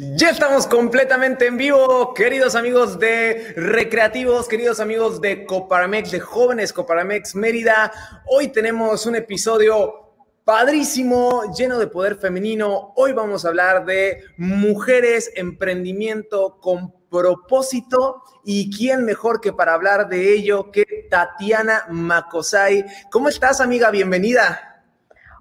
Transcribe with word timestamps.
Ya 0.00 0.30
estamos 0.30 0.68
completamente 0.68 1.48
en 1.48 1.56
vivo, 1.56 2.14
queridos 2.14 2.54
amigos 2.54 3.00
de 3.00 3.52
Recreativos, 3.56 4.46
queridos 4.46 4.78
amigos 4.78 5.20
de 5.20 5.44
Coparamex, 5.44 6.12
de 6.12 6.20
Jóvenes 6.20 6.72
Coparamex 6.72 7.34
Mérida. 7.34 7.90
Hoy 8.26 8.46
tenemos 8.46 9.06
un 9.06 9.16
episodio 9.16 10.14
padrísimo, 10.44 11.52
lleno 11.52 11.80
de 11.80 11.88
poder 11.88 12.14
femenino. 12.14 12.92
Hoy 12.94 13.12
vamos 13.12 13.44
a 13.44 13.48
hablar 13.48 13.86
de 13.86 14.22
mujeres, 14.36 15.32
emprendimiento 15.34 16.60
con 16.60 16.94
propósito 17.10 18.22
y 18.44 18.70
quién 18.70 19.04
mejor 19.04 19.40
que 19.40 19.52
para 19.52 19.74
hablar 19.74 20.08
de 20.08 20.32
ello 20.32 20.70
que 20.70 21.08
Tatiana 21.10 21.86
Macosay. 21.90 22.84
¿Cómo 23.10 23.30
estás, 23.30 23.60
amiga? 23.60 23.90
Bienvenida. 23.90 24.84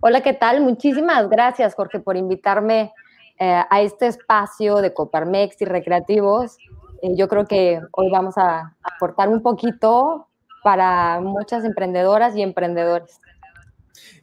Hola, 0.02 0.22
¿qué 0.22 0.34
tal? 0.34 0.62
Muchísimas 0.62 1.30
gracias, 1.30 1.76
Jorge, 1.76 2.00
por 2.00 2.18
invitarme 2.18 2.92
eh, 3.40 3.64
a 3.70 3.82
este 3.82 4.08
espacio 4.08 4.78
de 4.78 4.94
Coparmex 4.94 5.62
y 5.62 5.66
recreativos. 5.66 6.58
Eh, 7.02 7.16
yo 7.16 7.28
creo 7.28 7.46
que 7.46 7.80
hoy 7.92 8.10
vamos 8.10 8.38
a 8.38 8.76
aportar 8.82 9.30
un 9.30 9.42
poquito 9.42 10.28
para 10.64 11.20
muchas 11.22 11.64
emprendedoras 11.64 12.36
y 12.36 12.42
emprendedores. 12.42 13.20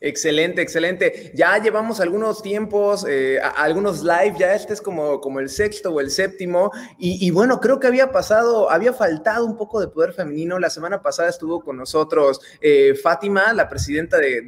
Excelente, 0.00 0.60
excelente. 0.60 1.32
Ya 1.34 1.56
llevamos 1.56 1.98
algunos 2.00 2.42
tiempos, 2.42 3.06
eh, 3.08 3.40
algunos 3.56 4.02
live, 4.02 4.34
ya 4.38 4.54
este 4.54 4.74
es 4.74 4.82
como, 4.82 5.20
como 5.20 5.40
el 5.40 5.48
sexto 5.48 5.90
o 5.92 6.00
el 6.00 6.10
séptimo. 6.10 6.72
Y, 6.98 7.30
bueno, 7.30 7.60
creo 7.60 7.80
que 7.80 7.86
había 7.86 8.12
pasado, 8.12 8.70
había 8.70 8.92
faltado 8.92 9.46
un 9.46 9.56
poco 9.56 9.80
de 9.80 9.88
poder 9.88 10.12
femenino. 10.12 10.58
La 10.58 10.70
semana 10.70 11.00
pasada 11.00 11.30
estuvo 11.30 11.62
con 11.62 11.76
nosotros 11.76 12.40
eh, 12.60 12.94
Fátima, 12.94 13.52
la 13.52 13.68
presidenta 13.68 14.18
de, 14.18 14.42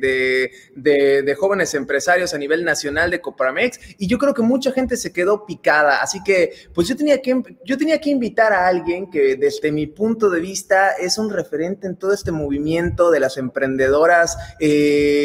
de, 0.75 1.35
jóvenes 1.39 1.75
empresarios 1.75 2.35
a 2.35 2.39
nivel 2.39 2.65
nacional 2.65 3.11
de 3.11 3.21
Copramex. 3.21 3.79
Y 3.99 4.07
yo 4.07 4.19
creo 4.19 4.35
que 4.35 4.43
mucha 4.43 4.73
gente 4.73 4.97
se 4.97 5.13
quedó 5.13 5.47
picada. 5.47 6.03
Así 6.03 6.23
que, 6.23 6.53
pues 6.75 6.89
yo 6.89 6.97
tenía 6.97 7.23
que, 7.23 7.43
yo 7.65 7.79
tenía 7.79 8.01
que 8.01 8.11
invitar 8.11 8.53
a 8.53 8.67
alguien 8.67 9.11
que 9.11 9.37
desde 9.37 9.73
mi 9.73 9.87
punto 9.87 10.29
de 10.29 10.41
vista 10.41 10.93
es 10.93 11.17
un 11.17 11.31
referente 11.31 11.87
en 11.87 11.97
todo 11.97 12.13
este 12.13 12.31
movimiento 12.31 13.11
de 13.11 13.21
las 13.21 13.37
emprendedoras. 13.37 14.37
Eh, 14.61 15.16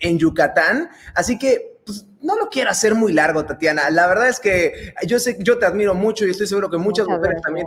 en 0.00 0.18
Yucatán. 0.18 0.90
Así 1.14 1.38
que 1.38 1.80
pues, 1.84 2.06
no 2.20 2.36
lo 2.36 2.48
quiero 2.48 2.70
hacer 2.70 2.94
muy 2.94 3.12
largo, 3.12 3.44
Tatiana. 3.44 3.90
La 3.90 4.06
verdad 4.06 4.28
es 4.28 4.40
que 4.40 4.94
yo 5.06 5.18
sé, 5.18 5.36
yo 5.40 5.58
te 5.58 5.66
admiro 5.66 5.94
mucho 5.94 6.26
y 6.26 6.30
estoy 6.30 6.46
seguro 6.46 6.70
que 6.70 6.78
muchas 6.78 7.06
mujeres 7.06 7.42
también 7.42 7.66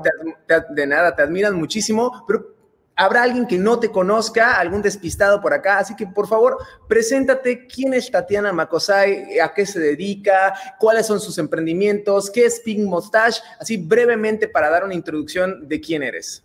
de 0.69 0.87
nada 0.87 1.15
te 1.15 1.21
admiran 1.21 1.55
muchísimo, 1.55 2.23
pero 2.27 2.53
habrá 2.95 3.23
alguien 3.23 3.47
que 3.47 3.57
no 3.57 3.79
te 3.79 3.89
conozca, 3.89 4.59
algún 4.59 4.81
despistado 4.81 5.41
por 5.41 5.53
acá. 5.53 5.79
Así 5.79 5.95
que 5.95 6.07
por 6.07 6.27
favor, 6.27 6.57
preséntate 6.87 7.67
quién 7.67 7.93
es 7.93 8.09
Tatiana 8.09 8.53
Macosay, 8.53 9.39
a 9.39 9.53
qué 9.53 9.65
se 9.65 9.79
dedica, 9.79 10.53
cuáles 10.79 11.05
son 11.07 11.19
sus 11.19 11.37
emprendimientos, 11.37 12.29
qué 12.29 12.45
es 12.45 12.59
Pink 12.59 12.79
Mustache, 12.87 13.41
así 13.59 13.77
brevemente 13.77 14.47
para 14.47 14.69
dar 14.69 14.83
una 14.83 14.93
introducción 14.93 15.67
de 15.67 15.81
quién 15.81 16.03
eres. 16.03 16.43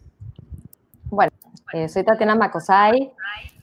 Bueno, 1.04 1.32
eh, 1.72 1.88
soy 1.88 2.04
Tatiana 2.04 2.34
Macosay 2.34 3.12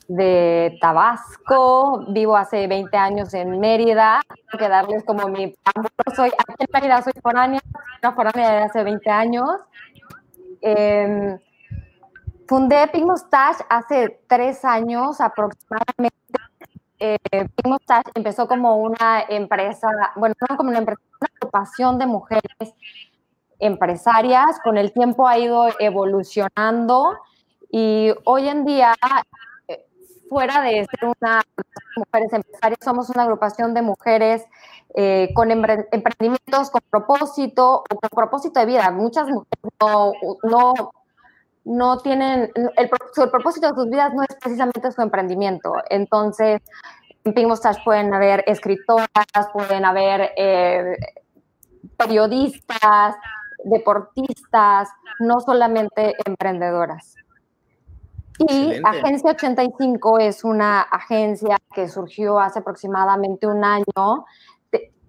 de 0.08 0.78
Tabasco, 0.80 2.06
vivo 2.09 2.38
hace 2.38 2.67
20 2.67 2.95
años 2.98 3.34
en 3.34 3.59
Mérida, 3.59 4.22
tengo 4.28 4.64
que 4.64 4.70
darles 4.70 5.03
como 5.03 5.28
mi... 5.28 5.53
Soy, 6.16 6.30
aquí 6.30 6.53
en 6.59 6.67
Mérida 6.72 7.02
soy 7.02 7.14
foránea, 7.22 7.62
una 8.02 8.14
foránea 8.14 8.52
de 8.52 8.58
hace 8.59 8.84
20 8.84 9.09
años. 9.09 9.50
Em, 10.62 11.39
fundé 12.47 12.88
Pink 12.88 13.06
Mustache 13.06 13.64
hace 13.70 14.22
tres 14.28 14.64
años 14.64 15.20
aproximadamente. 15.20 16.16
Eh, 17.00 17.17
Pink 17.30 17.66
Mustache 17.67 18.12
empezó 18.13 18.47
como 18.47 18.78
una 18.78 19.25
empresa, 19.28 19.88
bueno, 20.16 20.35
no 20.47 20.58
como 20.58 20.69
una 20.69 20.79
empresa, 20.79 21.02
una 21.19 21.29
agrupación 21.35 21.97
de 21.97 22.06
mujeres 22.06 22.74
empresarias. 23.59 24.59
Con 24.63 24.78
el 24.78 24.94
tiempo 24.94 25.28
ha 25.28 25.38
ido 25.38 25.68
evolucionando 25.79 27.18
y 27.72 28.13
hoy 28.24 28.47
en 28.47 28.66
día 28.66 28.94
fuera 30.30 30.62
de 30.62 30.86
ser 30.86 31.13
una 31.19 31.41
mujeres 31.97 32.34
empresarias, 32.34 32.80
somos 32.84 33.09
una 33.09 33.24
agrupación 33.24 33.74
de 33.74 33.81
mujeres 33.81 34.46
eh, 34.96 35.30
con 35.34 35.52
emprendimientos 35.52 36.69
con 36.69 36.81
propósito 36.90 37.84
o 37.90 37.96
con 38.00 38.09
propósito 38.09 38.59
de 38.59 38.66
vida. 38.66 38.91
Muchas 38.91 39.28
mujeres 39.28 39.74
no, 39.80 40.14
no, 40.44 40.74
no 41.64 41.97
tienen, 42.00 42.52
el, 42.78 42.90
propósito 43.30 43.68
de 43.68 43.75
sus 43.75 43.90
vidas 43.90 44.14
no 44.14 44.24
es 44.24 44.35
precisamente 44.40 44.91
su 44.91 45.02
emprendimiento. 45.02 45.74
Entonces, 45.90 46.62
en 47.24 47.34
Pink 47.34 47.52
pueden 47.84 48.14
haber 48.14 48.44
escritoras, 48.47 49.08
pueden 49.52 49.84
haber 49.84 50.31
eh, 50.38 50.96
periodistas, 51.97 53.16
deportistas, 53.64 54.90
no 55.19 55.40
solamente 55.40 56.14
emprendedoras. 56.25 57.16
Y 58.40 58.73
Agencia 58.84 59.31
85 59.31 60.19
es 60.19 60.44
una 60.44 60.81
agencia 60.81 61.57
que 61.73 61.88
surgió 61.88 62.38
hace 62.40 62.59
aproximadamente 62.59 63.47
un 63.47 63.63
año. 63.63 64.25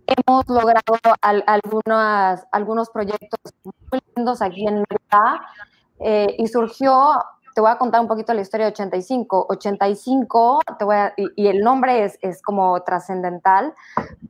Hemos 0.06 0.48
logrado 0.48 1.00
algunas, 1.20 2.46
algunos 2.52 2.90
proyectos 2.90 3.40
muy 3.64 4.00
lindos 4.14 4.40
aquí 4.40 4.68
en 4.68 4.76
Mérida 4.76 5.42
eh, 5.98 6.36
y 6.38 6.46
surgió, 6.46 7.14
te 7.56 7.60
voy 7.60 7.70
a 7.70 7.78
contar 7.78 8.00
un 8.00 8.06
poquito 8.06 8.32
la 8.32 8.42
historia 8.42 8.66
de 8.66 8.72
85. 8.72 9.46
85, 9.48 10.60
te 10.78 10.84
voy 10.84 10.96
y, 11.34 11.48
el 11.48 11.62
nombre 11.62 12.04
es, 12.04 12.20
es 12.22 12.40
como 12.40 12.80
trascendental 12.82 13.74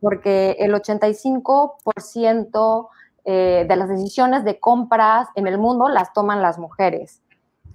porque 0.00 0.56
el 0.58 0.72
85% 0.72 2.88
eh, 3.26 3.66
de 3.68 3.76
las 3.76 3.90
decisiones 3.90 4.44
de 4.44 4.58
compras 4.58 5.28
en 5.34 5.46
el 5.46 5.58
mundo 5.58 5.88
las 5.88 6.14
toman 6.14 6.40
las 6.40 6.58
mujeres. 6.58 7.20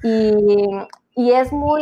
Y 0.03 0.67
y 1.15 1.31
es 1.31 1.51
muy, 1.51 1.81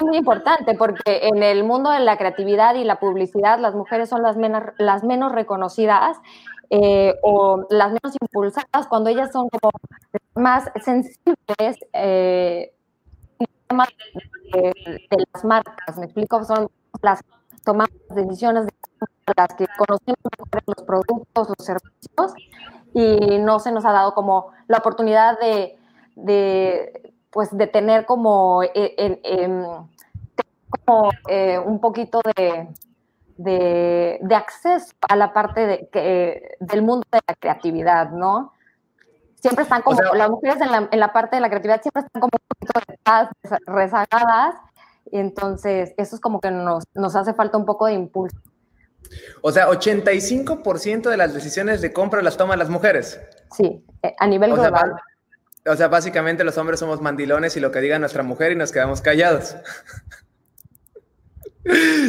muy 0.00 0.16
importante 0.16 0.74
porque 0.74 1.28
en 1.28 1.42
el 1.42 1.64
mundo 1.64 1.90
de 1.90 2.00
la 2.00 2.16
creatividad 2.16 2.74
y 2.74 2.84
la 2.84 2.98
publicidad 2.98 3.58
las 3.58 3.74
mujeres 3.74 4.08
son 4.08 4.22
las 4.22 4.36
menos, 4.36 4.62
las 4.78 5.04
menos 5.04 5.32
reconocidas 5.32 6.18
eh, 6.70 7.14
o 7.22 7.66
las 7.70 7.88
menos 7.88 8.16
impulsadas 8.20 8.88
cuando 8.88 9.10
ellas 9.10 9.30
son 9.32 9.48
como 9.48 9.70
más 10.34 10.70
sensibles 10.84 11.78
eh, 11.92 12.72
de, 14.52 14.72
las 15.32 15.44
marcas. 15.44 15.96
Me 15.98 16.06
explico, 16.06 16.42
son 16.44 16.68
las 17.02 17.22
tomamos 17.64 17.94
decisiones 18.10 18.66
de 18.66 18.72
las 19.36 19.48
que 19.54 19.66
conocemos 19.76 20.18
los 20.66 20.86
productos, 20.86 21.48
los 21.48 21.66
servicios 21.66 22.34
y 22.94 23.38
no 23.38 23.58
se 23.58 23.72
nos 23.72 23.84
ha 23.84 23.92
dado 23.92 24.14
como 24.14 24.52
la 24.68 24.78
oportunidad 24.78 25.38
de 25.38 25.78
de, 26.16 27.14
pues, 27.30 27.56
de 27.56 27.66
tener 27.68 28.04
como, 28.06 28.62
eh, 28.62 29.20
eh, 31.28 31.58
un 31.58 31.80
poquito 31.80 32.20
de, 32.36 32.68
de, 33.36 34.34
acceso 34.34 34.92
a 35.08 35.14
la 35.14 35.32
parte 35.32 35.88
de, 35.92 36.56
del 36.58 36.82
mundo 36.82 37.06
de 37.12 37.20
la 37.26 37.34
creatividad, 37.34 38.10
¿no? 38.10 38.52
Siempre 39.36 39.62
están 39.62 39.82
como, 39.82 40.00
las 40.14 40.30
mujeres 40.30 40.60
en 40.60 40.72
la, 40.72 40.88
en 40.90 40.98
la, 40.98 41.12
parte 41.12 41.36
de 41.36 41.42
la 41.42 41.48
creatividad 41.48 41.80
siempre 41.82 42.02
están 42.02 42.20
como 42.20 42.32
un 42.32 42.48
poquito 42.48 42.80
rezagadas, 43.66 44.56
y 45.12 45.18
entonces 45.18 45.94
eso 45.96 46.16
es 46.16 46.20
como 46.20 46.40
que 46.40 46.50
nos, 46.50 46.84
nos 46.94 47.14
hace 47.14 47.32
falta 47.34 47.56
un 47.56 47.64
poco 47.64 47.86
de 47.86 47.92
impulso. 47.92 48.36
O 49.42 49.52
sea, 49.52 49.68
85% 49.68 51.08
de 51.08 51.16
las 51.16 51.32
decisiones 51.32 51.80
de 51.80 51.92
compra 51.92 52.22
las 52.22 52.36
toman 52.36 52.58
las 52.58 52.68
mujeres. 52.68 53.20
Sí, 53.52 53.84
eh, 54.02 54.14
a 54.18 54.26
nivel 54.26 54.52
global. 54.52 54.96
O 55.66 55.76
sea, 55.76 55.88
básicamente 55.88 56.44
los 56.44 56.56
hombres 56.58 56.80
somos 56.80 57.00
mandilones 57.00 57.56
y 57.56 57.60
lo 57.60 57.70
que 57.70 57.80
diga 57.80 57.98
nuestra 57.98 58.22
mujer 58.22 58.52
y 58.52 58.56
nos 58.56 58.72
quedamos 58.72 59.00
callados. 59.00 59.56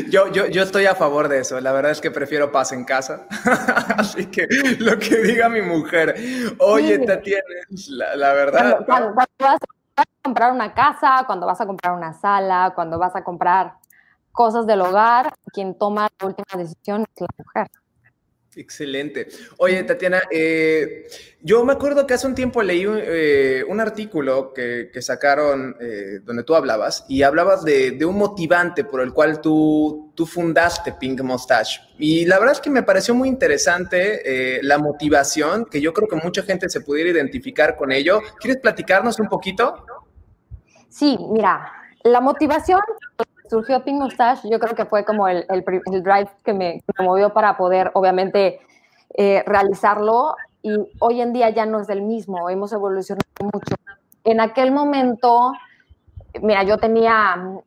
Yo, 0.09 0.31
yo, 0.31 0.45
yo 0.45 0.61
estoy 0.61 0.85
a 0.85 0.93
favor 0.93 1.29
de 1.29 1.39
eso. 1.39 1.59
La 1.59 1.71
verdad 1.71 1.91
es 1.91 1.99
que 1.99 2.11
prefiero 2.11 2.51
paz 2.51 2.71
en 2.73 2.85
casa. 2.85 3.25
Así 3.97 4.27
que 4.27 4.47
lo 4.77 4.99
que 4.99 5.17
diga 5.17 5.49
mi 5.49 5.61
mujer. 5.61 6.15
Oye, 6.59 6.99
te 6.99 7.17
tienes, 7.17 7.87
la, 7.87 8.33
verdad. 8.33 8.85
Cuando, 8.85 9.15
vas 9.15 9.57
a 9.95 10.03
comprar 10.21 10.51
una 10.51 10.75
casa, 10.75 11.23
cuando 11.25 11.47
vas 11.47 11.59
a 11.59 11.65
comprar 11.65 11.93
una 11.93 12.13
sala, 12.13 12.73
cuando 12.75 12.99
vas 12.99 13.15
a 13.15 13.23
comprar 13.23 13.73
cosas 14.31 14.67
del 14.67 14.81
hogar, 14.81 15.33
quien 15.51 15.75
toma 15.75 16.07
la 16.19 16.27
última 16.27 16.45
decisión 16.55 17.05
es 17.15 17.21
la 17.21 17.27
mujer. 17.37 17.67
Excelente. 18.57 19.27
Oye, 19.57 19.83
Tatiana, 19.83 20.23
eh, 20.31 21.07
yo 21.41 21.63
me 21.63 21.73
acuerdo 21.73 22.07
que 22.07 22.15
hace 22.15 22.25
un 22.25 22.33
tiempo 22.33 22.63
leí 22.63 22.87
un, 22.87 22.99
eh, 23.01 23.63
artículo 23.77 24.51
que, 24.51 24.89
sacaron 24.99 25.75
eh, 25.79 26.19
donde 26.23 26.43
tú 26.43 26.55
hablabas 26.55 27.05
y 27.07 27.21
hablabas 27.21 27.63
de, 27.63 28.03
un 28.03 28.17
motivante 28.17 28.83
por 28.83 29.01
el 29.01 29.13
cual 29.13 29.41
tú, 29.41 30.11
tú 30.15 30.25
fundaste 30.25 30.93
Pink 30.93 31.21
Mustache. 31.21 31.81
Y 31.99 32.25
la 32.25 32.39
verdad 32.39 32.55
es 32.55 32.61
que 32.61 32.71
me 32.71 32.81
pareció 32.81 33.13
muy 33.13 33.29
interesante 33.29 34.59
la 34.63 34.79
motivación, 34.79 35.65
que 35.65 35.79
yo 35.79 35.93
creo 35.93 36.07
que 36.07 36.15
mucha 36.15 36.41
gente 36.41 36.67
se 36.69 36.81
pudiera 36.81 37.11
identificar 37.11 37.75
con 37.75 37.91
ello. 37.91 38.21
¿Quieres 38.39 38.59
platicarnos 38.59 39.19
un 39.19 39.27
poquito? 39.27 39.85
Sí, 40.89 41.15
mira, 41.31 41.71
la 42.03 42.21
motivación 42.21 42.81
surgió 43.49 43.83
Pink 43.83 44.01
Mustache, 44.01 44.49
yo 44.49 44.59
creo 44.59 44.75
que 44.75 44.85
fue 44.85 45.05
como 45.05 45.27
el, 45.27 45.45
el, 45.49 45.63
drive 46.03 46.29
que 46.43 46.53
me, 46.53 46.83
movió 46.99 47.33
para 47.33 47.57
poder, 47.57 47.91
obviamente, 47.93 48.59
eh, 49.15 49.43
realizarlo. 49.45 50.35
Y 50.61 50.75
hoy 50.99 51.21
en 51.21 51.33
día 51.33 51.49
ya 51.49 51.65
no 51.65 51.79
es 51.79 51.89
el 51.89 52.01
mismo, 52.01 52.49
hemos 52.49 52.73
evolucionado 52.73 53.25
mucho. 53.41 53.75
En 54.23 54.41
aquel 54.41 54.71
momento, 54.71 55.53
mira, 56.41 56.63
yo 56.63 56.77
tenía, 56.77 57.61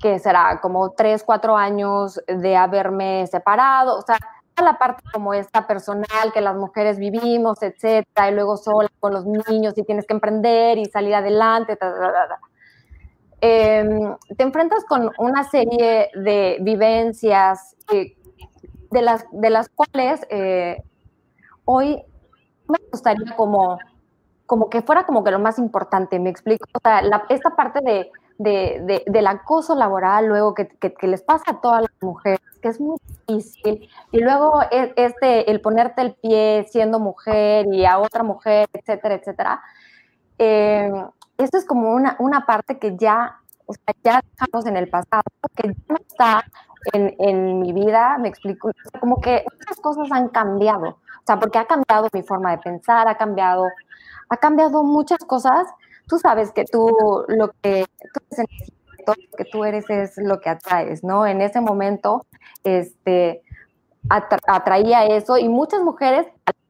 que 0.00 0.18
será 0.18 0.60
como 0.60 0.90
tres, 0.90 1.24
cuatro 1.24 1.56
años 1.56 2.20
de 2.26 2.56
haberme 2.56 3.26
separado, 3.26 3.98
o 3.98 4.02
sea, 4.02 4.18
la 4.62 4.78
parte 4.78 5.02
como 5.12 5.34
esta 5.34 5.66
personal 5.66 6.32
que 6.32 6.40
las 6.40 6.56
mujeres 6.56 6.98
vivimos, 6.98 7.62
etcétera, 7.62 8.30
y 8.30 8.34
luego 8.34 8.56
sola 8.56 8.88
con 9.00 9.12
los 9.12 9.24
niños 9.24 9.74
y 9.76 9.82
tienes 9.82 10.06
que 10.06 10.14
emprender 10.14 10.78
y 10.78 10.86
salir 10.86 11.14
adelante, 11.14 11.78
em, 13.40 14.16
te 14.36 14.42
enfrentas 14.42 14.84
con 14.84 15.10
una 15.18 15.44
serie 15.44 16.10
de 16.14 16.58
vivencias 16.60 17.76
de, 18.90 19.02
las, 19.02 19.24
de 19.32 19.50
las 19.50 19.68
cuales 19.68 20.26
eh, 20.30 20.82
hoy 21.64 22.02
me 22.68 22.78
gustaría 22.90 23.36
como, 23.36 23.78
como 24.46 24.68
que 24.68 24.82
fuera 24.82 25.04
como 25.04 25.24
que 25.24 25.30
lo 25.30 25.38
más 25.38 25.58
importante, 25.58 26.18
me 26.18 26.30
explico, 26.30 26.66
o 26.72 26.80
sea, 26.82 27.02
esta 27.28 27.56
parte 27.56 27.80
de, 27.80 28.10
de, 28.38 29.04
del 29.06 29.26
acoso 29.26 29.74
laboral 29.74 30.26
luego 30.26 30.54
que, 30.54 30.68
que 30.68 31.06
les 31.06 31.22
pasa 31.22 31.44
a 31.48 31.60
todas 31.60 31.82
las 31.82 32.02
mujeres 32.02 32.40
que 32.60 32.68
es 32.68 32.80
muy 32.80 32.96
difícil. 33.26 33.88
Y 34.12 34.20
luego 34.20 34.62
e, 34.70 34.92
este, 34.96 35.50
el 35.50 35.60
ponerte 35.60 36.02
el 36.02 36.14
pie 36.14 36.66
siendo 36.68 36.98
mujer 36.98 37.66
y 37.72 37.84
a 37.84 37.98
otra 37.98 38.22
mujer, 38.22 38.68
etcétera, 38.72 39.14
etcétera. 39.14 39.62
Esto 41.38 41.56
es 41.56 41.64
como 41.64 41.92
una, 41.92 42.16
una 42.18 42.44
parte 42.46 42.78
que 42.78 42.96
ya, 42.96 43.40
o 43.66 43.72
sea, 43.72 43.94
ya 44.02 44.20
dejamos 44.32 44.66
en 44.66 44.76
el 44.76 44.88
pasado, 44.88 45.22
que 45.54 45.68
ya 45.68 45.74
no 45.88 45.96
está 45.96 46.44
en, 46.92 47.14
en 47.18 47.60
mi 47.60 47.72
vida, 47.72 48.18
me 48.18 48.28
explico, 48.28 48.72
como 49.00 49.20
que 49.20 49.44
muchas 49.52 49.80
cosas 49.80 50.10
han 50.10 50.28
cambiado, 50.28 50.88
o 50.88 51.22
sea, 51.24 51.38
porque 51.38 51.58
ha 51.58 51.66
cambiado 51.66 52.08
mi 52.12 52.22
forma 52.22 52.50
de 52.50 52.58
pensar, 52.58 53.06
ha 53.06 53.16
cambiado, 53.16 53.66
ha 54.28 54.36
cambiado 54.36 54.82
muchas 54.82 55.18
cosas. 55.18 55.68
Tú 56.08 56.18
sabes 56.18 56.50
que 56.52 56.64
tú 56.64 57.24
lo 57.28 57.50
que 57.62 57.86
tú 59.06 59.12
que 59.36 59.44
tú 59.44 59.64
eres 59.64 59.88
es 59.90 60.16
lo 60.16 60.40
que 60.40 60.50
atraes, 60.50 61.04
¿no? 61.04 61.26
En 61.26 61.40
ese 61.40 61.60
momento, 61.60 62.26
este, 62.64 63.42
atraía 64.08 65.06
eso 65.06 65.38
y 65.38 65.48
muchas 65.48 65.82
mujeres 65.82 66.26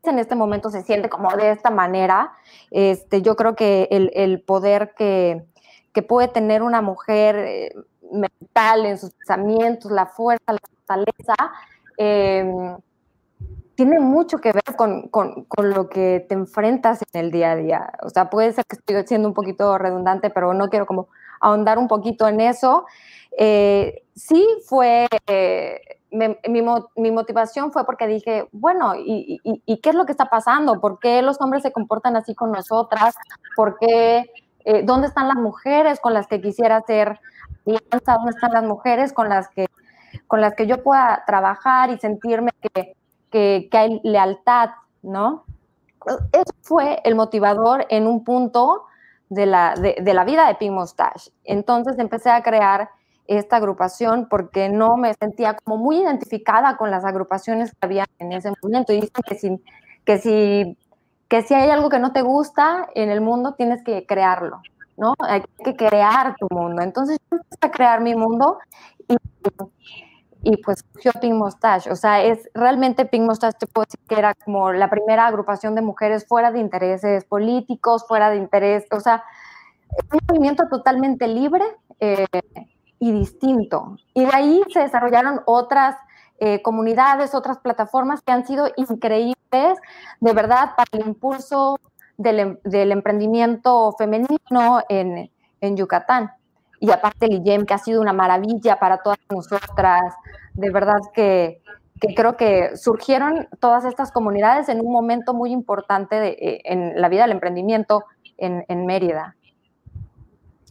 en 0.09 0.19
este 0.19 0.35
momento 0.35 0.71
se 0.71 0.83
sienten 0.83 1.11
como 1.11 1.31
de 1.37 1.51
esta 1.51 1.71
manera. 1.71 2.33
Este, 2.71 3.23
yo 3.23 3.37
creo 3.37 3.55
que 3.55 3.89
el, 3.91 4.43
poder 4.43 4.95
que, 4.97 5.47
puede 6.09 6.29
tener 6.29 6.63
una 6.63 6.81
mujer 6.81 7.37
eh, 7.37 7.75
mental 8.13 8.87
en 8.87 8.99
sus 8.99 9.11
pensamientos, 9.11 9.91
la 9.91 10.07
fuerza, 10.07 10.53
la 10.53 10.59
fortaleza, 10.59 11.35
em, 11.97 12.77
tiene 13.75 13.99
mucho 13.99 14.39
que 14.39 14.53
ver 14.53 14.77
con, 14.77 15.09
con, 15.09 15.47
lo 15.57 15.89
que 15.89 16.25
te 16.29 16.35
enfrentas 16.35 17.03
en 17.13 17.21
el 17.21 17.31
día 17.31 17.53
a 17.53 17.57
día. 17.57 17.93
O 18.03 18.11
sea, 18.11 18.31
puede 18.31 18.53
ser 18.53 18.65
que 18.67 18.77
estoy 18.77 19.07
siendo 19.07 19.29
un 19.29 19.35
poquito 19.35 19.77
redundante, 19.79 20.31
pero 20.31 20.55
no 20.55 20.69
quiero 20.69 20.87
como 20.87 21.09
ahondar 21.41 21.79
un 21.79 21.89
poquito 21.89 22.29
en 22.29 22.41
eso. 22.41 22.87
Eh, 23.37 24.05
sí 24.15 24.47
fue, 24.67 25.07
mi, 26.11 27.11
motivación 27.13 27.73
fue 27.73 27.85
porque 27.85 28.07
dije, 28.07 28.49
bueno, 28.53 28.95
¿y, 28.97 29.41
qué 29.83 29.91
es 29.91 29.95
lo 29.95 30.07
que 30.07 30.13
está 30.13 30.27
pasando? 30.27 30.81
¿Por 30.81 30.99
qué 30.99 31.23
los 31.23 31.41
hombres 31.41 31.63
se 31.63 31.73
comportan 31.73 32.17
así 32.17 32.35
con 32.35 32.51
nosotras? 32.51 33.15
¿Por 33.57 33.79
qué? 33.79 34.31
Eh, 34.65 34.83
¿Dónde 34.85 35.07
están 35.07 35.29
las 35.29 35.37
mujeres 35.37 36.01
con 36.01 36.15
las 36.15 36.27
que 36.27 36.41
quisiera 36.41 36.83
ser 36.83 37.21
alianza? 37.67 38.15
¿Dónde 38.15 38.31
están 38.31 38.53
las 38.53 38.65
mujeres 38.65 39.13
con 39.13 39.29
las 39.29 39.49
que, 39.49 39.67
con 40.27 40.41
las 40.41 40.55
que 40.55 40.67
yo 40.67 40.83
pueda 40.83 41.23
trabajar 41.27 41.91
y 41.91 41.99
sentirme 41.99 42.51
que, 42.61 42.97
que, 43.31 43.69
que 43.71 43.79
hay 43.79 44.01
lealtad, 44.03 44.71
¿no? 45.03 45.45
Eso 46.33 46.55
fue 46.63 47.01
el 47.05 47.15
motivador 47.15 47.87
en 47.91 48.07
un 48.07 48.25
punto 48.25 48.87
de 49.29 49.47
la, 49.47 49.75
de, 49.75 50.15
la 50.15 50.25
vida 50.25 50.47
de 50.47 50.55
Pink 50.55 50.73
Mustache. 50.73 51.31
Entonces 51.45 51.99
empecé 51.99 52.31
a 52.31 52.43
crear 52.43 52.91
esta 53.27 53.57
agrupación 53.57 54.27
porque 54.29 54.69
no 54.69 54.97
me 54.97 55.13
sentía 55.15 55.55
como 55.55 55.77
muy 55.77 55.99
identificada 55.99 56.77
con 56.77 56.91
las 56.91 57.05
agrupaciones 57.05 57.71
que 57.73 57.79
había 57.83 58.07
en 58.19 58.33
ese 58.33 58.53
momento. 58.63 58.93
Y 58.93 59.03
dicen 59.03 59.23
que 59.27 59.35
si, 59.35 59.63
que 60.05 60.19
si, 60.19 60.79
que 61.29 61.43
si 61.43 61.55
hay 61.55 61.71
algo 61.71 61.91
que 61.91 61.99
no 61.99 62.13
te 62.13 62.23
gusta 62.23 62.89
en 62.95 63.11
el 63.11 63.21
mundo, 63.21 63.55
tienes 63.55 63.83
que 63.85 64.07
crearlo, 64.07 64.63
¿no? 64.97 65.15
Hay 65.19 65.43
que 65.63 65.77
crear 65.77 66.37
tu 66.37 66.47
mundo. 66.51 66.83
Entonces 66.83 67.19
yo 67.31 67.37
empecé 67.37 67.67
a 67.67 67.71
crear 67.71 68.01
mi 68.01 68.15
mundo 68.15 68.59
y, 69.09 69.17
y 70.43 70.57
pues 70.63 70.85
surgió 70.93 71.13
Pink 71.21 71.35
Mustache. 71.35 71.91
O 71.91 71.97
sea, 71.97 72.23
es 72.23 72.49
realmente 72.55 73.05
Pink 73.05 73.25
Mustache, 73.25 73.59
te 73.59 73.67
decir 73.67 74.01
que 74.09 74.19
era 74.19 74.35
como 74.35 74.73
la 74.73 74.89
primera 74.89 75.27
agrupación 75.27 75.75
de 75.75 75.83
mujeres 75.83 76.27
fuera 76.27 76.51
de 76.51 76.61
intereses 76.61 77.25
políticos, 77.25 78.05
fuera 78.07 78.31
de 78.31 78.37
interés, 78.37 78.87
o 78.91 79.01
sea, 79.01 79.25
un 80.13 80.21
movimiento 80.29 80.65
totalmente 80.69 81.27
libre 81.27 81.65
eh, 82.01 82.27
y 82.99 83.13
distinto. 83.13 83.97
Y 84.15 84.25
de 84.25 84.31
ahí 84.33 84.63
se 84.73 84.81
desarrollaron 84.81 85.41
otras 85.47 85.97
eh, 86.39 86.63
comunidades, 86.63 87.35
otras 87.35 87.59
plataformas 87.59 88.23
que 88.23 88.33
han 88.33 88.47
sido 88.47 88.69
increíbles, 88.77 89.79
de 90.21 90.33
verdad, 90.33 90.71
para 90.77 90.89
el 90.93 91.09
impulso 91.09 91.81
del, 92.17 92.41
em, 92.41 92.59
del 92.65 92.93
emprendimiento 92.93 93.95
femenino 93.99 94.83
en, 94.89 95.31
en 95.61 95.77
Yucatán 95.77 96.33
y 96.81 96.91
aparte 96.91 97.27
el 97.27 97.45
IEM, 97.45 97.67
que 97.67 97.75
ha 97.75 97.79
sido 97.79 98.01
una 98.01 98.13
maravilla 98.13 98.79
para 98.79 98.99
todas 98.99 99.19
nosotras. 99.31 100.15
De 100.55 100.71
verdad 100.71 101.01
que, 101.13 101.61
creo 102.15 102.37
que 102.37 102.77
surgieron 102.77 103.49
todas 103.61 103.85
estas 103.85 104.13
comunidades 104.13 104.69
en 104.69 104.81
un 104.81 104.93
momento 104.93 105.35
muy 105.35 105.51
importante 105.51 106.17
de, 106.17 106.29
eh, 106.29 106.61
en 106.65 107.01
la 107.01 107.09
vida 107.09 107.23
del 107.23 107.33
emprendimiento 107.33 108.05
en, 108.37 108.87
Mérida. 108.87 109.35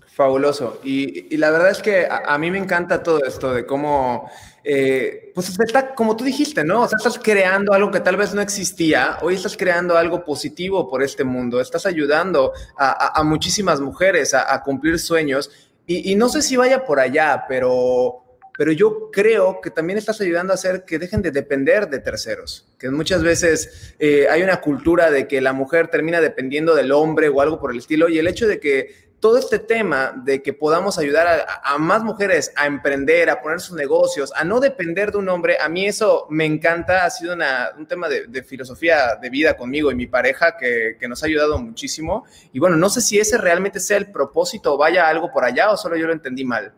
Fabuloso. 0.06 0.80
Y, 0.84 1.36
la 1.38 1.52
verdad 1.52 1.70
es 1.70 1.82
que 1.82 2.08
a, 2.10 2.38
mí 2.38 2.50
me 2.50 2.58
encanta 2.58 3.04
todo 3.04 3.24
esto 3.26 3.54
de 3.54 3.66
cómo, 3.66 4.32
eh, 4.64 5.32
pues 5.36 5.60
está, 5.60 5.94
como 5.94 6.16
tú 6.16 6.24
dijiste, 6.24 6.64
¿no? 6.64 6.84
O 6.84 6.88
sea, 6.88 6.98
estás 6.98 7.20
creando 7.22 7.74
algo 7.74 7.92
que 7.92 8.00
tal 8.00 8.16
vez 8.16 8.34
no 8.34 8.42
existía, 8.42 9.18
hoy 9.22 9.36
estás 9.36 9.58
creando 9.58 9.98
algo 9.98 10.24
positivo 10.24 10.90
por 10.90 11.04
este 11.04 11.26
mundo, 11.26 11.60
estás 11.60 11.86
ayudando 11.86 12.54
a, 12.78 13.22
muchísimas 13.24 13.82
mujeres 13.82 14.34
a, 14.34 14.64
cumplir 14.64 14.98
sueños 14.98 15.52
y, 15.90 16.16
no 16.16 16.28
sé 16.28 16.42
si 16.42 16.58
vaya 16.58 16.86
por 16.86 17.00
allá, 17.00 17.46
pero, 17.48 18.24
pero 18.58 18.74
yo 18.74 19.10
creo 19.10 19.62
que 19.62 19.72
también 19.72 19.98
estás 19.98 20.20
ayudando 20.20 20.52
a 20.52 20.56
hacer 20.56 20.84
que 20.84 21.00
dejen 21.00 21.22
de 21.22 21.32
depender 21.32 21.90
de 21.90 22.00
terceros, 22.00 22.68
que 22.78 22.90
muchas 22.90 23.24
veces 23.24 23.96
eh, 23.98 24.28
hay 24.30 24.44
una 24.44 24.60
cultura 24.60 25.10
de 25.10 25.30
que 25.30 25.40
la 25.40 25.54
mujer 25.54 25.88
termina 25.88 26.20
dependiendo 26.20 26.76
del 26.76 26.92
hombre 26.92 27.30
o 27.30 27.40
algo 27.40 27.58
por 27.58 27.72
el 27.72 27.78
estilo, 27.78 28.10
y 28.10 28.20
el 28.20 28.28
hecho 28.28 28.48
de 28.48 28.60
que 28.60 29.07
todo 29.20 29.38
este 29.38 29.58
tema 29.58 30.14
de 30.16 30.44
que 30.44 30.54
podamos 30.54 31.00
ayudar 31.00 31.48
a, 31.64 31.78
más 31.80 32.04
mujeres 32.04 32.54
a 32.56 32.68
emprender, 32.68 33.30
a 33.30 33.42
poner 33.42 33.60
sus 33.60 33.76
negocios, 33.76 34.32
a 34.36 34.44
no 34.44 34.60
depender 34.60 35.12
de 35.12 35.18
un 35.18 35.30
hombre, 35.30 35.58
a 35.60 35.68
mí 35.70 35.88
eso 35.88 36.28
me 36.30 36.46
encanta, 36.46 37.04
ha 37.04 37.10
sido 37.10 37.36
un 37.78 37.88
tema 37.88 38.08
de, 38.10 38.44
filosofía 38.44 39.16
de 39.16 39.30
vida 39.30 39.58
conmigo 39.58 39.92
y 39.92 39.96
mi 39.96 40.06
pareja 40.06 40.56
que, 40.56 40.98
nos 41.08 41.24
ha 41.24 41.26
ayudado 41.26 41.58
muchísimo. 41.58 42.26
Y 42.52 42.60
bueno, 42.60 42.76
no 42.76 42.90
sé 42.90 43.02
si 43.02 43.18
ese 43.18 43.38
realmente 43.38 43.80
sea 43.80 43.98
el 43.98 44.12
propósito 44.12 44.74
o 44.74 44.78
vaya 44.78 45.08
algo 45.08 45.32
por 45.32 45.46
allá 45.46 45.72
o 45.72 45.78
solo 45.78 45.96
yo 45.96 46.06
lo 46.06 46.14
entendí 46.14 46.44
mal. 46.44 46.74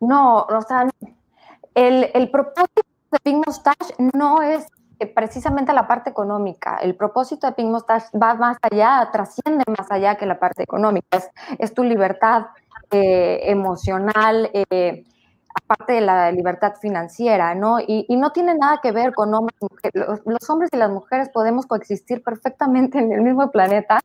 No, 0.00 0.40
o 0.40 0.62
sea, 0.62 0.88
el, 1.74 2.10
el 2.14 2.30
propósito 2.30 2.82
de 3.12 3.18
Pink 3.22 3.46
Mustache 3.46 3.94
no 4.14 4.42
es 4.42 4.66
precisamente 5.06 5.72
la 5.72 5.86
parte 5.86 6.10
económica. 6.10 6.78
El 6.82 6.94
propósito 6.94 7.46
de 7.46 7.52
Pink 7.54 7.68
Mustache 7.68 8.06
va 8.18 8.34
más 8.34 8.56
allá, 8.62 9.08
trasciende 9.12 9.64
más 9.66 9.90
allá 9.90 10.16
que 10.16 10.26
la 10.26 10.38
parte 10.38 10.62
económica. 10.62 11.22
Es, 11.58 11.74
tu 11.74 11.82
libertad 11.82 12.46
eh, 12.90 13.40
emocional, 13.44 14.50
eh, 14.52 15.04
aparte 15.54 15.94
de 15.94 16.00
la 16.00 16.30
libertad 16.32 16.74
financiera, 16.80 17.54
¿no? 17.54 17.78
Y, 17.80 18.06
no 18.16 18.32
tiene 18.32 18.54
nada 18.54 18.80
que 18.82 18.92
ver 18.92 19.14
con 19.14 19.32
hombres 19.34 19.56
y 19.60 19.66
mujeres. 19.70 20.20
Los, 20.24 20.50
hombres 20.50 20.70
y 20.72 20.76
las 20.76 20.90
mujeres 20.90 21.28
podemos 21.30 21.66
coexistir 21.66 22.22
perfectamente 22.22 22.98
en 22.98 23.12
el 23.12 23.22
mismo 23.22 23.50
planeta 23.50 24.00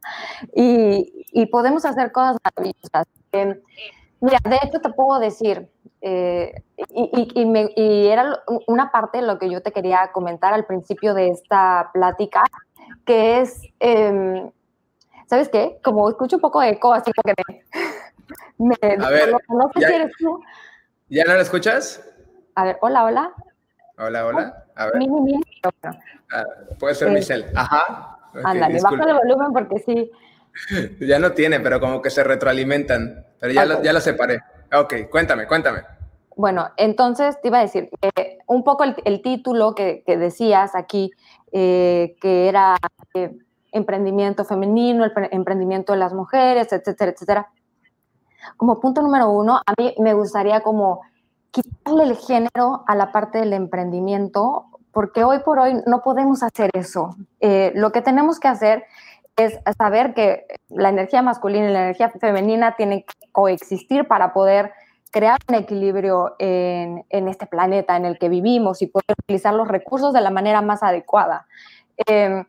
y, 0.53 1.45
podemos 1.51 1.85
hacer 1.85 2.11
cosas 2.11 2.37
maravillosas. 2.43 3.07
mira, 4.21 4.39
de 4.43 4.59
hecho 4.63 4.79
te 4.79 4.89
puedo 4.89 5.19
decir, 5.19 5.69
eh, 6.07 6.61
y, 6.93 8.07
era 8.07 8.43
una 8.67 8.91
parte 8.91 9.17
de 9.17 9.25
lo 9.25 9.39
que 9.39 9.49
yo 9.49 9.63
te 9.63 9.71
quería 9.71 10.11
comentar 10.11 10.53
al 10.53 10.65
principio 10.65 11.15
de 11.15 11.29
esta 11.29 11.89
plática, 11.93 12.43
que 13.07 13.41
es, 13.41 13.59
em, 13.79 14.51
¿sabes 15.25 15.49
qué? 15.49 15.79
Como 15.83 16.07
escucho 16.07 16.35
un 16.35 16.43
poco 16.43 16.61
de 16.61 16.69
eco, 16.69 16.93
así 16.93 17.11
que 17.11 17.33
me... 18.59 18.75
a 18.81 19.09
ver, 19.09 19.35
no, 19.49 19.71
sé 19.73 19.81
ya, 19.81 19.87
si 19.87 19.93
eres 19.95 20.11
tú. 20.19 20.43
¿Ya 21.09 21.23
no 21.23 21.33
lo 21.33 21.41
escuchas? 21.41 22.07
A 22.53 22.65
ver, 22.65 22.77
hola, 22.81 23.03
hola. 23.03 23.33
Hola, 23.97 24.27
hola. 24.27 24.65
A 24.75 24.85
ver. 24.85 24.93
Ah, 26.31 26.43
puede 26.77 26.93
ser 26.93 27.07
eh, 27.07 27.11
Michelle. 27.13 27.47
Ajá. 27.55 28.19
Ándale, 28.43 28.79
baja 28.79 29.09
el 29.09 29.15
volumen 29.15 29.53
porque 29.53 29.79
sí. 29.79 30.11
Ya 30.99 31.17
no 31.17 31.31
tiene, 31.31 31.59
pero 31.61 31.79
como 31.79 31.99
que 31.99 32.11
se 32.11 32.23
retroalimentan. 32.23 33.25
Pero 33.39 33.53
ya, 33.53 33.65
lo, 33.65 33.81
ya 33.81 33.91
lo 33.91 33.99
separé. 33.99 34.39
Ok, 34.71 35.09
cuéntame, 35.09 35.47
cuéntame. 35.47 35.94
Bueno, 36.35 36.69
entonces 36.77 37.39
te 37.41 37.47
iba 37.47 37.59
a 37.59 37.61
decir, 37.61 37.89
eh, 38.01 38.39
un 38.47 38.63
poco 38.63 38.83
el, 38.83 39.21
título 39.21 39.73
que, 39.73 40.03
decías 40.05 40.75
aquí, 40.75 41.11
eh, 41.51 42.15
que 42.19 42.49
era 42.49 42.75
eh, 43.13 43.37
emprendimiento 43.71 44.43
femenino, 44.43 45.05
el 45.05 45.13
emprendimiento 45.31 45.93
de 45.93 45.99
las 45.99 46.13
mujeres, 46.13 46.71
etcétera, 46.73 47.11
etcétera. 47.11 47.49
Como 48.57 48.79
punto 48.79 49.01
número 49.01 49.29
uno, 49.29 49.61
a 49.65 49.73
mí 49.77 49.95
me 49.99 50.13
gustaría 50.13 50.61
como 50.61 51.01
quitarle 51.51 52.03
el 52.03 52.17
género 52.17 52.83
a 52.85 52.95
la 52.95 53.11
parte 53.11 53.39
del 53.39 53.53
emprendimiento, 53.53 54.65
porque 54.91 55.23
hoy 55.23 55.39
por 55.39 55.59
hoy 55.59 55.81
no 55.87 56.01
podemos 56.01 56.43
hacer 56.43 56.69
eso. 56.73 57.15
lo 57.39 57.91
que 57.91 58.01
tenemos 58.01 58.39
que 58.39 58.47
hacer 58.47 58.83
es 59.37 59.57
saber 59.77 60.13
que 60.13 60.45
la 60.69 60.89
energía 60.89 61.21
masculina 61.21 61.69
y 61.69 61.73
la 61.73 61.83
energía 61.83 62.09
femenina 62.09 62.75
tienen 62.75 63.01
que 63.01 63.27
coexistir 63.31 64.07
para 64.07 64.33
poder 64.33 64.71
crear 65.15 65.39
un 65.47 65.55
equilibrio 65.55 66.35
en, 66.39 67.05
este 67.09 67.47
planeta 67.47 67.95
en 67.95 68.03
el 68.03 68.19
que 68.19 68.27
vivimos 68.27 68.81
y 68.81 68.87
poder 68.87 69.15
utilizar 69.17 69.53
los 69.53 69.65
recursos 69.65 70.11
de 70.11 70.19
la 70.19 70.29
manera 70.29 70.61
más 70.61 70.83
adecuada. 70.83 71.47
Em, 72.05 72.43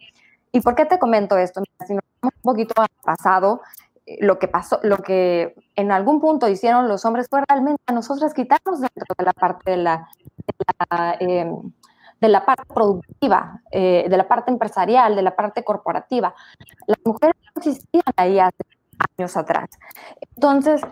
¿Y 0.50 0.60
por 0.62 0.74
qué 0.74 0.84
te 0.84 0.98
comento 0.98 1.38
esto? 1.38 1.62
Si 1.86 1.94
nos 1.94 2.02
vamos 2.20 2.34
un 2.34 2.42
poquito 2.42 2.74
al 2.82 2.88
pasado, 3.04 3.60
eh, 4.04 4.18
lo 4.20 4.40
que 4.40 4.48
pasó, 4.48 4.80
lo 4.82 4.96
que 4.96 5.54
en 5.76 5.92
algún 5.92 6.20
punto 6.20 6.48
hicieron 6.48 6.88
los 6.88 7.04
hombres 7.04 7.28
fue 7.30 7.40
realmente 7.48 7.80
a 7.86 7.92
nosotros 7.92 8.34
quitarnos 8.34 8.80
dentro 8.80 9.14
de 9.16 9.24
la 9.24 9.32
parte 9.32 9.70
de 9.70 9.76
la, 9.76 10.08
de 12.18 12.28
la, 12.28 12.38
em, 12.40 12.44
parte 12.44 12.64
productiva, 12.74 13.60
eh, 13.70 14.06
de 14.10 14.16
la 14.16 14.26
parte 14.26 14.50
empresarial, 14.50 15.14
de 15.14 15.22
la 15.22 15.36
parte 15.36 15.62
corporativa. 15.62 16.34
Las 16.88 16.98
mujeres 17.04 17.36
no 17.44 17.60
existían 17.60 18.12
ahí 18.16 18.40
hace 18.40 18.64
años 19.16 19.36
atrás. 19.36 19.68
Entonces, 20.34 20.82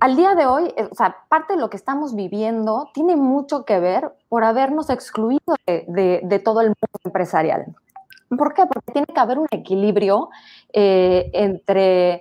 al 0.00 0.16
día 0.16 0.34
de 0.34 0.46
hoy, 0.46 0.72
eh, 0.76 0.88
o 0.90 0.94
sea, 0.94 1.16
parte 1.28 1.54
de 1.54 1.60
lo 1.60 1.70
que 1.70 1.76
estamos 1.76 2.14
viviendo 2.14 2.90
tiene 2.92 3.16
mucho 3.16 3.64
que 3.64 3.80
ver 3.80 4.12
por 4.28 4.44
habernos 4.44 4.90
excluido 4.90 5.56
de, 5.66 6.42
todo 6.44 6.60
el 6.60 6.68
mundo 6.68 7.00
empresarial. 7.04 7.74
¿Por 8.28 8.54
qué? 8.54 8.66
Porque 8.66 8.92
tiene 8.92 9.06
que 9.06 9.20
haber 9.20 9.38
un 9.38 9.46
equilibrio 9.50 10.28
eh, 10.72 11.30
entre, 11.32 12.12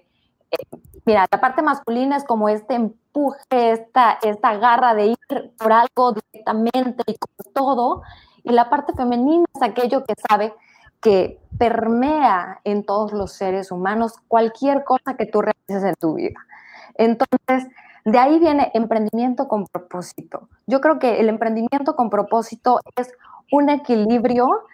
eh, 0.51 0.67
mira, 1.05 1.25
la 1.29 1.41
parte 1.41 1.62
masculina 1.62 2.15
es 2.15 2.24
como 2.24 2.48
este 2.48 2.75
empuje, 2.75 3.72
esta, 3.72 4.20
esta 4.22 4.55
garra 4.58 4.94
de 4.94 5.08
ir 5.08 5.53
por 5.58 5.74
algo 5.74 6.13
directamente 6.13 7.03
y 7.08 7.15
todo, 7.53 8.03
y 8.44 8.51
la 8.51 8.70
parte 8.70 8.94
femenina 8.94 9.46
es 9.53 9.62
aquello 9.62 10.03
que 10.05 10.13
sabe 10.29 10.53
que 11.01 11.41
permea 11.58 12.62
en 12.63 12.86
todos 12.86 13.12
los 13.12 13.34
seres 13.34 13.72
humanos 13.72 14.13
cualquier 14.27 14.84
cosa 14.84 15.15
que 15.17 15.25
tú 15.25 15.41
realices 15.41 15.84
en 15.84 15.96
tu 15.96 16.15
vida. 16.15 16.39
Entonces, 16.96 17.68
de 18.06 18.20
ahí 18.20 18.40
viene 18.40 18.72
emprendimiento 18.75 19.48
con 19.48 19.66
propósito. 19.66 20.48
Yo 20.68 20.80
creo 20.80 21.00
que 21.00 21.20
el 21.20 21.28
emprendimiento 21.28 21.96
con 21.96 22.10
propósito 22.10 22.80
es 22.96 23.12
un 23.52 23.70
equilibrio 23.70 24.66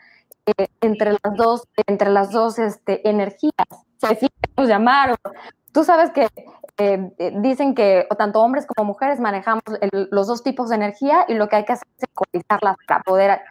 eh, 0.45 0.67
entre 0.81 1.11
las 1.11 1.35
dos, 1.37 1.63
entre 1.87 2.09
las 2.09 2.31
dos 2.31 2.59
este, 2.59 3.07
energías. 3.09 3.53
Se 3.97 4.29
llamar. 4.57 5.15
Tú 5.71 5.83
sabes 5.83 6.11
que 6.11 6.27
eh, 6.77 7.11
eh, 7.17 7.33
dicen 7.37 7.73
que 7.73 8.05
tanto 8.17 8.41
hombres 8.41 8.65
como 8.65 8.85
mujeres 8.87 9.19
manejamos 9.19 9.63
los 9.91 10.27
dos 10.27 10.43
tipos 10.43 10.69
de 10.69 10.75
energía 10.75 11.25
y 11.27 11.35
lo 11.35 11.47
que 11.47 11.55
hay 11.57 11.65
que 11.65 11.73
hacer 11.73 11.87
es 11.97 12.03
ecualizarlas 12.03 12.75
para 12.87 13.01
poder 13.03 13.41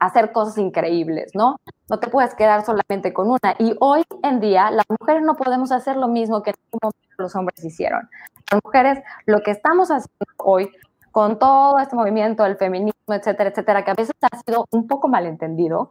hacer 0.00 0.32
cosas 0.32 0.58
increíbles, 0.58 1.30
¿no? 1.34 1.56
No 1.88 1.98
te 1.98 2.08
puedes 2.08 2.34
quedar 2.34 2.64
solamente 2.64 3.14
con 3.14 3.30
una. 3.30 3.54
Y 3.58 3.74
hoy 3.80 4.02
en 4.22 4.40
día 4.40 4.70
las 4.70 4.84
mujeres 5.00 5.22
no 5.22 5.34
podemos 5.34 5.72
hacer 5.72 5.96
lo 5.96 6.08
mismo 6.08 6.42
que 6.42 6.52
los 7.18 7.34
hombres 7.36 7.64
hicieron. 7.64 8.08
Las 8.50 8.60
mujeres 8.64 8.98
lo 9.26 9.42
que 9.42 9.50
estamos 9.50 9.90
haciendo 9.90 10.26
hoy 10.38 10.70
con 11.14 11.38
todo 11.38 11.78
este 11.78 11.94
movimiento 11.94 12.42
del 12.42 12.56
feminismo, 12.56 13.14
etcétera, 13.14 13.50
etcétera, 13.50 13.84
que 13.84 13.92
a 13.92 13.94
veces 13.94 14.16
ha 14.20 14.36
sido 14.40 14.66
un 14.72 14.88
poco 14.88 15.06
malentendido, 15.06 15.90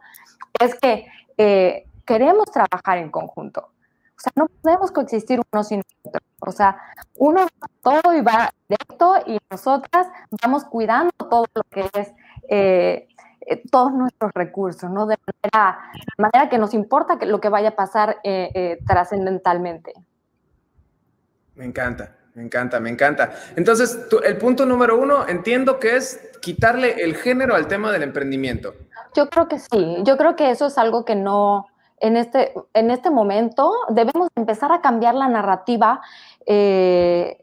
es 0.60 0.78
que 0.78 1.06
eh, 1.38 1.86
queremos 2.04 2.44
trabajar 2.52 2.98
en 2.98 3.10
conjunto. 3.10 3.70
O 4.16 4.20
sea, 4.20 4.32
no 4.36 4.48
podemos 4.60 4.92
coexistir 4.92 5.40
uno 5.50 5.64
sin 5.64 5.82
otro. 6.02 6.20
O 6.40 6.52
sea, 6.52 6.76
uno 7.16 7.46
todo 7.82 8.14
y 8.14 8.20
va 8.20 8.50
directo 8.68 9.14
y 9.26 9.38
nosotras 9.50 10.08
vamos 10.42 10.66
cuidando 10.66 11.10
todo 11.16 11.46
lo 11.54 11.62
que 11.70 11.88
es 11.94 12.12
eh, 12.50 13.08
eh, 13.40 13.62
todos 13.70 13.94
nuestros 13.94 14.30
recursos, 14.34 14.90
¿no? 14.90 15.06
De 15.06 15.16
manera, 15.26 15.78
manera 16.18 16.50
que 16.50 16.58
nos 16.58 16.74
importa 16.74 17.18
que 17.18 17.24
lo 17.24 17.40
que 17.40 17.48
vaya 17.48 17.70
a 17.70 17.76
pasar 17.76 18.18
trascendentalmente. 18.86 19.94
Me 21.54 21.64
encanta, 21.64 22.16
me 22.34 22.42
encanta, 22.42 22.80
me 22.80 22.90
encanta. 22.90 23.32
Entonces, 23.56 23.98
el 24.24 24.38
punto 24.38 24.66
número 24.66 24.98
uno, 24.98 25.26
entiendo 25.28 25.78
que 25.78 25.96
es 25.96 26.30
quitarle 26.40 27.02
el 27.04 27.14
género 27.16 27.54
al 27.54 27.68
tema 27.68 27.92
del 27.92 28.02
emprendimiento. 28.02 28.74
Yo 29.14 29.28
creo 29.28 29.48
que 29.48 29.58
sí, 29.58 29.98
yo 30.02 30.16
creo 30.16 30.34
que 30.34 30.50
eso 30.50 30.66
es 30.66 30.76
algo 30.76 31.04
que 31.04 31.14
no, 31.14 31.66
en 31.98 32.16
este, 32.16 32.52
en 32.74 32.90
este 32.90 33.10
momento 33.10 33.72
debemos 33.88 34.28
empezar 34.34 34.72
a 34.72 34.80
cambiar 34.80 35.14
la 35.14 35.28
narrativa 35.28 36.00
de, 36.46 37.38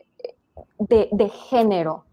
de, 0.77 1.29
género. 1.29 2.05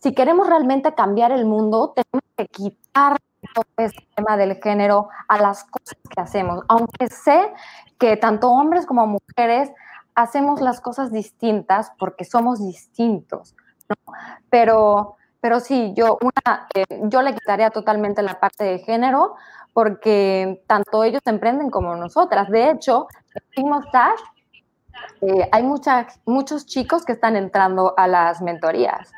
Si 0.00 0.14
queremos 0.14 0.48
realmente 0.48 0.94
cambiar 0.94 1.32
el 1.32 1.44
mundo, 1.44 1.92
tenemos 1.94 2.24
que 2.36 2.46
quitar 2.46 3.16
todo 3.54 3.64
este 3.76 4.06
tema 4.14 4.36
del 4.36 4.56
género 4.62 5.08
a 5.28 5.40
las 5.40 5.64
cosas 5.64 5.98
que 6.08 6.20
hacemos. 6.20 6.64
Aunque 6.68 7.08
sé 7.08 7.52
que 7.98 8.16
tanto 8.16 8.50
hombres 8.50 8.86
como 8.86 9.06
mujeres 9.06 9.70
hacemos 10.18 10.60
las 10.60 10.80
cosas 10.80 11.12
distintas 11.12 11.92
porque 11.98 12.24
somos 12.24 12.58
distintos. 12.60 13.54
Pero, 14.50 15.16
pero 15.40 15.60
sí, 15.60 15.92
yo, 15.96 16.18
eh, 16.74 16.84
yo 17.04 17.22
le 17.22 17.34
quitaría 17.34 17.70
totalmente 17.70 18.22
la 18.22 18.40
parte 18.40 18.64
de 18.64 18.78
género 18.80 19.36
porque 19.72 20.64
tanto 20.66 21.04
ellos 21.04 21.22
emprenden 21.24 21.70
como 21.70 21.94
nosotras. 21.94 22.48
De 22.48 22.70
hecho, 22.70 23.06
en 23.52 23.68
Mustache 23.68 24.24
eh, 25.20 25.48
hay 25.52 25.62
muchas, 25.62 26.20
muchos 26.26 26.66
chicos 26.66 27.04
que 27.04 27.12
están 27.12 27.36
entrando 27.36 27.94
a 27.96 28.08
las 28.08 28.42
mentorías 28.42 29.12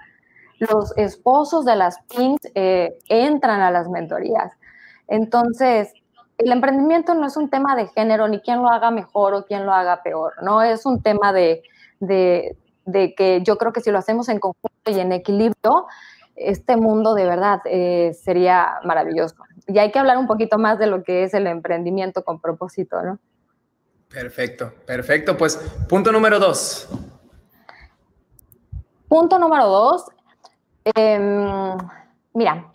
los 0.61 0.95
esposos 0.99 1.65
de 1.65 1.75
las 1.75 1.99
PINs 2.03 2.39
eh, 2.55 2.99
entran 3.09 3.63
a 3.63 3.71
las 3.71 3.89
mentorías. 3.89 4.53
Entonces, 5.09 5.93
el 6.41 6.53
emprendimiento 6.53 7.15
no 7.15 7.27
es 7.27 7.37
un 7.37 7.51
tema 7.51 7.77
de 7.77 7.89
género, 7.89 8.29
ni 8.29 8.41
quién 8.41 8.63
lo 8.63 8.69
haga 8.69 8.91
mejor 8.91 9.35
o 9.35 9.45
quién 9.45 9.67
lo 9.67 9.73
haga 9.73 10.03
peor, 10.03 10.35
¿no? 10.43 10.63
Es 10.63 10.87
un 10.87 11.03
tema 11.03 11.33
de, 11.33 11.63
que 12.07 13.41
yo 13.45 13.57
creo 13.59 13.73
que 13.73 13.81
si 13.81 13.91
lo 13.91 13.99
hacemos 13.99 14.29
en 14.29 14.39
conjunto 14.41 14.91
y 14.91 14.99
en 14.99 15.13
equilibrio, 15.13 15.87
este 16.37 16.77
mundo 16.77 17.15
de 17.15 17.27
verdad 17.27 17.61
eh, 17.65 18.13
sería 18.15 18.81
maravilloso. 18.85 19.37
Y 19.67 19.79
hay 19.79 19.93
que 19.93 19.99
hablar 19.99 20.19
un 20.19 20.27
poquito 20.27 20.59
más 20.59 20.79
de 20.79 20.87
lo 20.87 21.03
que 21.03 21.25
es 21.25 21.35
el 21.35 21.47
emprendimiento 21.47 22.25
con 22.25 22.41
propósito, 22.41 23.03
¿no? 23.03 23.19
Perfecto, 24.09 24.73
perfecto. 24.87 25.37
Pues 25.37 25.57
punto 25.89 26.11
número 26.11 26.39
dos. 26.39 26.89
Punto 29.09 29.39
número 29.39 29.67
dos, 29.67 30.07
Em, 30.85 31.77
mira, 32.33 32.70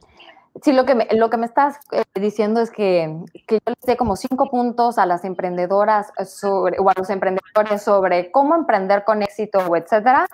si 0.61 0.71
lo 0.71 0.85
que 0.85 0.95
me, 0.95 1.07
lo 1.11 1.29
que 1.29 1.37
me 1.37 1.45
estás 1.45 1.79
eh, 1.91 2.03
diciendo 2.13 2.61
es 2.61 2.71
que, 2.71 3.23
que 3.47 3.55
yo 3.55 3.73
le 3.73 3.75
dé 3.85 3.97
como 3.97 4.15
cinco 4.15 4.49
puntos 4.49 4.97
a 4.97 5.05
las 5.05 5.25
emprendedoras 5.25 6.11
sobre, 6.25 6.79
o 6.79 6.89
a 6.89 6.93
los 6.95 7.09
emprendedores 7.09 7.81
sobre 7.81 8.31
cómo 8.31 8.55
emprender 8.55 9.03
con 9.03 9.21
éxito 9.21 9.75
etcétera. 9.75 10.27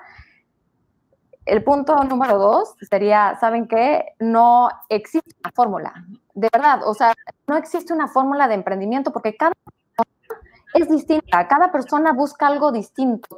El 1.45 1.63
punto 1.63 1.95
número 2.03 2.37
dos 2.37 2.75
sería, 2.87 3.35
¿saben 3.39 3.67
qué? 3.67 4.13
No 4.19 4.69
existe 4.89 5.31
una 5.43 5.51
fórmula, 5.51 6.05
de 6.35 6.49
verdad, 6.53 6.87
o 6.87 6.93
sea, 6.93 7.13
no 7.47 7.57
existe 7.57 7.93
una 7.93 8.07
fórmula 8.07 8.47
de 8.47 8.53
emprendimiento 8.53 9.11
porque 9.11 9.35
cada 9.35 9.53
persona 9.53 10.41
es 10.75 10.87
distinta, 10.87 11.47
cada 11.47 11.71
persona 11.71 12.13
busca 12.13 12.45
algo 12.45 12.71
distinto, 12.71 13.35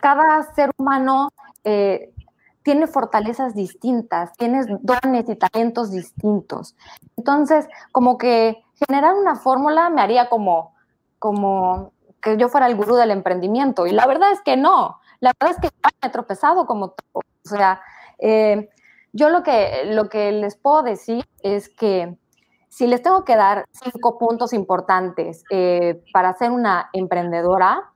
cada, 0.00 0.42
ser 0.54 0.70
humano 0.78 1.28
eh, 1.64 2.12
tiene 2.68 2.86
fortalezas 2.86 3.54
distintas, 3.54 4.34
tienes 4.34 4.66
dones 4.82 5.26
y 5.26 5.36
talentos 5.36 5.90
distintos. 5.90 6.76
Entonces, 7.16 7.66
como 7.92 8.18
que 8.18 8.62
generar 8.74 9.14
una 9.14 9.36
fórmula 9.36 9.88
me 9.88 10.02
haría 10.02 10.28
como, 10.28 10.74
como 11.18 11.94
que 12.20 12.36
yo 12.36 12.50
fuera 12.50 12.66
el 12.66 12.76
gurú 12.76 12.96
del 12.96 13.10
emprendimiento. 13.10 13.86
Y 13.86 13.92
la 13.92 14.04
verdad 14.04 14.32
es 14.32 14.42
que 14.42 14.58
no. 14.58 15.00
La 15.20 15.32
verdad 15.40 15.56
es 15.56 15.62
que 15.62 15.74
me 15.82 16.08
he 16.08 16.12
tropezado 16.12 16.66
como 16.66 16.90
todo. 16.90 17.22
O 17.42 17.48
sea, 17.48 17.80
eh, 18.18 18.68
yo 19.14 19.30
lo 19.30 19.42
que, 19.42 19.84
lo 19.86 20.10
que 20.10 20.30
les 20.32 20.54
puedo 20.54 20.82
decir 20.82 21.26
es 21.42 21.70
que 21.70 22.18
si 22.68 22.86
les 22.86 23.00
tengo 23.00 23.24
que 23.24 23.36
dar 23.36 23.64
cinco 23.70 24.18
puntos 24.18 24.52
importantes 24.52 25.42
eh, 25.48 26.02
para 26.12 26.34
ser 26.34 26.50
una 26.50 26.90
emprendedora, 26.92 27.92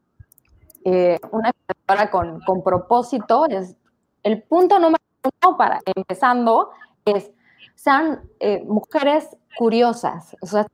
eh, 0.83 1.21
una 1.31 1.51
emprendedora 1.51 2.11
con, 2.11 2.41
con 2.47 2.65
propósito, 2.65 3.45
es 3.51 3.77
el 4.23 4.43
punto 4.43 4.79
número 4.79 5.03
uno 5.43 5.57
para 5.57 5.81
empezando 5.85 6.71
es 7.05 7.31
sean 7.75 8.23
eh, 8.41 8.63
mujeres 8.65 9.37
curiosas, 9.57 10.37
o 10.41 10.47
sea, 10.47 10.67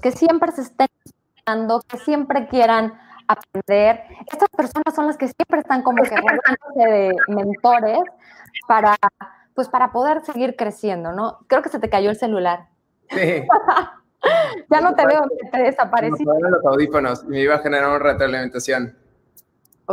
que 0.00 0.12
siempre 0.12 0.52
se 0.52 0.62
estén 0.62 0.88
que 1.88 1.98
siempre 1.98 2.46
quieran 2.48 2.92
aprender. 3.26 4.02
estas 4.30 4.48
personas 4.50 4.94
son 4.94 5.06
las 5.06 5.16
que 5.16 5.26
siempre 5.26 5.60
están 5.60 5.82
como 5.82 6.02
que 6.02 6.14
de 6.76 7.16
mentores 7.28 7.98
para, 8.66 8.96
pues 9.54 9.68
para 9.68 9.90
poder 9.90 10.24
seguir 10.24 10.56
creciendo, 10.56 11.12
¿no? 11.12 11.38
Creo 11.46 11.62
que 11.62 11.70
se 11.70 11.78
te 11.78 11.88
cayó 11.88 12.10
el 12.10 12.16
celular. 12.16 12.68
Sí. 13.08 13.44
ya 14.70 14.80
no 14.80 14.94
te 14.94 15.06
veo, 15.06 15.22
te 15.50 15.62
desapareciste. 15.62 16.24
No, 16.24 16.50
los 16.50 16.64
audífonos, 16.64 17.24
me 17.24 17.40
iba 17.40 17.54
a 17.54 17.58
generar 17.60 17.88
una 17.88 17.98
retroalimentación. 17.98 18.96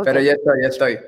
Pero 0.04 0.20
ya 0.20 0.32
estoy, 0.32 0.62
ya 0.62 0.68
estoy. 0.68 0.98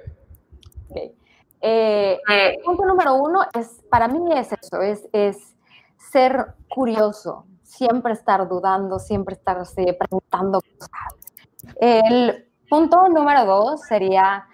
Okay. 0.90 1.14
Eh, 1.60 2.18
eh, 2.30 2.58
punto 2.64 2.84
número 2.84 3.16
uno 3.16 3.40
es, 3.54 3.82
para 3.90 4.08
mí 4.08 4.32
es 4.32 4.52
eso, 4.52 4.80
es, 4.80 5.08
es 5.12 5.56
ser 5.96 6.54
curioso, 6.68 7.46
siempre 7.62 8.12
estar 8.12 8.48
dudando, 8.48 8.98
siempre 8.98 9.34
estar 9.34 9.58
preguntando 9.98 10.60
cosas. 10.60 11.70
El 11.80 12.48
punto 12.68 13.08
número 13.08 13.44
dos 13.44 13.82
sería, 13.82 14.46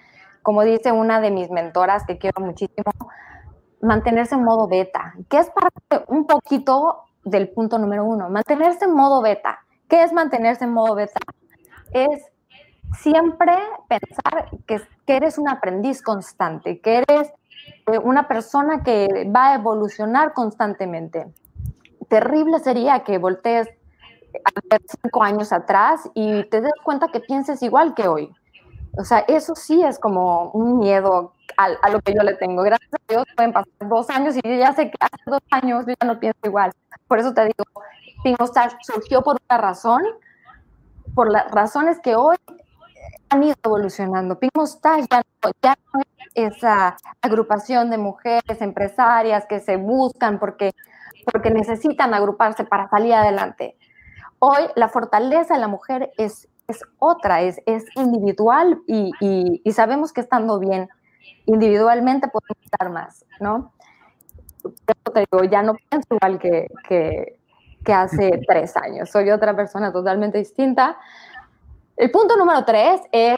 como 0.42 0.62
dice 0.62 0.92
una 0.92 1.20
de 1.20 1.30
mis 1.30 1.50
mentoras 1.50 2.06
que 2.06 2.18
quiero 2.18 2.40
muchísimo, 2.40 2.90
mantenerse 3.82 4.34
en 4.34 4.44
modo 4.44 4.66
beta, 4.66 5.14
que 5.28 5.38
es 5.38 5.50
parte 5.50 6.04
un 6.08 6.26
poquito 6.26 7.04
del 7.22 7.50
punto 7.50 7.78
número 7.78 8.04
uno, 8.04 8.30
mantenerse 8.30 8.86
en 8.86 8.94
modo 8.94 9.20
beta. 9.20 9.60
¿Qué 9.88 10.02
es 10.02 10.12
mantenerse 10.12 10.64
en 10.64 10.72
modo 10.72 10.94
beta? 10.94 11.20
Es 11.92 12.32
siempre 12.98 13.52
pensar 13.88 14.50
que, 14.66 14.80
que 15.06 15.16
eres 15.16 15.38
un 15.38 15.48
aprendiz 15.48 16.02
constante, 16.02 16.80
que 16.80 16.98
eres 16.98 17.32
eh, 17.86 17.98
una 17.98 18.28
persona 18.28 18.82
que 18.82 19.30
va 19.34 19.52
a 19.52 19.54
evolucionar 19.56 20.32
constantemente. 20.32 21.26
Terrible 22.08 22.58
sería 22.60 23.04
que 23.04 23.18
voltees 23.18 23.68
a 24.44 24.78
cinco 25.02 25.22
años 25.22 25.52
atrás 25.52 26.08
y 26.14 26.44
te 26.44 26.60
des 26.60 26.72
cuenta 26.82 27.08
que 27.08 27.20
pienses 27.20 27.62
igual 27.62 27.94
que 27.94 28.08
hoy. 28.08 28.34
O 28.96 29.04
sea, 29.04 29.20
eso 29.20 29.54
sí 29.54 29.82
es 29.82 29.98
como 29.98 30.50
un 30.50 30.78
miedo 30.78 31.32
a, 31.56 31.90
lo 31.90 32.00
que 32.00 32.14
yo 32.14 32.22
le 32.22 32.34
tengo. 32.34 32.62
Gracias 32.62 32.90
a 32.92 32.98
Dios 33.08 33.24
pueden 33.36 33.52
pasar 33.52 33.72
dos 33.80 34.08
años 34.10 34.36
y 34.36 34.58
ya 34.58 34.72
sé 34.72 34.90
que 34.90 34.96
hace 35.00 35.22
dos 35.26 35.40
años 35.50 35.84
yo 35.86 35.94
ya 36.00 36.06
no 36.06 36.18
pienso 36.18 36.38
igual. 36.44 36.72
Por 37.08 37.18
eso 37.18 37.34
te 37.34 37.42
digo, 37.42 37.64
Pinostar 38.22 38.78
surgió 38.82 39.22
por 39.22 39.36
una 39.48 39.58
razón, 39.58 40.02
por 41.14 41.30
las 41.30 41.50
razones 41.50 41.98
que 42.00 42.14
hoy 42.16 42.36
han 43.28 43.42
ido 43.42 43.54
evolucionando. 43.64 44.38
Pinostar 44.38 45.00
ya 45.10 45.22
no, 45.42 45.50
ya 45.62 45.76
no 45.92 46.00
es 46.00 46.56
esa 46.56 46.96
agrupación 47.20 47.90
de 47.90 47.98
mujeres 47.98 48.60
empresarias 48.60 49.46
que 49.46 49.60
se 49.60 49.76
buscan 49.76 50.38
porque, 50.38 50.72
porque 51.32 51.50
necesitan 51.50 52.14
agruparse 52.14 52.64
para 52.64 52.88
salir 52.88 53.14
adelante. 53.14 53.76
Hoy 54.38 54.62
la 54.76 54.88
fortaleza 54.88 55.54
de 55.54 55.60
la 55.60 55.68
mujer 55.68 56.12
es 56.16 56.48
es 56.68 56.82
otra, 56.98 57.42
es, 57.42 57.60
es 57.66 57.84
individual 57.96 58.80
y, 58.86 59.10
y, 59.20 59.72
sabemos 59.72 60.12
que 60.12 60.20
estando 60.20 60.58
bien 60.58 60.88
individualmente 61.46 62.28
podemos 62.28 62.64
estar 62.64 62.90
más, 62.90 63.24
¿no? 63.40 63.72
te 65.12 65.20
digo, 65.30 65.44
ya 65.44 65.62
no 65.62 65.74
pienso 65.74 66.08
igual 66.14 66.38
que, 66.38 66.68
que, 66.88 67.38
que 67.84 67.92
hace 67.92 68.40
tres 68.48 68.76
años, 68.76 69.10
soy 69.10 69.30
otra 69.30 69.54
persona 69.54 69.92
totalmente 69.92 70.38
distinta. 70.38 70.96
El 71.96 72.10
punto 72.10 72.36
número 72.36 72.64
tres 72.64 73.00
es 73.12 73.36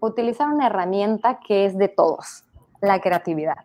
utilizar 0.00 0.48
una 0.48 0.66
herramienta 0.66 1.38
que 1.46 1.64
es 1.66 1.76
de 1.76 1.88
todos, 1.88 2.44
la 2.80 3.00
creatividad. 3.00 3.64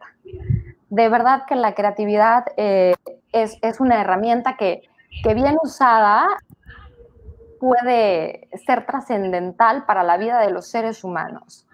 De 0.89 1.09
verdad 1.09 1.43
que 1.47 1.55
la 1.55 1.73
creatividad 1.73 2.45
eh, 2.57 2.93
es, 3.31 3.57
es, 3.61 3.79
una 3.79 3.99
herramienta 4.01 4.57
que, 4.57 4.83
que 5.23 5.33
bien 5.33 5.57
usada 5.63 6.27
puede 7.59 8.49
ser 8.65 8.85
trascendental 8.85 9.85
para 9.85 10.03
la 10.03 10.17
vida 10.17 10.39
de 10.39 10.51
los 10.51 10.67
seres 10.67 11.03
humanos. 11.03 11.65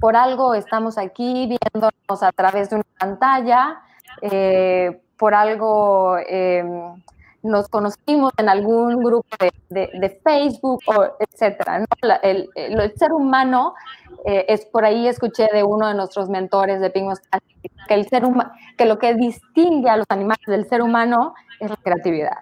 Por 0.00 0.16
algo 0.16 0.54
estamos 0.54 0.98
aquí 0.98 1.46
viéndonos 1.46 2.22
a 2.22 2.32
través 2.32 2.70
de 2.70 2.76
una 2.76 2.84
pantalla, 2.98 3.80
eh, 4.20 5.00
por 5.16 5.34
algo 5.34 6.18
em, 6.18 7.00
nos 7.42 7.68
conocimos 7.68 8.32
en 8.36 8.48
algún 8.48 9.02
grupo 9.02 9.28
de, 9.68 10.20
Facebook, 10.22 10.80
o 10.86 11.04
etcétera. 11.18 11.84
El, 12.22 12.48
ser 12.96 13.12
humano, 13.12 13.74
eh, 14.24 14.46
es 14.48 14.64
por 14.66 14.84
ahí 14.84 15.08
escuché 15.08 15.48
de 15.52 15.62
uno 15.64 15.88
de 15.88 15.94
nuestros 15.94 16.28
mentores 16.28 16.80
de 16.80 16.90
Pingos 16.90 17.20
que, 17.88 17.94
el 17.94 18.08
ser 18.08 18.24
que 18.76 18.86
lo 18.86 18.98
que 18.98 19.14
distingue 19.14 19.90
a 19.90 19.96
los 19.96 20.06
animales 20.08 20.46
del 20.46 20.68
ser 20.68 20.82
humano 20.82 21.34
es 21.58 21.70
la 21.70 21.76
creatividad. 21.76 22.38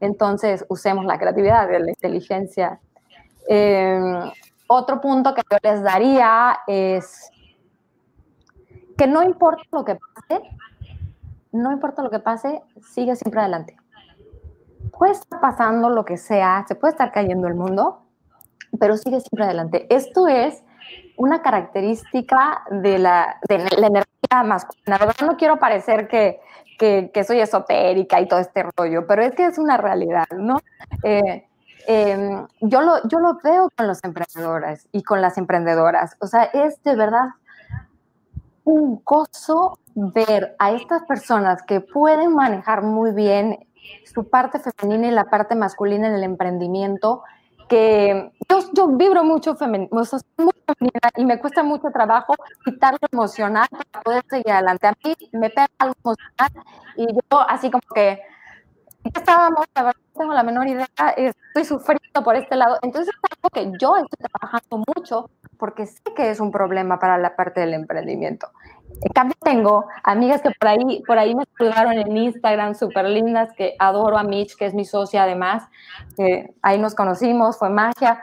Entonces, 0.00 0.64
usemos 0.68 1.04
la 1.04 1.18
creatividad, 1.18 1.68
la 1.70 1.90
inteligencia. 1.90 2.80
Em, 3.48 4.30
otro 4.66 5.00
punto 5.00 5.34
que 5.34 5.42
yo 5.50 5.58
les 5.62 5.82
daría 5.82 6.60
es 6.66 7.30
que 8.96 9.06
no 9.06 9.22
importa 9.22 9.62
lo 9.72 9.84
que 9.84 9.96
pase, 9.96 10.42
no 11.52 11.72
importa 11.72 12.02
lo 12.02 12.10
que 12.10 12.18
pase, 12.18 12.62
sigue 12.80 13.16
siempre 13.16 13.40
adelante. 13.40 13.76
Puede 14.98 15.12
estar 15.12 15.40
pasando 15.40 15.90
lo 15.90 16.04
que 16.04 16.16
sea, 16.16 16.64
se 16.66 16.74
puede 16.74 16.92
estar 16.92 17.12
cayendo 17.12 17.46
el 17.46 17.54
mundo, 17.54 18.02
pero 18.80 18.96
sigue 18.96 19.20
siempre 19.20 19.44
adelante. 19.44 19.86
Esto 19.90 20.26
es 20.26 20.64
una 21.16 21.40
característica 21.40 22.64
de 22.70 22.98
la, 22.98 23.38
de 23.48 23.58
la 23.58 23.86
energía 23.86 24.42
masculina. 24.44 24.98
no 25.22 25.36
quiero 25.36 25.58
parecer 25.58 26.08
que, 26.08 26.40
que, 26.78 27.24
soy 27.24 27.40
esotérica 27.40 28.20
y 28.20 28.28
todo 28.28 28.40
este 28.40 28.64
rollo, 28.76 29.06
pero 29.06 29.22
es 29.22 29.34
que 29.34 29.46
es 29.46 29.58
una 29.58 29.76
realidad, 29.76 30.26
¿no? 30.36 30.58
Eh, 31.02 31.46
em, 31.86 32.46
yo, 32.60 32.80
lo, 32.80 33.06
yo 33.08 33.18
lo 33.20 33.38
veo 33.42 33.70
con 33.76 33.86
los 33.86 34.02
emprendedores 34.04 34.88
y 34.92 35.02
con 35.02 35.20
las 35.20 35.38
emprendedoras. 35.38 36.16
O 36.20 36.26
sea, 36.26 36.44
es 36.44 36.82
de 36.82 36.96
verdad 36.96 37.28
un 38.64 39.00
gozo 39.04 39.78
ver 39.94 40.54
a 40.58 40.72
estas 40.72 41.02
personas 41.04 41.62
que 41.62 41.80
pueden 41.80 42.34
manejar 42.34 42.82
muy 42.82 43.12
bien 43.12 43.66
su 44.04 44.28
parte 44.28 44.58
femenina 44.58 45.08
y 45.08 45.10
la 45.10 45.24
parte 45.24 45.54
masculina 45.54 46.08
en 46.08 46.14
el 46.14 46.24
emprendimiento 46.24 47.22
que 47.68 48.32
yo, 48.48 48.60
yo 48.72 48.88
vibro 48.88 49.24
mucho 49.24 49.54
femenina 49.54 49.88
y 51.16 51.24
me 51.24 51.38
cuesta 51.38 51.62
mucho 51.62 51.90
trabajo 51.92 52.34
quitar 52.64 52.94
lo 52.94 53.08
emocional 53.12 53.68
para 53.70 54.02
poder 54.02 54.24
seguir 54.28 54.50
adelante. 54.50 54.86
A 54.86 54.94
mí 55.04 55.14
me 55.32 55.50
pega 55.50 55.68
algo 55.78 55.94
emocional 56.02 56.66
y 56.96 57.06
yo 57.12 57.40
así 57.48 57.70
como 57.70 57.82
que 57.94 58.20
estábamos, 59.04 59.66
la 59.74 59.82
verdad 59.82 60.00
no 60.14 60.20
tengo 60.20 60.34
la 60.34 60.42
menor 60.42 60.66
idea, 60.66 60.88
estoy 61.16 61.64
sufriendo 61.64 62.24
por 62.24 62.36
este 62.36 62.56
lado. 62.56 62.78
Entonces 62.82 63.14
es 63.14 63.30
algo 63.30 63.50
que 63.50 63.78
yo 63.78 63.96
estoy 63.96 64.26
trabajando 64.30 64.84
mucho 64.96 65.30
porque 65.58 65.86
sé 65.86 66.02
que 66.16 66.30
es 66.30 66.40
un 66.40 66.50
problema 66.50 66.98
para 66.98 67.18
la 67.18 67.36
parte 67.36 67.60
del 67.60 67.74
emprendimiento. 67.74 68.48
En 69.00 69.12
cambio, 69.12 69.36
tengo 69.40 69.86
amigas 70.02 70.42
que 70.42 70.50
por 70.50 70.68
ahí, 70.68 71.02
por 71.06 71.18
ahí 71.18 71.34
me 71.34 71.44
saludaron 71.56 71.92
en 71.92 72.16
Instagram, 72.16 72.74
súper 72.74 73.06
lindas, 73.06 73.52
que 73.56 73.76
adoro 73.78 74.18
a 74.18 74.24
Mitch, 74.24 74.56
que 74.56 74.66
es 74.66 74.74
mi 74.74 74.84
socia 74.84 75.22
además. 75.22 75.64
ahí 76.62 76.78
nos 76.78 76.94
conocimos, 76.94 77.58
fue 77.58 77.70
magia. 77.70 78.20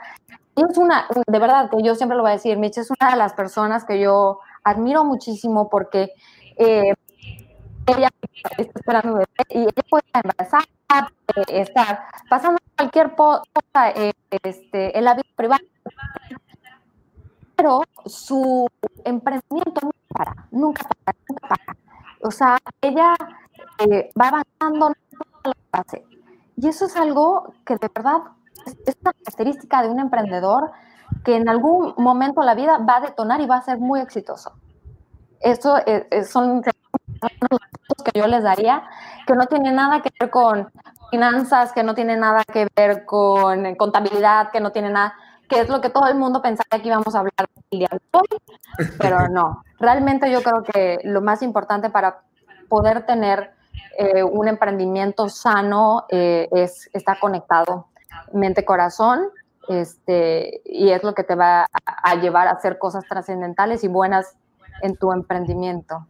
Es 0.54 0.76
una, 0.76 1.06
de 1.26 1.38
verdad, 1.38 1.70
que 1.70 1.82
yo 1.82 1.94
siempre 1.94 2.16
lo 2.16 2.22
voy 2.22 2.30
a 2.30 2.34
decir, 2.34 2.58
Mitch 2.58 2.78
es 2.78 2.90
una 2.90 3.10
de 3.10 3.16
las 3.16 3.32
personas 3.32 3.84
que 3.84 4.00
yo 4.00 4.40
admiro 4.64 5.04
muchísimo 5.04 5.68
porque 5.70 6.12
eh, 6.56 6.92
ella 7.86 8.08
está 8.34 8.62
esperando 8.62 9.12
un 9.12 9.18
bebé 9.18 9.44
y 9.50 9.60
ella 9.60 9.82
puede 9.88 10.02
estar 10.06 10.22
embarazada, 10.24 11.12
estar 11.48 12.04
pasando 12.28 12.58
cualquier 12.76 13.14
cosa 13.14 13.90
eh, 13.94 14.12
este, 14.42 14.96
en 14.98 15.04
la 15.04 15.14
vida 15.14 15.26
privada. 15.36 15.62
Pero 17.54 17.82
su 18.04 18.68
emprendimiento 19.04 19.90
para, 20.16 20.34
nunca 20.50 20.82
para, 21.04 21.18
nunca 21.28 21.48
para. 21.48 21.76
O 22.22 22.30
sea, 22.30 22.58
ella 22.80 23.14
eh, 23.78 24.10
va 24.20 24.28
avanzando 24.28 24.92
que 25.42 25.52
hace. 25.72 26.04
Y 26.56 26.68
eso 26.68 26.86
es 26.86 26.96
algo 26.96 27.52
que 27.64 27.76
de 27.76 27.90
verdad 27.94 28.18
es, 28.86 28.96
una 29.02 29.12
característica 29.12 29.82
de 29.82 29.88
un 29.88 30.00
emprendedor 30.00 30.72
que 31.24 31.36
en 31.36 31.48
algún 31.48 31.94
momento 31.98 32.40
de 32.40 32.46
la 32.46 32.54
vida 32.54 32.78
va 32.78 32.96
a 32.96 33.00
detonar 33.00 33.40
y 33.40 33.46
va 33.46 33.56
a 33.56 33.62
ser 33.62 33.78
muy 33.78 34.00
exitoso. 34.00 34.52
Eso 35.40 35.76
son 36.28 36.62
los 37.50 38.02
que 38.04 38.18
yo 38.18 38.26
les 38.26 38.42
daría, 38.42 38.82
que 39.26 39.34
no 39.34 39.46
tiene 39.46 39.70
nada 39.72 40.00
que 40.00 40.10
ver 40.18 40.30
con 40.30 40.70
finanzas, 41.10 41.72
que 41.72 41.82
no 41.82 41.94
tiene 41.94 42.16
nada 42.16 42.42
que 42.44 42.66
ver 42.74 43.04
con 43.04 43.74
contabilidad, 43.76 44.50
que 44.50 44.60
no 44.60 44.72
tiene 44.72 44.90
nada, 44.90 45.14
que 45.48 45.60
es 45.60 45.68
lo 45.68 45.80
que 45.80 45.90
todo 45.90 46.08
el 46.08 46.16
mundo 46.16 46.42
pensaba 46.42 46.82
que 46.82 46.88
íbamos 46.88 47.14
a 47.14 47.20
hablar 47.20 47.48
pero 48.98 49.28
no. 49.28 49.62
Realmente 49.78 50.30
yo 50.30 50.42
creo 50.42 50.62
que 50.62 50.98
lo 51.04 51.20
más 51.20 51.42
importante 51.42 51.90
para 51.90 52.22
poder 52.68 53.06
tener 53.06 53.50
eh, 53.98 54.22
un 54.22 54.48
emprendimiento 54.48 55.28
sano 55.28 56.04
eh, 56.08 56.48
es 56.52 56.90
estar 56.92 57.18
conectado 57.18 57.88
mente-corazón, 58.32 59.28
este, 59.68 60.62
y 60.64 60.90
es 60.90 61.02
lo 61.02 61.14
que 61.14 61.24
te 61.24 61.34
va 61.34 61.66
a, 61.84 62.14
llevar 62.16 62.48
a 62.48 62.52
hacer 62.52 62.78
cosas 62.78 63.04
trascendentales 63.08 63.84
y 63.84 63.88
buenas 63.88 64.36
en 64.82 64.96
tu 64.96 65.12
emprendimiento. 65.12 66.06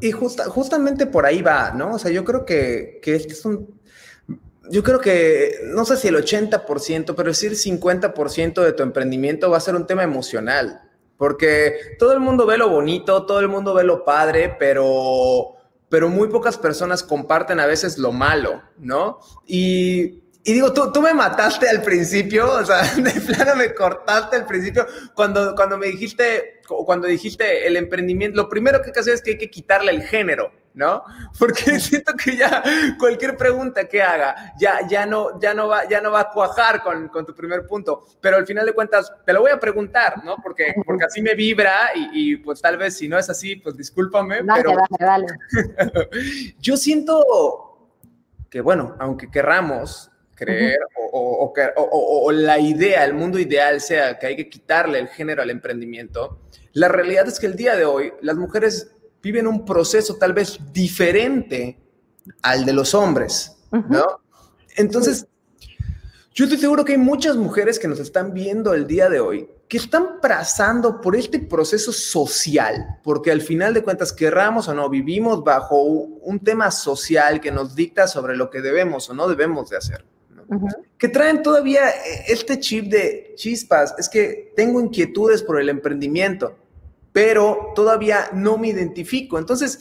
Y 0.00 0.12
justa, 0.12 0.44
justamente 0.44 1.06
por 1.06 1.26
ahí 1.26 1.42
va, 1.42 1.70
¿no? 1.72 1.94
O 1.94 1.98
sea, 1.98 2.10
yo 2.10 2.24
creo 2.24 2.44
que, 2.44 3.00
que 3.02 3.14
este 3.14 3.32
es 3.32 3.44
un 3.44 3.76
yo 4.68 4.82
creo 4.82 5.00
que, 5.00 5.54
no 5.64 5.84
sé 5.84 5.96
si 5.96 6.08
el 6.08 6.16
80%, 6.16 7.14
pero 7.14 7.28
decir 7.28 7.52
50% 7.52 8.62
de 8.62 8.72
tu 8.72 8.82
emprendimiento 8.82 9.50
va 9.50 9.58
a 9.58 9.60
ser 9.60 9.76
un 9.76 9.86
tema 9.86 10.02
emocional, 10.02 10.80
porque 11.16 11.96
todo 11.98 12.12
el 12.12 12.20
mundo 12.20 12.46
ve 12.46 12.58
lo 12.58 12.68
bonito, 12.68 13.26
todo 13.26 13.40
el 13.40 13.48
mundo 13.48 13.74
ve 13.74 13.84
lo 13.84 14.04
padre, 14.04 14.54
pero, 14.58 15.54
pero 15.88 16.08
muy 16.08 16.28
pocas 16.28 16.58
personas 16.58 17.02
comparten 17.02 17.60
a 17.60 17.66
veces 17.66 17.98
lo 17.98 18.12
malo, 18.12 18.62
¿no? 18.78 19.20
Y 19.46 20.22
y 20.48 20.52
digo, 20.52 20.72
tú, 20.72 20.92
tú 20.92 21.02
me 21.02 21.12
mataste 21.12 21.68
al 21.68 21.82
principio, 21.82 22.48
o 22.48 22.64
sea, 22.64 22.82
de 22.96 23.20
plano 23.20 23.56
me 23.56 23.74
cortaste 23.74 24.36
al 24.36 24.46
principio 24.46 24.86
cuando, 25.12 25.56
cuando 25.56 25.76
me 25.76 25.88
dijiste, 25.88 26.60
cuando 26.68 27.08
dijiste 27.08 27.66
el 27.66 27.76
emprendimiento, 27.76 28.40
lo 28.40 28.48
primero 28.48 28.80
que 28.80 28.86
hay 28.86 28.92
que 28.92 29.00
hacer 29.00 29.14
es 29.14 29.22
que 29.22 29.32
hay 29.32 29.38
que 29.38 29.50
quitarle 29.50 29.90
el 29.90 30.04
género, 30.04 30.52
¿no? 30.76 31.02
Porque 31.38 31.80
siento 31.80 32.12
que 32.14 32.36
ya 32.36 32.62
cualquier 32.98 33.36
pregunta 33.36 33.88
que 33.88 34.00
haga 34.02 34.52
ya, 34.58 34.86
ya, 34.86 35.04
no, 35.06 35.40
ya, 35.40 35.54
no, 35.54 35.66
va, 35.68 35.88
ya 35.88 36.00
no 36.00 36.12
va 36.12 36.20
a 36.20 36.30
cuajar 36.30 36.82
con, 36.82 37.08
con 37.08 37.26
tu 37.26 37.34
primer 37.34 37.66
punto, 37.66 38.06
pero 38.20 38.36
al 38.36 38.46
final 38.46 38.64
de 38.66 38.72
cuentas 38.72 39.12
te 39.24 39.32
lo 39.32 39.40
voy 39.40 39.50
a 39.50 39.58
preguntar, 39.58 40.22
¿no? 40.22 40.36
Porque, 40.36 40.74
porque 40.84 41.06
así 41.06 41.22
me 41.22 41.34
vibra 41.34 41.90
y, 41.94 42.32
y 42.32 42.36
pues 42.36 42.60
tal 42.60 42.76
vez 42.76 42.96
si 42.96 43.08
no 43.08 43.18
es 43.18 43.28
así, 43.28 43.56
pues 43.56 43.76
discúlpame, 43.76 44.42
dale, 44.42 44.62
pero 44.62 44.76
dale, 45.00 45.26
dale. 45.50 46.54
yo 46.60 46.76
siento 46.76 47.90
que, 48.50 48.60
bueno, 48.60 48.96
aunque 48.98 49.30
querramos, 49.30 50.10
creer 50.34 50.78
o, 51.10 52.22
o, 52.26 52.30
la 52.30 52.58
idea, 52.58 53.02
el 53.06 53.14
mundo 53.14 53.38
ideal 53.38 53.80
sea 53.80 54.18
que 54.18 54.26
hay 54.26 54.36
que 54.36 54.50
quitarle 54.50 54.98
el 54.98 55.08
género 55.08 55.40
al 55.40 55.48
emprendimiento, 55.48 56.42
la 56.74 56.88
realidad 56.88 57.26
es 57.26 57.40
que 57.40 57.46
el 57.46 57.56
día 57.56 57.74
de 57.74 57.86
hoy 57.86 58.12
las 58.20 58.36
mujeres 58.36 58.92
viven 59.26 59.48
un 59.48 59.64
proceso 59.64 60.14
tal 60.14 60.32
vez 60.32 60.58
diferente 60.72 61.76
al 62.42 62.64
de 62.64 62.72
los 62.72 62.94
hombres, 62.94 63.56
¿no? 63.72 64.20
Entonces, 64.76 65.26
yo 66.32 66.44
estoy 66.44 66.58
seguro 66.60 66.84
que 66.84 66.92
hay 66.92 66.98
muchas 66.98 67.34
mujeres 67.36 67.78
que 67.80 67.88
nos 67.88 67.98
están 67.98 68.32
viendo 68.32 68.72
el 68.72 68.86
día 68.86 69.08
de 69.08 69.18
hoy 69.18 69.48
que 69.68 69.78
están 69.78 70.20
pasando 70.22 71.00
por 71.00 71.16
este 71.16 71.40
proceso 71.40 71.90
social, 71.90 73.00
porque 73.02 73.32
al 73.32 73.40
final 73.40 73.74
de 73.74 73.82
cuentas, 73.82 74.12
querramos 74.12 74.68
o 74.68 74.74
no, 74.74 74.88
vivimos 74.88 75.42
bajo 75.42 75.82
un 75.82 76.38
tema 76.38 76.70
social 76.70 77.40
que 77.40 77.50
nos 77.50 77.74
dicta 77.74 78.06
sobre 78.06 78.36
lo 78.36 78.48
que 78.48 78.60
debemos 78.60 79.10
o 79.10 79.14
no 79.14 79.26
debemos 79.26 79.68
de 79.70 79.76
hacer 79.76 80.04
que 80.98 81.08
traen 81.08 81.42
todavía 81.42 81.90
eh, 81.90 82.24
este 82.28 82.58
chip 82.60 82.86
de 82.86 83.32
chispas, 83.36 83.94
es 83.98 84.08
que 84.08 84.52
tengo 84.56 84.80
inquietudes 84.80 85.42
por 85.42 85.60
el 85.60 85.68
emprendimiento, 85.68 86.56
pero 87.16 87.72
todavía 87.74 88.28
no 88.34 88.58
me 88.58 88.68
identifico. 88.68 89.38
Entonces, 89.38 89.78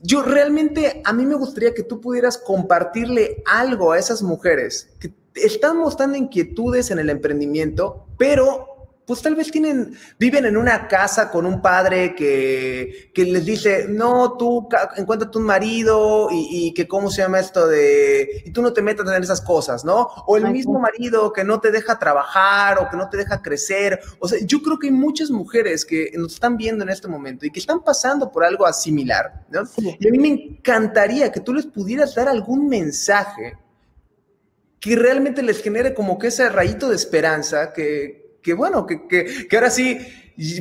yo 0.00 0.22
realmente, 0.22 1.02
a 1.04 1.12
mí 1.12 1.26
me 1.26 1.34
gustaría 1.34 1.74
que 1.74 1.82
tú 1.82 2.00
pudieras 2.00 2.38
compartirle 2.38 3.42
algo 3.44 3.92
a 3.92 3.98
esas 3.98 4.22
mujeres 4.22 4.88
que 4.98 5.12
están 5.34 5.76
mostrando 5.76 6.16
inquietudes 6.16 6.90
en 6.90 6.98
el 6.98 7.10
emprendimiento, 7.10 8.06
pero 8.16 8.77
pues 9.08 9.22
tal 9.22 9.34
vez 9.34 9.50
tienen, 9.50 9.96
viven 10.18 10.44
en 10.44 10.58
una 10.58 10.86
casa 10.86 11.30
con 11.30 11.46
un 11.46 11.62
padre 11.62 12.14
que, 12.14 13.10
que 13.14 13.24
les 13.24 13.46
dice, 13.46 13.86
no, 13.88 14.36
tú 14.36 14.68
encuéntrate 14.98 15.38
un 15.38 15.44
marido 15.44 16.28
y, 16.30 16.66
y, 16.68 16.74
que 16.74 16.86
cómo 16.86 17.10
se 17.10 17.22
llama 17.22 17.40
esto 17.40 17.66
de, 17.66 18.42
y 18.44 18.50
tú 18.50 18.60
no 18.60 18.74
te 18.74 18.82
metas 18.82 19.08
en 19.10 19.22
esas 19.22 19.40
cosas, 19.40 19.82
¿no? 19.82 20.08
O 20.26 20.36
el 20.36 20.50
mismo 20.50 20.78
marido 20.78 21.32
que 21.32 21.42
no 21.42 21.58
te 21.58 21.70
deja 21.70 21.98
trabajar 21.98 22.80
o 22.80 22.90
que 22.90 22.98
no 22.98 23.08
te 23.08 23.16
deja 23.16 23.40
crecer. 23.40 23.98
O 24.18 24.28
sea, 24.28 24.40
yo 24.42 24.60
creo 24.60 24.78
que 24.78 24.88
hay 24.88 24.92
muchas 24.92 25.30
mujeres 25.30 25.86
que 25.86 26.12
nos 26.18 26.34
están 26.34 26.58
viendo 26.58 26.84
en 26.84 26.90
este 26.90 27.08
momento 27.08 27.46
y 27.46 27.50
que 27.50 27.60
están 27.60 27.82
pasando 27.82 28.30
por 28.30 28.44
algo 28.44 28.70
similar, 28.74 29.46
¿no? 29.48 29.62
Y 29.98 30.06
a 30.06 30.10
mí 30.10 30.18
me 30.18 30.28
encantaría 30.28 31.32
que 31.32 31.40
tú 31.40 31.54
les 31.54 31.64
pudieras 31.64 32.14
dar 32.14 32.28
algún 32.28 32.68
mensaje 32.68 33.56
que 34.80 34.96
realmente 34.96 35.42
les 35.42 35.62
genere 35.62 35.94
como 35.94 36.18
que 36.18 36.26
ese 36.26 36.46
rayito 36.50 36.90
de 36.90 36.96
esperanza 36.96 37.72
que, 37.72 38.27
que 38.48 38.54
bueno, 38.54 38.86
que, 38.86 39.06
que, 39.06 39.46
que, 39.46 39.56
ahora 39.58 39.68
sí, 39.68 39.98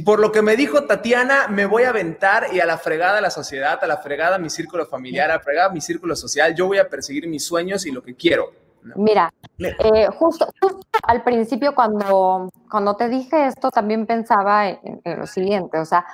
por 0.04 0.20
lo 0.20 0.34
que 0.34 0.42
me 0.42 0.58
dijo 0.58 0.84
Tatiana, 0.84 1.48
me 1.48 1.66
voy 1.66 1.84
a 1.84 1.92
aventar 1.92 2.48
y 2.54 2.60
a 2.60 2.66
la 2.66 2.78
fregada 2.78 3.22
la 3.22 3.30
sociedad, 3.30 3.82
a 3.82 3.88
la 3.88 3.96
fregada 3.96 4.38
mi 4.38 4.50
círculo 4.50 4.86
familiar, 4.86 5.32
a 5.32 5.36
la 5.36 5.40
fregada 5.40 5.70
mi 5.70 5.80
círculo 5.80 6.14
social, 6.14 6.54
yo 6.54 6.68
voy 6.68 6.80
a 6.80 6.90
perseguir 6.90 7.30
mis 7.30 7.46
sueños 7.46 7.86
y 7.86 7.92
lo 7.92 8.04
que 8.04 8.14
quiero. 8.14 8.52
Mira, 8.98 9.34
eh, 9.58 10.08
justo, 10.08 10.50
justo, 10.60 10.86
al 11.02 11.24
principio 11.24 11.74
cuando, 11.74 12.50
cuando 12.70 12.98
te 12.98 13.08
dije 13.08 13.48
esto, 13.48 13.72
también 13.72 14.06
pensaba 14.06 14.68
en, 14.68 15.00
en, 15.06 15.20
lo 15.20 15.26
siguiente, 15.26 15.80
o 15.80 15.86
sea, 15.86 16.06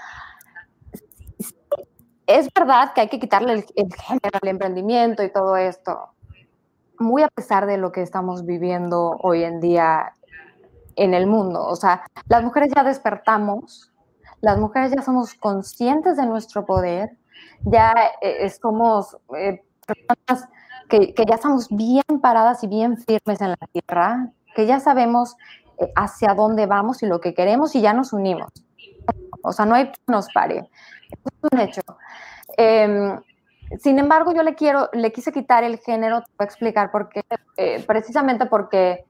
es 2.27 2.49
verdad 2.53 2.93
que 2.93 3.01
hay 3.01 3.09
que 3.09 3.19
quitarle 3.19 3.53
el, 3.53 3.65
el 3.75 3.91
género 3.95 4.39
al 4.39 4.47
emprendimiento 4.47 5.23
y 5.23 5.31
todo 5.31 5.57
esto, 5.57 6.09
muy 6.99 7.23
a 7.23 7.29
pesar 7.29 7.65
de 7.65 7.77
lo 7.77 7.91
que 7.91 8.03
estamos 8.03 8.45
viviendo 8.45 9.17
hoy 9.23 9.43
en 9.43 9.59
día 9.59 10.13
en 10.95 11.13
el 11.13 11.27
mundo. 11.27 11.65
O 11.65 11.75
sea, 11.75 12.03
las 12.27 12.43
mujeres 12.43 12.71
ya 12.75 12.83
despertamos, 12.83 13.91
las 14.41 14.59
mujeres 14.59 14.91
ya 14.95 15.01
somos 15.01 15.33
conscientes 15.35 16.17
de 16.17 16.25
nuestro 16.25 16.65
poder, 16.65 17.17
ya 17.63 17.93
eh, 18.21 18.49
somos 18.49 19.17
eh, 19.37 19.63
personas 19.85 20.49
que, 20.89 21.13
que, 21.13 21.25
ya 21.25 21.35
estamos 21.35 21.69
bien 21.69 22.03
paradas 22.21 22.63
y 22.63 22.67
bien 22.67 22.97
firmes 22.97 23.41
en 23.41 23.49
la 23.49 23.67
tierra, 23.71 24.29
que 24.55 24.65
ya 24.65 24.79
sabemos 24.79 25.35
eh, 25.79 25.91
hacia 25.95 26.33
dónde 26.33 26.65
vamos 26.65 27.03
y 27.03 27.07
lo 27.07 27.19
que 27.19 27.33
queremos 27.33 27.75
y 27.75 27.81
ya 27.81 27.93
nos 27.93 28.13
unimos. 28.13 28.51
O 29.43 29.51
sea, 29.51 29.65
no 29.65 29.75
hay 29.75 29.91
que 29.91 29.99
nos 30.07 30.27
pare. 30.33 30.69
Es 31.09 31.51
un 31.51 31.59
hecho. 31.59 31.81
Eh, 32.57 33.17
sin 33.79 33.99
embargo, 33.99 34.33
yo 34.33 34.43
le 34.43 34.55
quiero, 34.55 34.89
le 34.93 35.11
quise 35.11 35.31
quitar 35.31 35.63
el 35.63 35.79
género, 35.79 36.21
te 36.21 36.27
voy 36.37 36.45
a 36.45 36.45
explicar 36.45 36.91
por 36.91 37.09
qué, 37.09 37.23
eh, 37.57 37.83
precisamente 37.85 38.45
porque, 38.45 39.05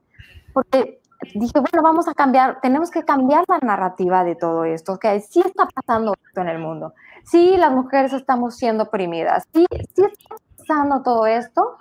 porque 0.52 1.00
dije, 1.34 1.58
bueno, 1.58 1.82
vamos 1.82 2.08
a 2.08 2.14
cambiar, 2.14 2.60
tenemos 2.60 2.90
que 2.90 3.02
cambiar 3.04 3.44
la 3.48 3.58
narrativa 3.58 4.24
de 4.24 4.34
todo 4.34 4.64
esto, 4.64 4.98
que 4.98 5.20
sí 5.20 5.40
está 5.40 5.66
pasando 5.66 6.14
esto 6.26 6.40
en 6.40 6.48
el 6.48 6.58
mundo, 6.58 6.94
sí 7.24 7.56
las 7.56 7.72
mujeres 7.72 8.12
estamos 8.12 8.56
siendo 8.56 8.84
oprimidas, 8.84 9.46
sí, 9.52 9.66
sí 9.94 10.02
está 10.04 10.36
pasando 10.58 11.02
todo 11.02 11.26
esto, 11.26 11.78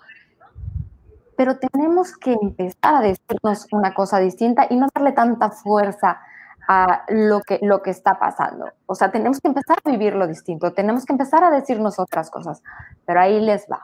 pero 1.35 1.57
tenemos 1.57 2.15
que 2.17 2.33
empezar 2.33 2.95
a 2.95 3.01
decirnos 3.01 3.67
una 3.71 3.93
cosa 3.93 4.19
distinta 4.19 4.67
y 4.69 4.75
no 4.75 4.87
darle 4.93 5.13
tanta 5.13 5.49
fuerza 5.49 6.21
a 6.67 7.03
lo 7.09 7.41
que, 7.41 7.59
lo 7.61 7.81
que 7.81 7.89
está 7.89 8.17
pasando. 8.19 8.67
O 8.85 8.95
sea, 8.95 9.11
tenemos 9.11 9.39
que 9.39 9.49
empezar 9.49 9.77
a 9.83 9.89
vivir 9.89 10.15
lo 10.15 10.27
distinto, 10.27 10.73
tenemos 10.73 11.05
que 11.05 11.13
empezar 11.13 11.43
a 11.43 11.51
decirnos 11.51 11.99
otras 11.99 12.29
cosas, 12.29 12.61
pero 13.05 13.19
ahí 13.19 13.39
les 13.41 13.67
va. 13.69 13.81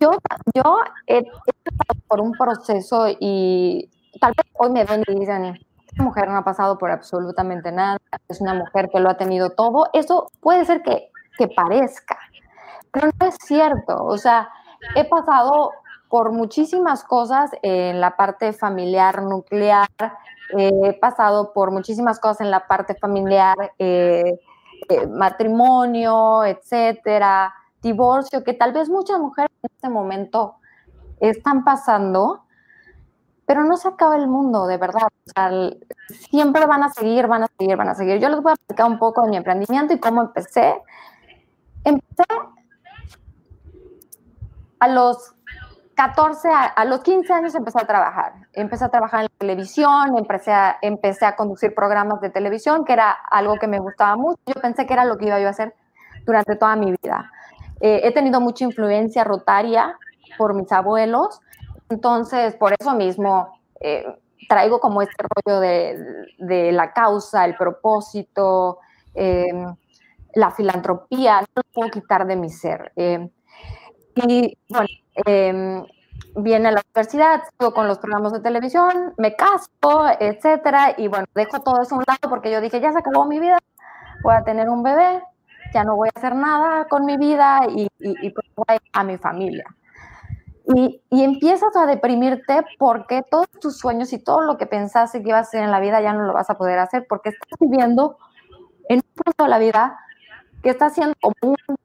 Yo, 0.00 0.10
yo 0.54 0.78
he, 1.06 1.22
pasado 1.22 2.00
por 2.08 2.20
un 2.20 2.32
proceso 2.32 3.06
y 3.18 3.90
tal 4.20 4.32
vez 4.36 4.46
hoy 4.58 4.70
me 4.70 4.84
ven 4.84 5.02
y 5.06 5.18
dicen, 5.18 5.58
esta 5.86 6.02
mujer 6.02 6.28
no 6.28 6.36
ha 6.36 6.44
pasado 6.44 6.76
por 6.76 6.90
absolutamente 6.90 7.72
nada, 7.72 7.98
es 8.28 8.40
una 8.40 8.54
mujer 8.54 8.88
que 8.92 9.00
lo 9.00 9.10
ha 9.10 9.16
tenido 9.16 9.50
todo. 9.50 9.88
Eso 9.92 10.30
puede 10.40 10.64
ser 10.64 10.82
que, 10.82 11.10
que 11.38 11.48
parezca, 11.48 12.18
pero 12.92 13.10
no 13.18 13.26
es 13.26 13.36
cierto. 13.40 14.04
O 14.04 14.18
sea, 14.18 14.48
he 14.94 15.04
pasado 15.04 15.70
por 16.08 16.32
muchísimas 16.32 17.02
cosas 17.04 17.50
en 17.62 18.00
la 18.00 18.16
parte 18.16 18.52
familiar 18.52 19.22
nuclear, 19.22 19.88
he 20.56 20.92
pasado 21.00 21.52
por 21.52 21.70
muchísimas 21.72 22.20
cosas 22.20 22.42
en 22.42 22.50
la 22.50 22.66
parte 22.66 22.94
familiar, 22.94 23.56
eh, 23.78 24.38
eh, 24.88 25.06
matrimonio, 25.06 26.44
etcétera, 26.44 27.52
divorcio, 27.82 28.44
que 28.44 28.52
tal 28.52 28.72
vez 28.72 28.88
muchas 28.88 29.18
mujeres 29.18 29.50
en 29.62 29.70
este 29.74 29.88
momento 29.88 30.56
están 31.20 31.64
pasando, 31.64 32.44
pero 33.46 33.64
no 33.64 33.76
se 33.76 33.88
acaba 33.88 34.16
el 34.16 34.26
mundo, 34.26 34.66
de 34.66 34.76
verdad. 34.76 35.08
Siempre 36.30 36.66
van 36.66 36.82
a 36.82 36.90
seguir, 36.90 37.26
van 37.26 37.44
a 37.44 37.48
seguir, 37.58 37.76
van 37.76 37.88
a 37.88 37.94
seguir. 37.94 38.18
Yo 38.18 38.28
les 38.28 38.42
voy 38.42 38.50
a 38.50 38.54
explicar 38.54 38.86
un 38.86 38.98
poco 38.98 39.22
de 39.22 39.30
mi 39.30 39.36
emprendimiento 39.36 39.94
y 39.94 40.00
cómo 40.00 40.20
empecé. 40.20 40.82
Empecé 41.84 42.24
a 44.80 44.88
los 44.88 45.34
14, 45.94 46.48
a, 46.48 46.64
a, 46.64 46.84
los 46.84 47.00
15 47.00 47.32
años 47.32 47.54
empecé 47.54 47.80
a 47.80 47.86
trabajar. 47.86 48.34
Empecé 48.52 48.84
a 48.84 48.90
trabajar 48.90 49.20
en 49.20 49.24
la 49.24 49.38
televisión, 49.38 50.18
empecé 50.18 50.52
a, 50.52 50.76
empecé 50.82 51.24
a 51.24 51.36
conducir 51.36 51.74
programas 51.74 52.20
de 52.20 52.30
televisión, 52.30 52.84
que 52.84 52.92
era 52.92 53.12
algo 53.30 53.56
que 53.56 53.66
me 53.66 53.78
gustaba 53.78 54.16
mucho. 54.16 54.38
Yo 54.46 54.60
pensé 54.60 54.86
que 54.86 54.92
era 54.92 55.04
lo 55.04 55.16
que 55.16 55.26
iba 55.26 55.40
yo 55.40 55.46
a 55.46 55.50
hacer 55.50 55.74
durante 56.26 56.56
toda 56.56 56.76
mi 56.76 56.90
vida. 56.90 57.30
Eh, 57.80 58.00
he 58.04 58.12
tenido 58.12 58.40
mucha 58.40 58.64
influencia 58.64 59.24
rotaria 59.24 59.98
por 60.38 60.54
mis 60.54 60.70
abuelos 60.72 61.40
entonces, 61.88 62.54
por 62.56 62.74
eso 62.78 62.94
mismo 62.94 63.60
eh, 63.80 64.04
traigo 64.48 64.80
como 64.80 65.02
este 65.02 65.14
rollo 65.22 65.60
de, 65.60 66.26
de, 66.38 66.72
la 66.72 66.92
causa, 66.92 67.44
el 67.44 67.56
propósito, 67.56 68.78
eh, 69.14 69.46
la 70.34 70.50
filantropía, 70.50 71.40
no 71.40 71.46
lo 71.56 71.62
puedo 71.72 71.90
quitar 71.90 72.26
de 72.26 72.36
mi 72.36 72.50
ser. 72.50 72.92
Eh, 72.96 73.28
y 74.16 74.58
bueno, 74.68 74.88
em, 75.26 75.84
viene 76.36 76.68
a 76.68 76.72
la 76.72 76.82
universidad, 76.92 77.42
sigo 77.58 77.72
con 77.72 77.86
los 77.86 77.98
programas 77.98 78.32
de 78.32 78.40
televisión, 78.40 79.14
me 79.16 79.36
caso, 79.36 79.68
etcétera, 80.18 80.94
y 80.96 81.08
bueno, 81.08 81.26
dejo 81.34 81.60
todo 81.60 81.82
eso 81.82 81.94
a 81.94 81.98
un 81.98 82.04
lado 82.06 82.28
porque 82.28 82.50
yo 82.50 82.60
dije, 82.60 82.80
ya 82.80 82.92
se 82.92 82.98
acabó 82.98 83.26
mi 83.26 83.38
vida, 83.38 83.58
voy 84.22 84.34
a 84.34 84.42
tener 84.42 84.68
un 84.68 84.82
bebé, 84.82 85.22
ya 85.76 85.84
no 85.84 85.94
voy 85.94 86.08
a 86.08 86.18
hacer 86.18 86.34
nada 86.34 86.86
con 86.88 87.04
mi 87.04 87.18
vida 87.18 87.60
y, 87.68 87.82
y, 87.98 88.26
y 88.26 88.30
pues 88.30 88.46
voy 88.56 88.78
a 88.92 89.04
mi 89.04 89.18
familia. 89.18 89.66
Y, 90.74 91.02
y, 91.10 91.22
empiezas 91.22 91.76
a 91.76 91.84
deprimirte 91.84 92.64
porque 92.78 93.22
todos 93.30 93.46
tus 93.60 93.78
sueños 93.78 94.12
y 94.14 94.18
todo 94.18 94.40
lo 94.40 94.56
que 94.56 94.66
pensaste 94.66 95.22
que 95.22 95.28
ibas 95.28 95.40
a 95.40 95.48
hacer 95.48 95.62
en 95.62 95.70
la 95.70 95.78
vida 95.78 96.00
ya 96.00 96.14
no 96.14 96.24
lo 96.24 96.32
vas 96.32 96.48
a 96.48 96.56
poder 96.56 96.78
hacer 96.78 97.06
porque 97.06 97.28
estás 97.28 97.58
viviendo 97.60 98.16
en 98.88 98.96
un 98.96 99.22
punto 99.22 99.44
de 99.44 99.50
la 99.50 99.58
vida 99.58 99.98
que 100.62 100.70
está 100.70 100.88
siendo 100.88 101.14
como 101.20 101.52
un, 101.52 101.76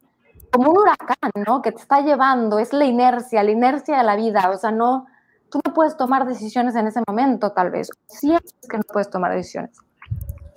como 0.52 0.72
un 0.72 0.78
huracán, 0.78 1.32
¿no? 1.46 1.62
Que 1.62 1.74
te 1.74 1.82
está 1.82 2.00
llevando, 2.00 2.60
es 2.60 2.72
la 2.72 2.86
inercia, 2.86 3.44
la 3.44 3.52
inercia 3.52 3.98
de 3.98 4.04
la 4.04 4.16
vida, 4.16 4.50
o 4.50 4.58
sea, 4.58 4.72
no, 4.72 5.06
tú 5.52 5.60
no 5.66 5.74
puedes 5.74 5.98
tomar 5.98 6.26
decisiones 6.26 6.76
en 6.76 6.88
ese 6.88 7.02
momento, 7.06 7.52
tal 7.52 7.72
vez. 7.72 7.90
Sí 8.08 8.34
es 8.34 8.56
que 8.70 8.78
no 8.78 8.84
puedes 8.84 9.10
tomar 9.10 9.34
decisiones, 9.34 9.78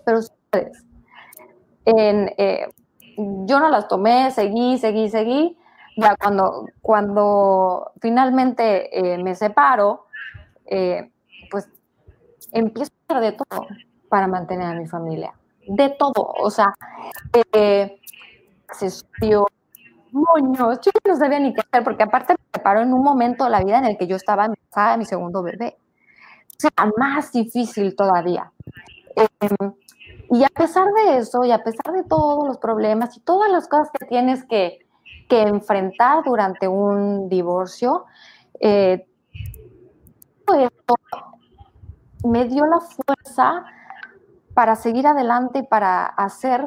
pero 0.06 0.20
puedes. 0.50 0.84
En, 1.84 2.30
eh, 2.38 2.68
yo 3.16 3.60
no 3.60 3.68
las 3.68 3.88
tomé, 3.88 4.30
seguí, 4.30 4.78
seguí, 4.78 5.08
seguí. 5.08 5.58
Ya 5.96 6.16
cuando, 6.16 6.66
cuando 6.82 7.92
finalmente 8.00 9.14
eh, 9.14 9.22
me 9.22 9.34
separo, 9.34 10.06
eh, 10.66 11.12
pues 11.50 11.68
empiezo 12.52 12.90
a 13.08 13.14
hacer 13.14 13.32
de 13.32 13.38
todo 13.38 13.66
para 14.08 14.26
mantener 14.26 14.66
a 14.66 14.74
mi 14.74 14.86
familia. 14.86 15.32
De 15.66 15.90
todo. 15.90 16.34
O 16.42 16.50
sea, 16.50 16.74
eh, 17.52 18.00
accesorios, 18.68 19.46
moños. 20.10 20.80
Yo 20.80 20.90
no 21.06 21.16
sabía 21.16 21.38
ni 21.38 21.54
qué 21.54 21.60
hacer, 21.60 21.84
porque 21.84 22.02
aparte 22.02 22.34
me 22.34 22.44
separó 22.52 22.80
en 22.80 22.92
un 22.92 23.02
momento 23.02 23.44
de 23.44 23.50
la 23.50 23.62
vida 23.62 23.78
en 23.78 23.84
el 23.84 23.96
que 23.96 24.06
yo 24.06 24.16
estaba 24.16 24.46
embarazada 24.46 24.92
de 24.92 24.98
mi 24.98 25.04
segundo 25.04 25.42
bebé. 25.42 25.76
O 26.56 26.60
sea, 26.60 26.90
más 26.96 27.32
difícil 27.32 27.94
todavía. 27.94 28.50
Em, 29.16 29.72
y 30.34 30.42
a 30.42 30.48
pesar 30.48 30.92
de 30.92 31.18
eso, 31.18 31.44
y 31.44 31.52
a 31.52 31.62
pesar 31.62 31.94
de 31.94 32.02
todos 32.02 32.44
los 32.44 32.58
problemas 32.58 33.16
y 33.16 33.20
todas 33.20 33.50
las 33.52 33.68
cosas 33.68 33.88
que 33.96 34.04
tienes 34.06 34.44
que, 34.44 34.84
que 35.28 35.42
enfrentar 35.42 36.24
durante 36.24 36.66
un 36.66 37.28
divorcio, 37.28 38.04
eh, 38.58 39.06
esto 40.58 40.96
me 42.24 42.46
dio 42.46 42.66
la 42.66 42.80
fuerza 42.80 43.64
para 44.54 44.74
seguir 44.74 45.06
adelante 45.06 45.60
y 45.60 45.62
para 45.62 46.04
hacer 46.06 46.64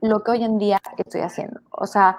lo 0.00 0.22
que 0.22 0.30
hoy 0.30 0.44
en 0.44 0.56
día 0.56 0.80
estoy 0.96 1.20
haciendo. 1.20 1.60
O 1.72 1.86
sea, 1.86 2.18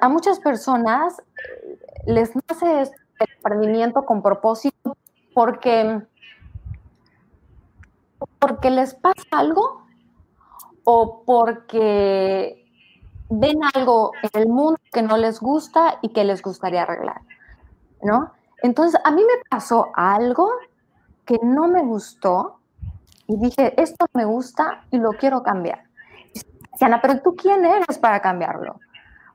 a 0.00 0.08
muchas 0.08 0.38
personas 0.38 1.20
les 2.06 2.30
nace 2.36 2.82
este 2.82 2.96
emprendimiento 3.36 4.04
con 4.04 4.22
propósito 4.22 4.96
porque, 5.34 6.02
porque 8.46 8.70
les 8.70 8.94
pasa 8.94 9.24
algo 9.32 9.82
o 10.84 11.24
porque 11.26 12.64
ven 13.28 13.58
algo 13.74 14.12
en 14.22 14.42
el 14.42 14.48
mundo 14.48 14.78
que 14.92 15.02
no 15.02 15.16
les 15.16 15.40
gusta 15.40 15.98
y 16.00 16.10
que 16.10 16.22
les 16.22 16.42
gustaría 16.42 16.82
arreglar, 16.82 17.22
¿no? 18.02 18.32
Entonces, 18.62 19.00
a 19.04 19.10
mí 19.10 19.22
me 19.22 19.42
pasó 19.50 19.88
algo 19.94 20.48
que 21.24 21.40
no 21.42 21.66
me 21.66 21.82
gustó 21.82 22.60
y 23.26 23.36
dije, 23.36 23.80
esto 23.82 24.06
me 24.14 24.24
gusta 24.24 24.84
y 24.92 24.98
lo 24.98 25.10
quiero 25.10 25.42
cambiar. 25.42 25.82
Ana, 26.80 27.00
pero 27.00 27.20
tú 27.20 27.34
quién 27.34 27.64
eres 27.64 27.98
para 27.98 28.20
cambiarlo? 28.20 28.78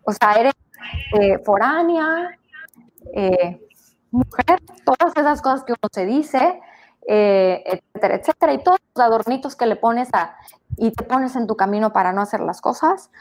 O 0.03 0.13
sea, 0.13 0.33
eres 0.33 0.53
eh, 1.19 1.37
foránea, 1.43 2.37
eh, 3.13 3.67
mujer, 4.11 4.61
todas 4.85 5.17
esas 5.17 5.41
cosas 5.41 5.63
que 5.65 5.73
uno 5.73 5.89
se 5.91 6.05
dice, 6.05 6.61
eh, 7.13 7.61
etcétera, 7.65 8.15
etcétera, 8.15 8.53
y 8.53 8.63
todos 8.63 8.79
los 8.95 9.05
adornitos 9.05 9.57
que 9.57 9.65
le 9.65 9.75
pones 9.75 10.07
a, 10.13 10.37
y 10.77 10.91
te 10.91 11.03
pones 11.03 11.35
en 11.35 11.45
tu 11.45 11.57
camino 11.57 11.91
para 11.91 12.13
no 12.13 12.21
hacer 12.21 12.39
las 12.39 12.61
cosas. 12.61 13.11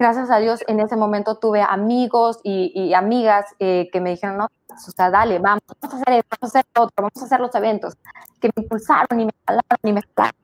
Gracias 0.00 0.32
a 0.32 0.38
Dios, 0.38 0.64
en 0.66 0.80
ese 0.80 0.96
momento 0.96 1.36
tuve 1.36 1.62
amigos 1.62 2.40
y, 2.42 2.92
amigas 2.92 3.46
que 3.60 4.00
me 4.00 4.10
dijeron, 4.10 4.38
no, 4.38 4.46
o 4.68 4.90
sea, 4.90 5.10
dale, 5.10 5.38
vamos, 5.38 5.62
vamos 5.80 5.94
a 5.94 6.02
hacer 6.02 6.14
esto, 6.14 6.36
vamos 6.40 6.56
a 6.56 6.58
hacer 6.58 6.64
otro, 6.76 6.94
vamos 6.96 7.22
a 7.22 7.24
hacer 7.24 7.40
los 7.40 7.54
eventos, 7.54 7.96
que 8.40 8.50
me 8.56 8.64
impulsaron 8.64 9.20
y 9.20 9.26
me 9.26 9.32
jalaron 9.46 9.78
y 9.84 9.92
me 9.92 10.02
jalaron 10.02 10.40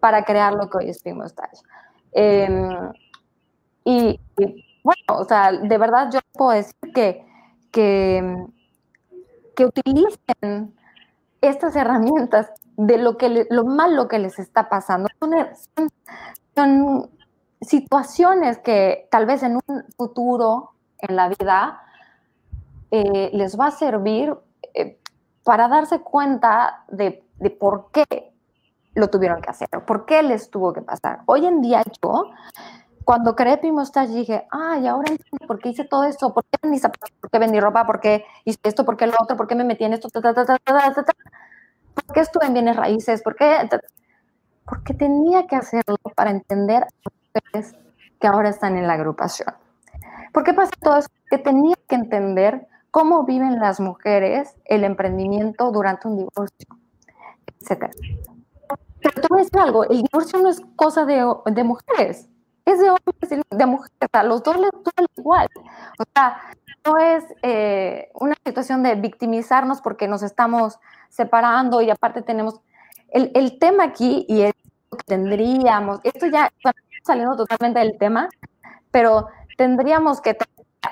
para 0.00 0.24
crear 0.24 0.52
lo 0.52 0.68
que 0.68 0.78
hoy 0.78 0.90
es 0.90 1.00
Primo 1.00 1.24
em, 2.10 2.92
y, 3.84 4.20
bueno, 4.82 5.20
o 5.20 5.24
sea, 5.24 5.52
de 5.52 5.78
verdad 5.78 6.10
yo 6.12 6.18
puedo 6.32 6.50
decir 6.50 6.74
que, 6.92 7.24
que, 7.70 8.46
que 9.54 9.64
utilicen 9.64 10.74
estas 11.40 11.76
herramientas 11.76 12.50
de 12.76 12.98
lo, 12.98 13.16
que 13.16 13.46
lo 13.50 13.64
malo 13.64 14.08
que 14.08 14.18
les 14.18 14.38
está 14.38 14.68
pasando. 14.68 15.08
Son, 16.54 17.10
situaciones 17.62 18.58
que 18.58 19.08
tal 19.10 19.24
vez 19.24 19.42
en 19.42 19.56
un 19.56 19.84
futuro 19.96 20.72
en 20.98 21.16
la 21.16 21.28
vida 21.28 21.80
eh, 22.90 23.30
les 23.32 23.58
va 23.58 23.68
a 23.68 23.70
servir 23.70 24.34
eh, 24.74 24.98
para 25.42 25.66
darse 25.66 26.00
cuenta 26.00 26.84
de, 26.88 27.24
de, 27.38 27.50
por 27.50 27.90
qué 27.92 28.04
lo 28.94 29.08
tuvieron 29.08 29.40
que 29.40 29.50
hacer, 29.50 29.68
por 29.86 30.04
qué 30.04 30.22
les 30.22 30.50
tuvo 30.50 30.74
que 30.74 30.82
pasar. 30.82 31.20
Hoy 31.24 31.46
en 31.46 31.62
día 31.62 31.82
yo 32.02 32.30
cuando 33.06 33.36
creé 33.36 33.56
Pimostage 33.58 34.08
dije, 34.08 34.48
ay, 34.50 34.88
ahora 34.88 35.12
entiendo 35.12 35.46
por 35.46 35.60
qué 35.60 35.68
hice 35.68 35.84
todo 35.84 36.02
esto, 36.02 36.34
por 36.34 36.42
qué 36.44 36.58
vendí 36.60 36.80
zapatos, 36.80 37.12
por 37.20 37.30
qué 37.30 37.38
vendí 37.38 37.60
ropa, 37.60 37.86
por 37.86 38.00
qué 38.00 38.24
hice 38.44 38.58
esto, 38.64 38.84
por 38.84 38.96
qué 38.96 39.06
lo 39.06 39.14
otro, 39.20 39.36
por 39.36 39.46
qué 39.46 39.54
me 39.54 39.62
metí 39.62 39.84
en 39.84 39.92
esto, 39.92 40.08
ta, 40.08 40.20
ta, 40.20 40.44
ta, 40.44 40.58
por 41.94 42.12
qué 42.12 42.18
estuve 42.18 42.46
en 42.46 42.54
bienes 42.54 42.74
raíces, 42.74 43.22
por 43.22 43.36
qué, 43.36 43.68
porque 44.64 44.92
tenía 44.92 45.46
que 45.46 45.54
hacerlo 45.54 45.98
para 46.16 46.32
entender 46.32 46.82
a 46.82 46.88
ustedes 47.38 47.76
que 48.18 48.26
ahora 48.26 48.48
están 48.48 48.76
en 48.76 48.88
la 48.88 48.94
agrupación. 48.94 49.54
¿Por 50.32 50.42
qué 50.42 50.52
pasa 50.52 50.72
todo 50.80 50.96
eso? 50.96 51.08
Que 51.30 51.38
tenía 51.38 51.76
que 51.88 51.94
entender 51.94 52.66
cómo 52.90 53.22
viven 53.22 53.60
las 53.60 53.78
mujeres 53.78 54.56
el 54.64 54.82
emprendimiento 54.82 55.70
durante 55.70 56.08
un 56.08 56.16
divorcio, 56.16 56.66
etc. 57.60 57.88
Pero 59.00 59.20
te 59.20 59.28
voy 59.28 59.38
a 59.38 59.44
decir 59.44 59.60
algo, 59.60 59.84
el 59.84 60.02
divorcio 60.02 60.40
no 60.40 60.48
es 60.48 60.60
cosa 60.74 61.04
de, 61.04 61.24
de 61.52 61.62
mujeres 61.62 62.28
es 62.66 62.80
de 62.80 62.90
hombres 62.90 63.32
y 63.32 63.56
de 63.56 63.66
mujeres, 63.66 63.94
los 64.24 64.42
dos 64.42 64.56
les 64.56 64.70
duele 64.70 65.08
igual. 65.16 65.48
O 65.98 66.04
sea, 66.12 66.36
no 66.84 66.98
es 66.98 67.24
eh, 67.42 68.10
una 68.14 68.34
situación 68.44 68.82
de 68.82 68.96
victimizarnos 68.96 69.80
porque 69.80 70.08
nos 70.08 70.22
estamos 70.22 70.78
separando 71.08 71.80
y 71.80 71.90
aparte 71.90 72.22
tenemos... 72.22 72.60
El, 73.08 73.30
el 73.34 73.58
tema 73.58 73.84
aquí, 73.84 74.26
y 74.28 74.42
es 74.42 74.52
que 74.90 75.04
tendríamos, 75.06 76.00
esto 76.02 76.26
ya 76.26 76.50
saliendo 77.04 77.36
totalmente 77.36 77.78
del 77.78 77.96
tema, 77.98 78.28
pero 78.90 79.28
tendríamos 79.56 80.20
que 80.20 80.36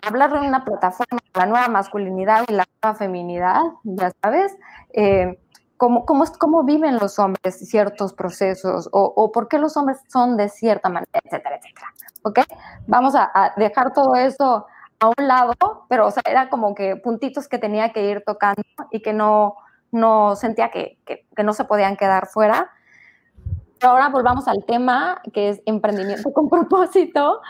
hablar 0.06 0.32
de 0.32 0.46
una 0.46 0.64
plataforma, 0.64 1.18
la 1.34 1.46
nueva 1.46 1.68
masculinidad 1.68 2.44
y 2.48 2.52
la 2.52 2.64
nueva 2.82 2.96
feminidad, 2.96 3.62
ya 3.82 4.12
sabes, 4.22 4.56
eh, 4.92 5.38
cómo, 5.76 6.04
cómo, 6.06 6.24
cómo 6.38 6.64
viven 6.64 6.98
los 6.98 7.18
hombres 7.18 7.58
ciertos 7.68 8.12
procesos 8.12 8.88
o, 8.92 9.12
o, 9.16 9.32
por 9.32 9.48
qué 9.48 9.58
los 9.58 9.76
hombres 9.76 9.98
son 10.08 10.37
de 10.37 10.48
cierta 10.48 10.88
manera, 10.88 11.10
etcétera, 11.24 11.56
etcétera. 11.56 11.94
¿Ok? 12.22 12.40
Vamos 12.87 13.14
a, 13.16 13.52
dejar 13.56 13.92
todo 13.92 14.14
eso 14.14 14.66
a 15.00 15.08
un 15.08 15.28
lado, 15.28 15.54
pero 15.88 16.06
o 16.06 16.10
sea, 16.10 16.22
era 16.26 16.48
como 16.48 16.74
que 16.74 16.96
puntitos 16.96 17.48
que 17.48 17.58
tenía 17.58 17.92
que 17.92 18.08
ir 18.08 18.22
tocando 18.24 18.62
y 18.90 19.00
que 19.00 19.12
no, 19.12 19.56
no 19.92 20.37
sentía 20.37 20.70
que, 20.70 20.98
que, 21.04 21.26
que 21.34 21.42
no 21.42 21.52
se 21.52 21.64
podían 21.64 21.96
quedar 21.96 22.26
fuera. 22.26 22.70
Pero 23.78 23.92
ahora 23.92 24.08
volvamos 24.08 24.48
al 24.48 24.64
tema 24.64 25.20
que 25.32 25.50
es 25.50 25.62
emprendimiento 25.66 26.32
con 26.32 26.48
propósito. 26.48 27.40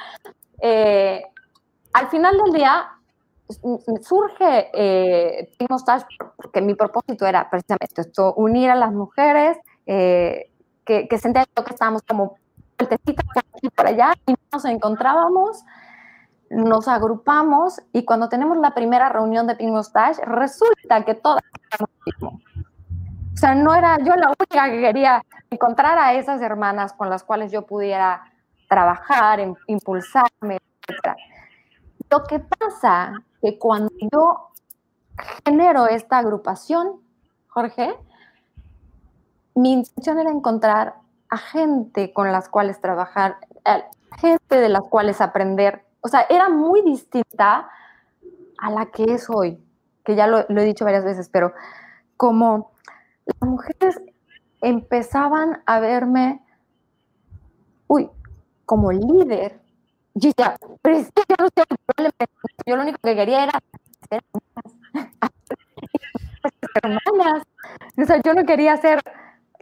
Eh, 0.61 1.23
al 1.93 2.09
final 2.09 2.37
del 2.39 2.53
día, 2.53 2.89
surge 4.03 4.71
eh, 4.73 5.51
porque 6.37 6.61
mi 6.63 6.75
propósito 6.75 7.27
era 7.27 7.49
precisamente 7.51 8.01
esto, 8.01 8.35
unir 8.35 8.71
a 8.71 8.75
las 8.75 8.93
mujeres 8.93 9.59
eh, 9.87 10.51
que, 10.85 11.09
que 11.09 11.19
sentían 11.19 11.45
que 11.55 11.73
estábamos 11.73 12.03
como 12.03 12.39
por 12.77 12.93
aquí 12.93 13.69
por 13.75 13.87
allá 13.87 14.13
y 14.27 14.35
nos 14.53 14.65
encontrábamos, 14.65 15.65
nos 16.51 16.89
agrupamos 16.89 17.81
y 17.93 18.05
cuando 18.05 18.29
tenemos 18.29 18.57
la 18.59 18.75
primera 18.75 19.09
reunión 19.09 19.47
de 19.47 19.57
Pimostash, 19.57 20.19
resulta 20.19 21.05
que 21.05 21.15
todas 21.15 21.43
mismo. 22.07 22.41
O 23.33 23.37
sea, 23.37 23.55
no 23.55 23.75
era 23.75 23.99
yo 23.99 24.15
la 24.15 24.29
única 24.29 24.71
que 24.71 24.81
quería 24.81 25.23
encontrar 25.51 25.99
a 25.99 26.15
esas 26.15 26.41
hermanas 26.41 26.93
con 26.93 27.11
las 27.11 27.25
cuales 27.25 27.51
yo 27.51 27.67
pudiera 27.67 28.23
trabajar, 28.69 29.41
impulsarme, 29.67 30.59
etc. 30.87 31.17
Lo 32.11 32.23
que 32.25 32.39
pasa 32.39 33.13
que 33.45 33.59
cuando 33.59 33.93
yo 34.11 34.49
genero 35.45 35.87
esta 35.87 36.17
agrupación, 36.17 37.03
Jorge, 37.49 37.95
mi 39.55 39.75
intención 39.75 40.19
era 40.19 40.31
encontrar 40.31 40.95
a 41.29 41.37
gente 41.37 42.15
con 42.15 42.33
las 42.33 42.49
cuales 42.49 42.81
trabajar, 42.81 43.37
gente 44.19 44.57
de 44.57 44.69
las 44.71 44.85
cuales 44.85 45.21
aprender. 45.21 45.85
O 46.01 46.09
sea, 46.09 46.25
era 46.31 46.49
muy 46.49 46.81
distinta 46.81 47.69
a 48.57 48.71
la 48.71 48.87
que 48.87 49.05
es 49.13 49.29
hoy, 49.29 49.63
que 50.07 50.17
ya 50.17 50.27
lo, 50.27 50.47
lo 50.49 50.63
he 50.63 50.65
dicho 50.65 50.87
varias 50.87 51.05
veces, 51.05 51.29
pero 51.29 51.53
como 52.17 52.73
las 53.27 53.47
mujeres 53.47 54.01
empezaban 54.63 55.63
a 55.67 55.81
verme, 55.81 56.43
uy, 57.89 58.09
como 58.65 58.91
líder, 58.91 59.61
yo 60.15 60.31
ya, 60.37 60.57
pero 60.83 60.97
es 60.97 61.11
que 61.13 61.23
yo 61.29 61.37
no 61.39 61.49
sé, 61.49 62.27
yo 62.67 62.77
lo 62.77 62.83
único 62.83 62.99
que 63.03 63.15
quería 63.15 63.45
era 63.45 63.53
ser 64.09 64.23
hermanas. 66.83 67.43
O 67.97 68.05
sea, 68.05 68.21
yo 68.23 68.35
no 68.35 68.45
quería 68.45 68.77
ser 68.77 69.01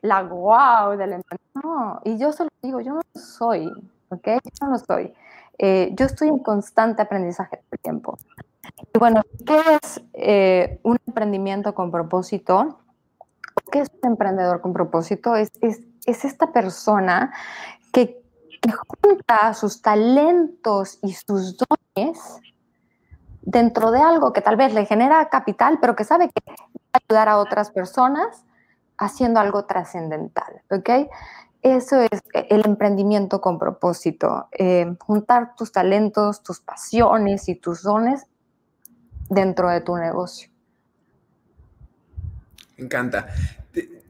la 0.02 0.22
guau 0.22 0.96
del 0.96 1.22
No, 1.54 2.00
y 2.04 2.18
yo 2.18 2.32
solo 2.32 2.50
digo, 2.62 2.80
yo 2.80 2.94
no 2.94 3.00
soy, 3.14 3.70
¿ok? 4.08 4.26
Yo 4.60 4.66
no 4.66 4.78
soy. 4.78 5.14
Eh, 5.58 5.90
yo 5.94 6.06
estoy 6.06 6.28
en 6.28 6.40
constante 6.40 7.02
aprendizaje 7.02 7.56
todo 7.56 7.68
el 7.70 7.78
tiempo. 7.78 8.18
Y 8.92 8.98
bueno, 8.98 9.22
¿qué 9.46 9.60
es 9.82 10.02
eh, 10.14 10.80
un 10.82 10.98
emprendimiento 11.06 11.74
con 11.74 11.90
propósito? 11.90 12.80
¿Qué 13.70 13.80
es 13.80 13.90
un 14.02 14.10
emprendedor 14.10 14.60
con 14.60 14.72
propósito? 14.72 15.36
Es, 15.36 15.50
es, 15.60 15.80
es 16.06 16.24
esta 16.24 16.52
persona 16.52 17.32
que, 17.92 18.21
que 18.62 18.72
junta 18.72 19.52
sus 19.54 19.82
talentos 19.82 20.98
y 21.02 21.12
sus 21.12 21.56
dones 21.58 22.40
dentro 23.42 23.90
de 23.90 24.00
algo 24.00 24.32
que 24.32 24.40
tal 24.40 24.56
vez 24.56 24.72
le 24.72 24.86
genera 24.86 25.28
capital, 25.28 25.78
pero 25.80 25.96
que 25.96 26.04
sabe 26.04 26.28
que 26.28 26.40
va 26.46 26.54
a 26.92 26.98
ayudar 27.08 27.28
a 27.28 27.38
otras 27.38 27.70
personas 27.70 28.44
haciendo 28.96 29.40
algo 29.40 29.66
trascendental. 29.66 30.62
Eso 31.60 32.00
es 32.00 32.22
el 32.32 32.66
emprendimiento 32.66 33.40
con 33.40 33.58
propósito, 33.58 34.48
eh, 34.52 34.96
juntar 34.98 35.54
tus 35.54 35.70
talentos, 35.70 36.42
tus 36.42 36.60
pasiones 36.60 37.48
y 37.48 37.54
tus 37.54 37.82
dones 37.82 38.26
dentro 39.28 39.68
de 39.68 39.80
tu 39.80 39.96
negocio. 39.96 40.50
Me 42.76 42.84
encanta. 42.84 43.28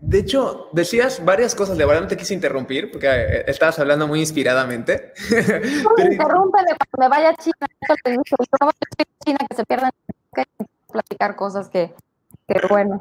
De, 0.04 0.18
hecho, 0.18 0.68
decías 0.72 1.24
varias 1.24 1.54
cosas, 1.54 1.78
de 1.78 1.86
verdad 1.86 2.02
no 2.02 2.08
te 2.08 2.16
quise 2.16 2.34
interrumpir 2.34 2.90
porque 2.90 3.06
eh, 3.06 3.44
estabas 3.46 3.78
hablando 3.78 4.08
muy 4.08 4.18
inspiradamente. 4.18 5.12
No 5.30 5.90
me 5.96 6.12
interrúmpeme 6.12 6.70
cuando 6.76 6.98
me 6.98 7.08
vaya 7.08 7.30
a 7.30 7.34
China, 7.36 7.54
no 7.80 8.72
China 9.24 9.38
que 9.48 9.56
se 9.56 9.64
pierdan, 9.64 9.92
que 10.34 10.44
platicar 10.90 11.36
cosas 11.36 11.68
que, 11.68 11.94
que 12.48 12.66
bueno. 12.68 13.00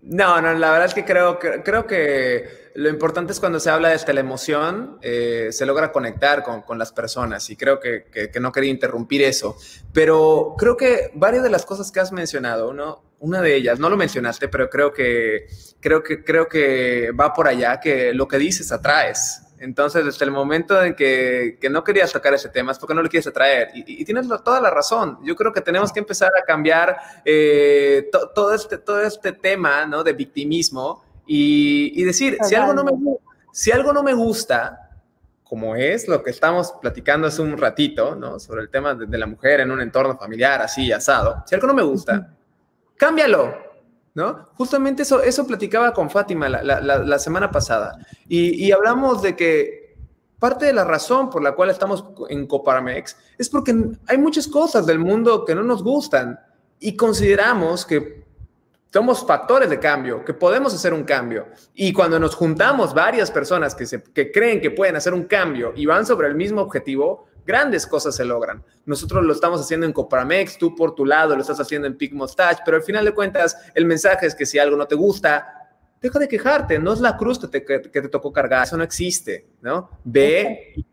No, 0.00 0.40
no, 0.40 0.54
la 0.54 0.70
verdad 0.70 0.86
es 0.86 0.94
que 0.94 1.04
creo, 1.04 1.40
que, 1.40 1.62
creo 1.64 1.88
que 1.88 2.70
lo 2.76 2.88
importante 2.88 3.32
es 3.32 3.40
cuando 3.40 3.58
se 3.58 3.68
habla 3.70 3.88
de 3.88 4.14
la 4.14 4.20
emoción, 4.20 4.98
eh, 5.02 5.48
se 5.50 5.66
logra 5.66 5.90
conectar 5.90 6.44
con, 6.44 6.62
con, 6.62 6.78
las 6.78 6.92
personas 6.92 7.50
y 7.50 7.56
creo 7.56 7.80
que, 7.80 8.04
que, 8.04 8.38
no 8.38 8.52
quería 8.52 8.70
interrumpir 8.70 9.22
eso. 9.22 9.56
Pero 9.92 10.54
creo 10.56 10.76
que 10.76 11.10
varias 11.14 11.42
de 11.42 11.50
las 11.50 11.66
cosas 11.66 11.90
que 11.90 11.98
has 11.98 12.12
mencionado, 12.12 12.72
¿no? 12.72 13.07
Una 13.20 13.40
de 13.40 13.54
ellas, 13.54 13.78
no 13.78 13.88
lo 13.90 13.96
mencionaste, 13.96 14.48
pero 14.48 14.70
creo 14.70 14.92
que, 14.92 15.46
creo 15.80 16.02
que, 16.02 16.22
creo 16.24 16.48
que 16.48 17.10
va 17.12 17.32
por 17.32 17.48
allá, 17.48 17.80
que 17.80 18.12
lo 18.14 18.28
que 18.28 18.38
dices 18.38 18.70
atraes. 18.72 19.42
Entonces, 19.60 20.04
desde 20.04 20.24
el 20.24 20.30
momento 20.30 20.80
en 20.82 20.94
que, 20.94 21.58
que 21.60 21.68
no 21.68 21.82
querías 21.82 22.12
tocar 22.12 22.32
ese 22.32 22.48
tema, 22.48 22.72
es 22.72 22.78
porque 22.78 22.94
no 22.94 23.02
lo 23.02 23.08
quieres 23.08 23.26
atraer. 23.26 23.70
Y, 23.74 24.04
tienes 24.04 24.28
toda 24.44 24.60
la 24.60 24.70
razón. 24.70 25.18
Yo 25.24 25.34
creo 25.34 25.52
que 25.52 25.60
tenemos 25.60 25.92
que 25.92 25.98
empezar 25.98 26.30
a 26.40 26.44
cambiar 26.44 26.96
eh, 27.24 28.08
todo, 28.34 28.54
este, 28.54 28.78
todo 28.78 29.02
este 29.02 29.32
tema 29.32 29.84
¿no? 29.84 30.04
de 30.04 30.12
victimismo 30.12 31.02
y, 31.26 32.00
y 32.00 32.04
decir, 32.04 32.38
si 32.42 32.54
algo, 32.54 32.72
no 32.72 32.84
me, 32.84 32.92
si 33.52 33.72
algo 33.72 33.92
no 33.92 34.04
me 34.04 34.14
gusta, 34.14 34.88
como 35.48 35.74
es 35.74 36.06
lo 36.06 36.22
que 36.22 36.30
estamos 36.30 36.74
platicando 36.80 37.26
hace 37.26 37.40
un 37.40 37.56
ratito, 37.56 38.14
¿no? 38.14 38.38
Sobre 38.38 38.62
el 38.62 38.68
tema 38.68 38.94
de, 38.94 39.18
la 39.18 39.26
mujer 39.26 39.60
en 39.60 39.70
un 39.70 39.80
entorno 39.80 40.16
familiar 40.16 40.60
así, 40.60 40.92
asado. 40.92 41.42
Si 41.46 41.54
algo 41.54 41.66
no 41.66 41.74
me 41.74 41.82
gusta, 41.82 42.36
cámbialo, 42.98 43.54
¿no? 44.14 44.46
Justamente 44.56 45.02
eso, 45.02 45.22
eso 45.22 45.46
platicaba 45.46 45.94
con 45.94 46.10
Fátima 46.10 46.48
la, 46.48 47.18
semana 47.18 47.50
pasada 47.50 47.98
y, 48.28 48.70
hablamos 48.72 49.22
de 49.22 49.34
que 49.34 49.96
parte 50.38 50.66
de 50.66 50.72
la 50.72 50.84
razón 50.84 51.30
por 51.30 51.42
la 51.42 51.52
cual 51.52 51.70
estamos 51.70 52.04
en 52.28 52.46
Coparmex 52.46 53.16
es 53.38 53.48
porque 53.48 53.74
hay 54.06 54.18
muchas 54.18 54.46
cosas 54.46 54.84
del 54.84 54.98
mundo 54.98 55.44
que 55.44 55.54
no 55.54 55.62
nos 55.62 55.82
gustan 55.82 56.38
y 56.78 56.96
consideramos 56.96 57.86
que 57.86 58.26
somos 58.92 59.26
factores 59.26 59.68
de 59.68 59.78
cambio, 59.78 60.24
que 60.24 60.32
podemos 60.32 60.74
hacer 60.74 60.94
un 60.94 61.04
cambio. 61.04 61.48
Y 61.74 61.92
cuando 61.92 62.18
nos 62.18 62.34
juntamos 62.34 62.94
varias 62.94 63.30
personas 63.30 63.74
que, 63.74 63.84
se, 63.84 64.02
que 64.02 64.32
creen 64.32 64.60
que 64.60 64.70
pueden 64.70 64.96
hacer 64.96 65.12
un 65.12 65.24
cambio 65.24 65.72
y 65.76 65.84
van 65.86 66.06
sobre 66.06 66.28
el 66.28 66.34
mismo 66.34 66.62
objetivo, 66.62 67.27
grandes 67.48 67.86
cosas 67.86 68.14
se 68.14 68.26
logran. 68.26 68.62
Nosotros 68.84 69.24
lo 69.24 69.32
estamos 69.32 69.58
haciendo 69.58 69.86
en 69.86 69.94
Copramex, 69.94 70.58
tú 70.58 70.76
por 70.76 70.94
tu 70.94 71.06
lado 71.06 71.34
lo 71.34 71.40
estás 71.40 71.58
haciendo 71.58 71.88
en 71.88 71.96
Pic 71.96 72.12
Mustache, 72.12 72.60
pero 72.62 72.76
al 72.76 72.82
final 72.82 73.06
de 73.06 73.14
cuentas 73.14 73.56
el 73.74 73.86
mensaje 73.86 74.26
es 74.26 74.34
que 74.34 74.44
si 74.44 74.58
algo 74.58 74.76
no 74.76 74.86
te 74.86 74.94
gusta, 74.94 75.70
deja 75.98 76.18
de 76.18 76.28
quejarte, 76.28 76.78
no 76.78 76.92
es 76.92 77.00
la 77.00 77.16
cruz 77.16 77.38
que 77.38 77.48
te, 77.48 77.64
que 77.64 78.02
te 78.02 78.08
tocó 78.10 78.34
cargar, 78.34 78.64
eso 78.64 78.76
no 78.76 78.84
existe, 78.84 79.48
¿no? 79.62 79.88
Ve 80.04 80.74
y 80.76 80.84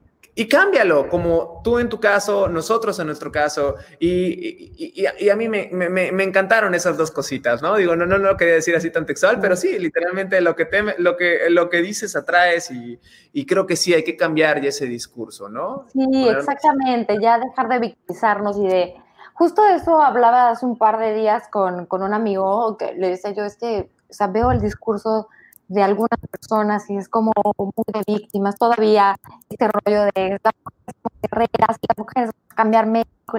cámbialo, 0.43 1.07
como 1.07 1.61
tú 1.63 1.79
en 1.79 1.87
tu 1.87 1.97
caso, 1.97 2.49
nosotros 2.49 2.99
en 2.99 3.07
nuestro 3.07 3.31
caso. 3.31 3.75
Y, 3.99 4.73
y, 5.17 5.29
a 5.29 5.35
mí 5.37 5.47
me, 5.47 5.69
me, 5.71 6.11
me, 6.11 6.23
encantaron 6.25 6.75
esas 6.75 6.97
dos 6.97 7.09
cositas, 7.09 7.61
¿no? 7.61 7.77
Digo, 7.77 7.95
no, 7.95 8.05
no, 8.05 8.17
no 8.17 8.31
lo 8.31 8.37
quería 8.37 8.55
decir 8.55 8.75
así 8.75 8.91
tan 8.91 9.05
textual, 9.05 9.39
pero 9.39 9.55
sí, 9.55 9.79
literalmente 9.79 10.41
lo 10.41 10.53
que, 10.53 10.65
te, 10.65 10.83
lo 10.97 11.15
que, 11.15 11.49
lo 11.49 11.69
que 11.69 11.81
dices 11.81 12.17
atraes 12.17 12.69
y, 12.69 13.45
creo 13.45 13.65
que 13.65 13.77
sí 13.77 13.93
hay 13.93 14.03
que 14.03 14.17
cambiar 14.17 14.59
ya 14.59 14.69
ese 14.69 14.87
discurso, 14.87 15.47
¿no? 15.47 15.85
Sí, 15.93 16.27
exactamente, 16.27 17.17
ya 17.21 17.39
dejar 17.39 17.69
de 17.69 17.79
victimizarnos 17.79 18.57
y 18.57 18.67
de... 18.67 18.95
Justo 19.35 19.65
eso 19.65 20.01
hablaba 20.01 20.49
hace 20.49 20.65
un 20.65 20.77
par 20.77 20.99
de 20.99 21.13
días 21.13 21.47
con, 21.49 21.85
con 21.85 22.03
un 22.03 22.13
amigo 22.13 22.75
que 22.77 22.93
le 22.93 23.09
decía 23.09 23.31
yo, 23.31 23.45
es 23.45 23.55
que, 23.55 23.89
o 24.09 24.13
sea, 24.13 24.27
veo 24.27 24.51
el 24.51 24.59
discurso 24.59 25.29
de 25.67 25.83
algunas 25.83 26.19
personas 26.31 26.89
y 26.89 26.97
es 26.97 27.09
como 27.09 27.31
muy 27.57 27.85
de 27.93 28.03
víctimas 28.05 28.55
todavía 28.57 29.15
este 29.49 29.67
rollo 29.67 30.05
de 30.15 30.39
las 30.43 30.53
mujeres 30.63 30.95
guerreras 31.21 31.77
las 31.87 31.97
mujeres 31.97 32.31
cambiar 32.49 32.85
México. 32.85 33.37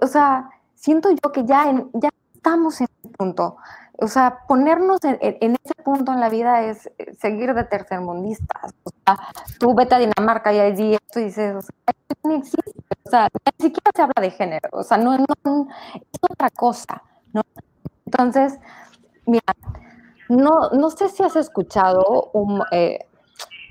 O 0.00 0.06
sea, 0.06 0.50
siento 0.74 1.10
yo 1.10 1.32
que 1.32 1.44
ya, 1.44 1.72
ya 1.92 2.10
estamos 2.34 2.80
en 2.80 2.88
ese 3.02 3.08
punto. 3.16 3.56
O 3.98 4.08
sea, 4.08 4.40
ponernos 4.48 4.98
en, 5.04 5.18
ese 5.20 5.74
punto 5.84 6.12
en 6.12 6.20
la 6.20 6.28
vida 6.28 6.62
es 6.62 6.90
seguir 7.20 7.54
de 7.54 7.64
tercermundistas. 7.64 8.74
O 8.82 8.90
sea, 9.04 9.18
tú 9.58 9.74
vete 9.74 9.94
a 9.94 9.98
Dinamarca 9.98 10.52
y 10.52 10.58
allí 10.58 10.94
esto 10.94 11.20
dices, 11.20 11.54
o 11.54 11.62
sea, 11.62 11.94
no 12.24 12.34
existe. 12.34 12.72
O 13.04 13.10
sea, 13.10 13.28
ni 13.58 13.66
siquiera 13.66 13.90
se 13.94 14.02
habla 14.02 14.20
de 14.20 14.30
género. 14.30 14.68
O 14.72 14.82
sea, 14.82 14.96
no, 14.96 15.16
no 15.18 15.68
es 15.94 16.18
otra 16.20 16.50
cosa, 16.50 17.02
¿no? 17.32 17.42
Entonces, 18.06 18.58
mira, 19.26 19.54
no, 20.28 20.70
no 20.70 20.90
sé 20.90 21.08
si 21.08 21.22
has 21.22 21.36
escuchado 21.36 22.30
eh, 22.70 23.06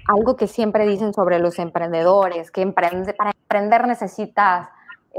algo 0.08 0.36
que 0.36 0.48
siempre 0.48 0.86
dicen 0.86 1.14
sobre 1.14 1.40
los 1.40 1.60
emprendedores, 1.60 2.52
que 2.52 2.66
para 2.68 2.90
emprender 2.90 3.88
necesitas 3.88 4.70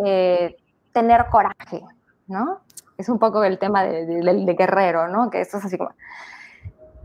eh, 0.05 0.57
tener 0.93 1.27
coraje, 1.31 1.83
¿no? 2.27 2.61
Es 2.99 3.09
un 3.09 3.19
poco 3.19 3.43
el 3.45 3.59
tema 3.59 3.85
de, 3.85 4.55
guerrero, 4.59 5.09
¿no? 5.09 5.31
Que 5.31 5.41
esto 5.41 5.59
es 5.59 5.65
así 5.65 5.79
como... 5.79 5.91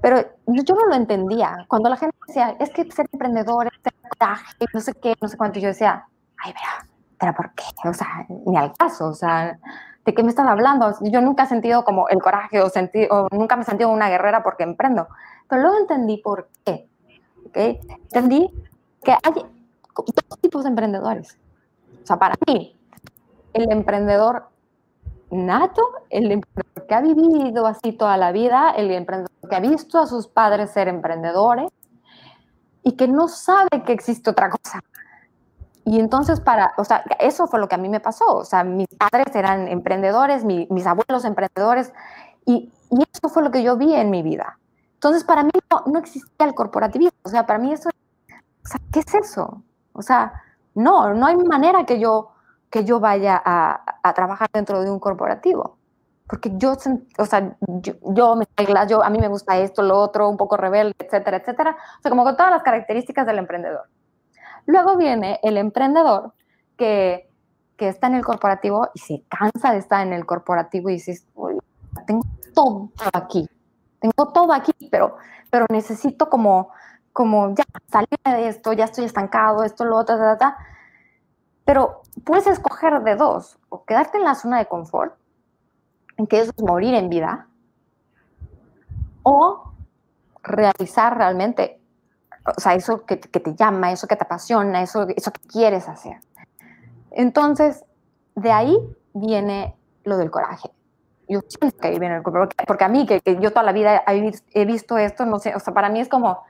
Pero 0.01 0.21
yo 0.45 0.75
no 0.75 0.85
lo 0.85 0.95
entendía. 0.95 1.65
Cuando 1.67 1.89
la 1.89 1.97
gente 1.97 2.15
decía, 2.27 2.55
es 2.59 2.69
que 2.69 2.89
ser 2.91 3.07
emprendedor 3.11 3.67
es 3.67 3.81
tener 3.81 4.09
coraje, 4.09 4.65
no 4.73 4.79
sé 4.79 4.93
qué, 4.93 5.15
no 5.19 5.27
sé 5.27 5.37
cuánto, 5.37 5.59
yo 5.59 5.69
decía, 5.69 6.05
ay, 6.37 6.53
pero, 6.53 6.91
pero 7.17 7.33
¿por 7.33 7.53
qué? 7.55 7.63
O 7.89 7.93
sea, 7.93 8.25
ni 8.45 8.55
al 8.55 8.73
caso, 8.73 9.07
o 9.07 9.13
sea, 9.13 9.57
¿de 10.07 10.13
qué 10.13 10.23
me 10.23 10.29
están 10.29 10.47
hablando? 10.47 10.93
Yo 11.01 11.19
nunca 11.19 11.43
he 11.43 11.47
sentido 11.47 11.83
como 11.83 12.07
el 12.07 12.21
coraje 12.21 12.61
o, 12.61 13.27
nunca 13.29 13.57
me 13.57 13.63
he 13.63 13.65
sentido 13.65 13.89
una 13.89 14.07
guerrera 14.07 14.41
porque 14.41 14.63
emprendo. 14.63 15.09
Pero 15.49 15.63
luego 15.63 15.77
entendí 15.79 16.17
por 16.17 16.47
qué. 16.65 16.87
¿okay? 17.45 17.77
Entendí 18.05 18.49
que 19.03 19.11
hay 19.11 19.33
dos 19.93 20.39
tipos 20.39 20.63
de 20.63 20.69
emprendedores. 20.69 21.37
O 22.03 22.07
sea, 22.07 22.17
para 22.17 22.35
mí, 22.47 22.73
el 23.51 23.69
emprendedor 23.69 24.47
nato, 25.29 25.81
el 26.09 26.31
emprendedor 26.31 26.87
que 26.87 26.95
ha 26.95 27.01
vivido 27.01 27.67
así 27.67 27.91
toda 27.91 28.15
la 28.15 28.31
vida, 28.31 28.71
el 28.77 28.89
emprendedor 28.91 29.49
que 29.49 29.55
ha 29.57 29.59
visto 29.59 29.99
a 29.99 30.07
sus 30.07 30.29
padres 30.29 30.71
ser 30.71 30.87
emprendedores 30.87 31.69
y 32.81 32.93
que 32.93 33.09
no 33.09 33.27
sabe 33.27 33.83
que 33.85 33.91
existe 33.91 34.29
otra 34.29 34.51
cosa. 34.51 34.81
Y 35.87 36.01
entonces 36.01 36.41
para, 36.41 36.73
o 36.75 36.83
sea, 36.83 37.01
eso 37.17 37.47
fue 37.47 37.61
lo 37.61 37.69
que 37.69 37.75
a 37.75 37.77
mí 37.77 37.87
me 37.87 38.01
pasó. 38.01 38.25
O 38.35 38.43
sea, 38.43 38.65
mis 38.65 38.89
padres 38.89 39.33
eran 39.33 39.69
emprendedores, 39.69 40.43
mis 40.43 40.85
abuelos 40.85 41.23
emprendedores, 41.23 41.93
y, 42.45 42.73
y, 42.91 43.03
eso 43.03 43.29
fue 43.29 43.41
lo 43.41 43.51
que 43.51 43.63
yo 43.63 43.77
vi 43.77 43.95
en 43.95 44.09
mi 44.09 44.21
vida. 44.21 44.59
Entonces 44.95 45.23
para 45.23 45.43
mí 45.43 45.51
no, 45.71 45.83
no, 45.85 45.99
existía 45.99 46.45
el 46.45 46.53
corporativismo. 46.53 47.17
O 47.23 47.29
sea, 47.29 47.45
para 47.45 47.57
mí 47.57 47.71
eso, 47.71 47.87
o 47.87 48.67
sea, 48.67 48.81
¿qué 48.91 48.99
es 48.99 49.13
eso? 49.13 49.63
O 49.93 50.01
sea, 50.01 50.33
no, 50.75 51.13
no 51.13 51.25
hay 51.25 51.37
manera 51.37 51.85
que 51.85 52.01
yo, 52.01 52.31
que 52.69 52.83
yo 52.83 52.99
vaya 52.99 53.41
a, 53.43 53.81
a 54.03 54.13
trabajar 54.13 54.49
dentro 54.51 54.81
de 54.81 54.91
un 54.91 54.99
corporativo. 54.99 55.77
Porque 56.27 56.51
yo, 56.55 56.75
o 57.17 57.25
sea, 57.25 57.55
yo, 57.65 57.93
yo, 58.01 58.35
me, 58.35 58.45
yo, 58.89 59.01
a 59.01 59.09
mí 59.09 59.19
me 59.19 59.29
gusta 59.29 59.57
esto, 59.57 59.83
lo 59.83 59.97
otro, 59.97 60.27
un 60.27 60.35
poco 60.35 60.57
rebelde, 60.57 60.95
etcétera, 60.99 61.37
etcétera. 61.37 61.77
O 61.99 62.01
sea, 62.01 62.09
como 62.09 62.25
con 62.25 62.35
todas 62.35 62.51
las 62.51 62.63
características 62.63 63.25
del 63.25 63.37
emprendedor. 63.37 63.85
Luego 64.67 64.97
viene 64.97 65.39
el 65.41 65.57
emprendedor 65.57 66.33
que, 66.77 67.27
que 67.77 67.87
está 67.87 68.07
en 68.07 68.15
el 68.15 68.25
corporativo 68.25 68.89
y 68.93 68.99
se 68.99 69.23
cansa 69.29 69.71
de 69.71 69.79
estar 69.79 70.05
en 70.05 70.13
el 70.13 70.25
corporativo 70.25 70.89
y 70.89 70.93
dices, 70.93 71.25
tengo 72.05 72.23
todo 72.53 72.89
aquí, 73.13 73.47
tengo 73.99 74.31
todo 74.33 74.51
aquí, 74.53 74.73
pero, 74.91 75.15
necesito 75.69 76.29
como, 76.29 76.71
como 77.13 77.55
ya 77.55 77.63
salir 77.87 78.09
de 78.25 78.49
esto, 78.49 78.73
ya 78.73 78.85
estoy 78.85 79.05
estancado, 79.05 79.63
esto, 79.63 79.85
lo 79.85 79.97
otro, 79.97 80.17
ta, 80.17 80.37
ta, 80.37 80.57
Pero 81.65 82.01
puedes 82.25 82.47
escoger 82.47 83.01
de 83.03 83.15
dos, 83.15 83.57
o 83.69 83.85
quedarte 83.85 84.17
en 84.17 84.23
la 84.23 84.35
zona 84.35 84.57
de 84.57 84.65
confort, 84.65 85.15
en 86.17 86.27
que 86.27 86.41
eso 86.41 86.51
es 86.55 86.63
morir 86.63 86.93
en 86.93 87.09
vida, 87.09 87.47
o 89.23 89.71
realizar 90.43 91.17
realmente, 91.17 91.76
o 92.55 92.59
sea, 92.59 92.75
eso 92.75 93.05
que, 93.05 93.17
te 93.17 93.55
llama, 93.55 93.91
eso 93.91 94.07
que 94.07 94.15
te 94.15 94.23
apasiona, 94.23 94.81
eso, 94.81 95.07
eso 95.15 95.31
que 95.31 95.41
quieres 95.47 95.87
hacer. 95.87 96.17
Entonces, 97.11 97.83
de 98.35 98.51
ahí 98.51 98.77
viene 99.13 99.75
lo 100.03 100.17
del 100.17 100.31
coraje. 100.31 100.69
Yo 101.27 101.41
siento 101.47 101.77
que 101.77 101.87
ahí 101.89 101.99
viene 101.99 102.17
el 102.17 102.23
coraje, 102.23 102.53
porque 102.65 102.85
a 102.85 102.87
mí, 102.87 103.05
que, 103.05 103.21
yo 103.39 103.51
toda 103.51 103.63
la 103.63 103.73
vida 103.73 104.03
he 104.07 104.65
visto 104.65 104.97
esto, 104.97 105.25
no 105.25 105.39
sé, 105.39 105.55
o 105.55 105.59
sea, 105.59 105.73
para 105.73 105.89
mí 105.89 105.99
es 105.99 106.07
como 106.07 106.43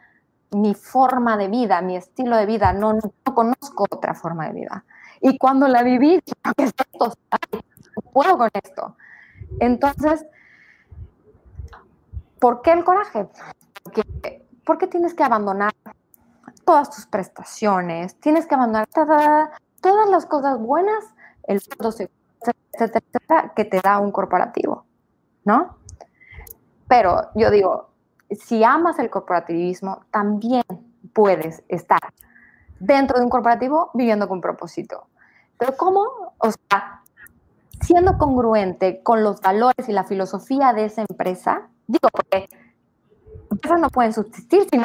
mi 0.52 0.76
forma 0.76 1.38
de 1.38 1.48
vida, 1.48 1.82
mi 1.82 1.98
estilo 1.98 2.38
de 2.38 2.46
vida, 2.46 2.74
no, 2.74 2.94
no 2.94 3.36
conozco 3.36 3.86
otra 3.90 4.14
forma 4.14 4.48
de 4.48 4.54
vida. 4.54 4.86
Y 5.22 5.38
cuando 5.38 5.68
la 5.68 5.84
viví, 5.84 6.22
¿qué 6.22 6.64
es 6.64 6.74
esto? 6.78 7.14
puedo 8.14 8.38
con 8.38 8.50
esto. 8.64 8.96
Entonces, 9.60 10.26
¿por 12.40 12.62
qué 12.62 12.72
el 12.72 12.84
coraje? 12.84 13.28
Porque, 13.84 14.47
porque 14.68 14.86
tienes 14.86 15.14
que 15.14 15.24
abandonar 15.24 15.72
todas 16.66 16.90
tus 16.90 17.08
prestaciones, 17.08 18.20
tienes 18.20 18.46
que 18.46 18.56
abandonar 18.56 18.88
todas 18.90 20.10
las 20.10 20.26
cosas 20.26 20.60
buenas, 20.60 21.06
el 21.44 21.62
etcétera, 22.74 23.54
que 23.56 23.64
te 23.64 23.80
da 23.82 24.00
un 24.00 24.12
corporativo, 24.12 24.86
¿no? 25.46 25.78
Pero 26.90 27.30
yo 27.34 27.50
digo, 27.50 27.90
si 28.30 28.64
amas 28.66 29.00
el 29.00 29.10
corporativismo, 29.10 30.02
también 30.12 30.64
puedes 31.14 31.64
estar 31.70 32.02
dentro 32.80 33.18
de 33.18 33.24
un 33.24 33.30
corporativo 33.30 33.90
viviendo 33.94 34.28
con 34.28 34.42
propósito. 34.42 35.08
Pero 35.58 35.78
¿cómo? 35.78 36.02
O 36.40 36.52
sea, 36.52 37.02
siendo 37.82 38.18
congruente 38.18 39.02
con 39.02 39.24
los 39.24 39.40
valores 39.40 39.88
y 39.88 39.94
la 39.94 40.04
filosofía 40.04 40.74
de 40.74 40.86
esa 40.86 41.06
empresa, 41.10 41.70
digo, 41.88 42.10
porque 42.12 42.50
empresas 43.52 43.80
no 43.80 43.90
pueden 43.90 44.14
subsistir 44.14 44.68
si 44.70 44.78
no, 44.78 44.84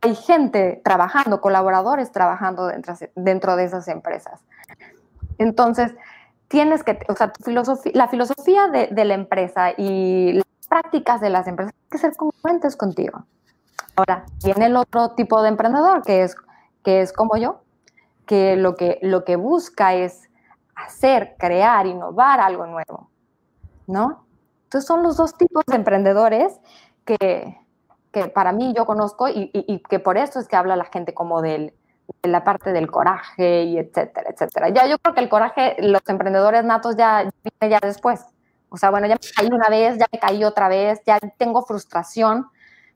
hay 0.00 0.14
gente 0.14 0.80
trabajando, 0.84 1.40
colaboradores 1.40 2.12
trabajando 2.12 2.66
dentro, 2.66 2.94
dentro 3.14 3.56
de 3.56 3.64
esas 3.64 3.88
empresas. 3.88 4.40
Entonces, 5.38 5.94
tienes 6.48 6.82
que, 6.82 6.98
o 7.08 7.14
sea, 7.14 7.32
la 7.92 8.08
filosofía 8.08 8.68
de, 8.68 8.88
de, 8.88 9.04
la 9.04 9.14
empresa 9.14 9.72
y 9.76 10.32
las 10.32 10.44
prácticas 10.68 11.20
de 11.20 11.30
las 11.30 11.46
empresas 11.46 11.72
tienen 11.72 11.90
que 11.90 11.98
ser 11.98 12.16
congruentes 12.16 12.76
contigo. 12.76 13.24
Ahora, 13.96 14.24
viene 14.44 14.66
el 14.66 14.76
otro 14.76 15.10
tipo 15.10 15.42
de 15.42 15.48
emprendedor 15.48 16.02
que 16.02 16.22
es, 16.22 16.36
que 16.84 17.00
es 17.00 17.12
como 17.12 17.36
yo, 17.36 17.62
que 18.26 18.56
lo 18.56 18.76
que, 18.76 18.98
lo 19.02 19.24
que 19.24 19.36
busca 19.36 19.94
es 19.94 20.28
hacer, 20.74 21.34
crear, 21.38 21.86
innovar 21.86 22.40
algo 22.40 22.66
nuevo, 22.66 23.10
¿no? 23.86 24.24
Entonces 24.64 24.86
son 24.86 25.02
los 25.02 25.16
dos 25.16 25.36
tipos 25.36 25.64
de 25.66 25.76
emprendedores 25.76 26.60
que, 27.08 27.56
que 28.12 28.28
para 28.28 28.52
mí 28.52 28.74
yo 28.76 28.84
conozco 28.84 29.28
y, 29.28 29.50
y, 29.52 29.82
que 29.88 29.98
por 29.98 30.18
eso 30.18 30.40
es 30.40 30.46
que 30.46 30.56
habla 30.56 30.76
la 30.76 30.84
gente 30.84 31.14
como 31.14 31.40
del, 31.40 31.72
de 32.22 32.28
la 32.28 32.44
parte 32.44 32.72
del 32.72 32.90
coraje 32.90 33.64
y 33.64 33.78
etcétera, 33.78 34.30
etcétera. 34.30 34.68
Ya 34.68 34.86
yo 34.86 34.98
creo 34.98 35.14
que 35.14 35.20
el 35.22 35.28
coraje, 35.30 35.76
los 35.78 36.02
emprendedores 36.06 36.64
natos 36.64 36.96
ya 36.96 37.30
viene 37.42 37.74
ya 37.74 37.80
después. 37.80 38.24
O 38.68 38.76
sea, 38.76 38.90
bueno, 38.90 39.06
ya 39.06 39.14
me 39.14 39.30
caí 39.34 39.48
una 39.50 39.68
vez, 39.68 39.98
ya 39.98 40.06
me 40.12 40.18
caí 40.18 40.44
otra 40.44 40.68
vez, 40.68 41.00
ya 41.06 41.18
tengo 41.38 41.64
frustración. 41.64 42.46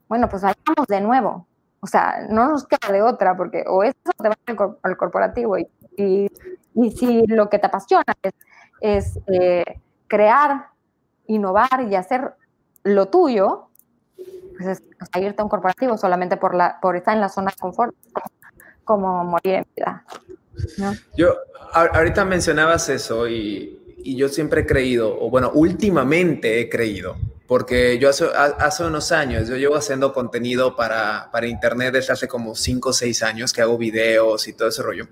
Bueno, 0.07 0.29
pues 0.29 0.43
vayamos 0.43 0.87
de 0.87 1.01
nuevo. 1.01 1.47
O 1.79 1.87
sea, 1.87 2.27
no 2.29 2.49
nos 2.49 2.67
queda 2.67 2.93
de 2.93 3.01
otra, 3.01 3.35
porque 3.35 3.63
o 3.67 3.83
eso 3.83 3.95
te 4.21 4.29
va 4.29 4.37
al, 4.83 4.95
corporativo 4.95 5.57
y, 5.57 5.67
y, 5.97 6.29
y, 6.75 6.91
si 6.91 7.25
lo 7.27 7.49
que 7.49 7.59
te 7.59 7.65
apasiona 7.65 8.13
es, 8.21 8.33
es 8.79 9.19
eh, 9.27 9.81
crear, 10.07 10.67
innovar 11.25 11.87
y 11.89 11.95
hacer 11.95 12.35
lo 12.83 13.09
tuyo, 13.09 13.69
pues 14.57 14.79
es, 14.79 15.21
irte 15.21 15.41
a 15.41 15.43
un 15.43 15.49
corporativo 15.49 15.97
solamente 15.97 16.37
por, 16.37 16.55
la, 16.55 16.79
por 16.81 16.95
estar 16.95 17.13
en 17.15 17.21
la 17.21 17.29
zona 17.29 17.51
de 17.51 17.57
confort, 17.57 17.95
como 18.83 19.23
morir 19.23 19.55
en 19.55 19.65
vida. 19.75 20.03
Yo, 21.17 21.35
ahorita 21.73 22.25
mencionabas 22.25 22.89
eso 22.89 23.27
y, 23.27 23.95
y, 24.03 24.15
yo 24.15 24.29
siempre 24.29 24.61
he 24.61 24.65
creído, 24.65 25.17
o 25.19 25.29
bueno, 25.29 25.51
últimamente 25.53 26.59
he 26.59 26.69
creído, 26.69 27.15
porque 27.47 27.99
yo 27.99 28.09
hace, 28.09 28.25
hace 28.33 28.83
unos 28.83 29.11
años, 29.11 29.47
yo 29.47 29.57
llevo 29.57 29.75
haciendo 29.75 30.13
contenido 30.13 30.75
para, 30.75 31.29
para 31.31 31.47
internet 31.47 31.93
desde 31.93 32.13
hace 32.13 32.27
como 32.27 32.55
5 32.55 32.89
o 32.89 32.93
6 32.93 33.23
años 33.23 33.53
que 33.53 33.61
hago 33.61 33.77
videos 33.77 34.47
y 34.47 34.53
todo 34.53 34.69
ese 34.69 34.81
rollo. 34.81 35.07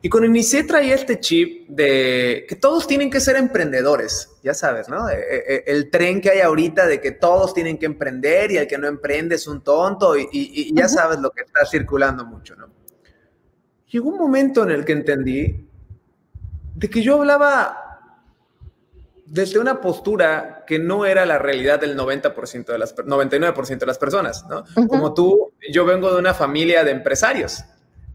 Y 0.00 0.08
cuando 0.08 0.28
inicié 0.28 0.64
traía 0.64 0.94
este 0.94 1.18
chip 1.18 1.68
de 1.68 2.44
que 2.48 2.56
todos 2.56 2.86
tienen 2.86 3.10
que 3.10 3.20
ser 3.20 3.36
emprendedores, 3.36 4.30
ya 4.42 4.54
sabes, 4.54 4.88
¿no? 4.88 5.08
E, 5.08 5.14
e, 5.14 5.36
e, 5.48 5.64
el, 5.66 5.90
tren 5.90 6.20
que 6.20 6.30
hay 6.30 6.40
ahorita 6.40 6.86
de 6.86 7.00
que 7.00 7.12
todos 7.12 7.54
tienen 7.54 7.78
que 7.78 7.86
emprender 7.86 8.52
y 8.52 8.58
el 8.58 8.66
que 8.66 8.78
no 8.78 8.86
emprende 8.86 9.36
es 9.36 9.46
un 9.46 9.62
tonto 9.62 10.16
y, 10.16 10.28
y 10.30 10.74
ya 10.74 10.88
sabes 10.88 11.18
lo 11.18 11.30
que 11.30 11.42
está 11.42 11.64
circulando 11.64 12.24
mucho, 12.24 12.54
¿no? 12.54 12.74
llegó 13.94 14.08
un 14.08 14.18
momento 14.18 14.64
en 14.64 14.72
el 14.72 14.84
que 14.84 14.92
entendí 14.92 15.68
de 16.74 16.90
que 16.90 17.00
yo 17.00 17.20
hablaba 17.20 17.83
desde 19.26 19.58
una 19.58 19.80
postura 19.80 20.64
que 20.66 20.78
no 20.78 21.06
era 21.06 21.24
la 21.24 21.38
realidad 21.38 21.80
del 21.80 21.96
90% 21.96 22.66
de 22.66 22.78
las 22.78 22.94
99% 22.94 23.78
de 23.78 23.86
las 23.86 23.98
personas, 23.98 24.44
¿no? 24.48 24.64
Como 24.86 25.14
tú, 25.14 25.52
yo 25.70 25.84
vengo 25.84 26.12
de 26.12 26.18
una 26.18 26.34
familia 26.34 26.84
de 26.84 26.90
empresarios. 26.90 27.64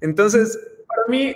Entonces, 0.02 0.60
para 0.88 1.08
mí 1.08 1.36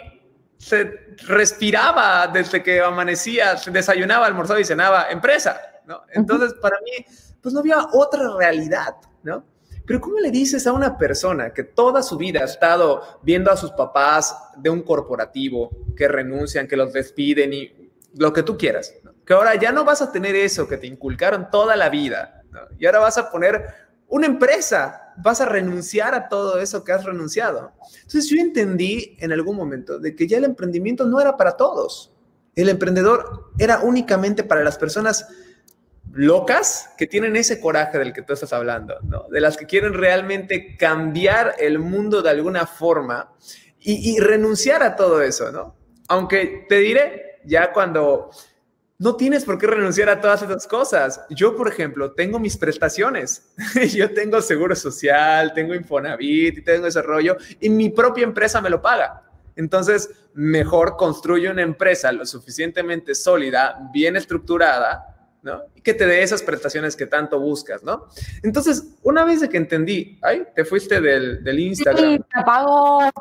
se 0.58 1.16
respiraba 1.28 2.28
desde 2.28 2.62
que 2.62 2.82
amanecía, 2.82 3.58
se 3.58 3.72
desayunaba, 3.72 4.26
almorzaba 4.26 4.60
y 4.60 4.66
cenaba 4.66 5.10
empresa, 5.10 5.60
¿no? 5.86 6.04
Entonces, 6.12 6.54
para 6.54 6.78
mí, 6.82 7.06
pues 7.42 7.54
no 7.54 7.60
había 7.60 7.78
otra 7.94 8.36
realidad, 8.38 8.96
¿no? 9.24 9.44
Pero 9.86 10.00
¿cómo 10.00 10.20
le 10.20 10.32
dices 10.32 10.66
a 10.66 10.72
una 10.72 10.98
persona 10.98 11.54
que 11.54 11.64
toda 11.64 12.02
su 12.02 12.16
vida 12.16 12.42
ha 12.42 12.46
estado 12.46 13.20
viendo 13.22 13.52
a 13.52 13.58
sus 13.58 13.72
papás 13.72 14.36
de 14.56 14.70
un 14.70 14.82
corporativo 14.82 15.72
que 15.98 16.08
renuncian, 16.08 16.68
que 16.68 16.78
los 16.78 16.94
despiden 16.94 17.52
y 17.52 17.92
lo 18.16 18.32
que 18.32 18.44
tú 18.44 18.58
quieras, 18.58 18.94
que 19.26 19.34
ahora 19.34 19.56
ya 19.56 19.72
no 19.72 19.86
vas 19.86 20.02
a 20.02 20.12
tener 20.12 20.36
eso 20.36 20.68
que 20.68 20.78
te 20.78 20.88
inculcaron 20.88 21.50
toda 21.50 21.76
la 21.76 21.90
vida 21.90 22.44
y 22.78 22.86
ahora 22.86 23.00
vas 23.00 23.18
a 23.18 23.32
poner 23.32 23.66
una 24.08 24.28
empresa, 24.28 25.14
vas 25.18 25.42
a 25.42 25.46
renunciar 25.46 26.14
a 26.14 26.30
todo 26.30 26.60
eso 26.60 26.84
que 26.84 26.92
has 26.92 27.04
renunciado? 27.04 27.72
Entonces 27.96 28.28
yo 28.30 28.40
entendí 28.40 29.18
en 29.20 29.32
algún 29.32 29.56
momento 29.56 29.98
de 29.98 30.16
que 30.16 30.28
ya 30.28 30.38
el 30.38 30.44
emprendimiento 30.44 31.06
no 31.06 31.20
era 31.20 31.36
para 31.36 31.58
todos. 31.58 32.14
El 32.56 32.70
emprendedor 32.70 33.52
era 33.58 33.80
únicamente 33.80 34.44
para 34.44 34.64
las 34.64 34.78
personas 34.78 35.28
locas 36.12 36.92
que 36.98 37.08
tienen 37.08 37.36
ese 37.36 37.60
coraje 37.60 37.98
del 37.98 38.14
que 38.14 38.22
tú 38.22 38.34
estás 38.34 38.54
hablando, 38.54 39.00
¿no? 39.02 39.26
De 39.30 39.42
las 39.42 39.58
que 39.58 39.66
quieren 39.66 39.94
realmente 39.94 40.78
cambiar 40.78 41.56
el 41.58 41.80
mundo 41.80 42.22
de 42.22 42.30
alguna 42.30 42.68
forma 42.68 43.34
y, 43.80 44.18
renunciar 44.20 44.82
a 44.82 44.96
todo 44.96 45.22
eso, 45.22 45.52
¿no? 45.52 45.76
Aunque 46.08 46.66
te 46.70 46.78
diré, 46.78 47.40
ya 47.44 47.74
cuando 47.74 48.30
no 49.00 49.16
tienes 49.16 49.44
por 49.44 49.58
qué 49.58 49.68
renunciar 49.68 50.10
a 50.10 50.22
todas 50.22 50.42
esas 50.44 50.68
cosas. 50.68 51.22
Yo, 51.30 51.56
por 51.56 51.68
ejemplo, 51.68 52.12
tengo 52.12 52.40
mis 52.40 52.58
prestaciones. 52.58 53.54
Yo 53.94 54.14
tengo 54.14 54.42
seguro 54.42 54.76
social, 54.76 55.54
tengo 55.54 55.74
Infonavit 55.74 56.58
y 56.58 56.62
tengo 56.62 56.88
ese 56.88 57.02
rollo 57.02 57.38
y 57.60 57.70
mi 57.70 57.90
propia 57.90 58.24
empresa 58.24 58.62
me 58.62 58.70
lo 58.70 58.82
paga. 58.82 59.24
Entonces, 59.56 60.10
mejor 60.34 60.96
construyo 60.98 61.52
una 61.52 61.62
empresa 61.62 62.12
lo 62.12 62.26
suficientemente 62.26 63.14
sólida, 63.14 63.90
bien 63.94 64.16
estructurada, 64.16 65.38
¿no? 65.44 65.64
Y 65.76 65.82
que 65.82 65.94
te 65.94 66.08
dé 66.08 66.24
esas 66.24 66.42
prestaciones 66.42 66.96
que 66.96 67.06
tanto 67.06 67.40
buscas, 67.40 67.84
¿no? 67.84 68.08
Entonces, 68.42 68.96
una 69.04 69.24
vez 69.26 69.42
de 69.42 69.50
que 69.50 69.58
entendí, 69.58 70.18
ay, 70.22 70.48
te 70.56 70.66
fuiste 70.66 71.02
del, 71.02 71.44
del 71.44 71.60
Instagram. 71.60 72.14
Sí, 72.14 72.20
te 72.20 72.40
apago. 72.40 73.12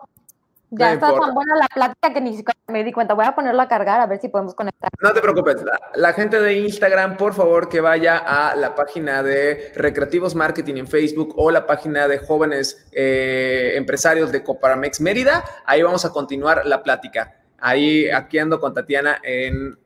Ya 0.74 0.94
está 0.94 1.08
tan 1.08 1.34
buena 1.34 1.54
la 1.56 1.68
plática 1.68 2.12
que 2.14 2.20
ni 2.20 2.36
siquiera 2.36 2.58
me 2.68 2.82
di 2.82 2.92
cuenta. 2.92 3.14
Voy 3.14 3.26
a 3.26 3.34
ponerlo 3.34 3.60
a 3.60 3.68
cargar 3.68 4.00
a 4.00 4.06
ver 4.06 4.20
si 4.20 4.28
podemos 4.28 4.54
conectar. 4.54 4.90
No 5.02 5.12
te 5.12 5.20
preocupes. 5.20 5.56
La, 5.94 6.12
gente 6.12 6.40
de 6.40 6.54
Instagram, 6.54 7.16
por 7.16 7.34
favor, 7.34 7.68
que 7.68 7.80
vaya 7.80 8.18
a 8.18 8.56
la 8.56 8.74
página 8.74 9.22
de 9.22 9.72
Recreativos 9.76 10.34
Marketing 10.34 10.76
en 10.76 10.88
Facebook 10.88 11.34
o 11.36 11.50
la 11.50 11.66
página 11.66 12.08
de 12.08 12.18
jóvenes 12.18 12.88
eh, 12.92 13.74
empresarios 13.76 14.32
de 14.32 14.42
Coparamex 14.42 15.00
Mérida. 15.00 15.44
Ahí 15.66 15.82
vamos 15.82 16.04
a 16.04 16.10
continuar 16.10 16.64
la 16.64 16.82
plática. 16.82 17.36
Ahí, 17.58 18.10
aquí 18.10 18.38
ando 18.38 18.58
con 18.58 18.74
Tatiana 18.74 19.18
en, 19.22 19.78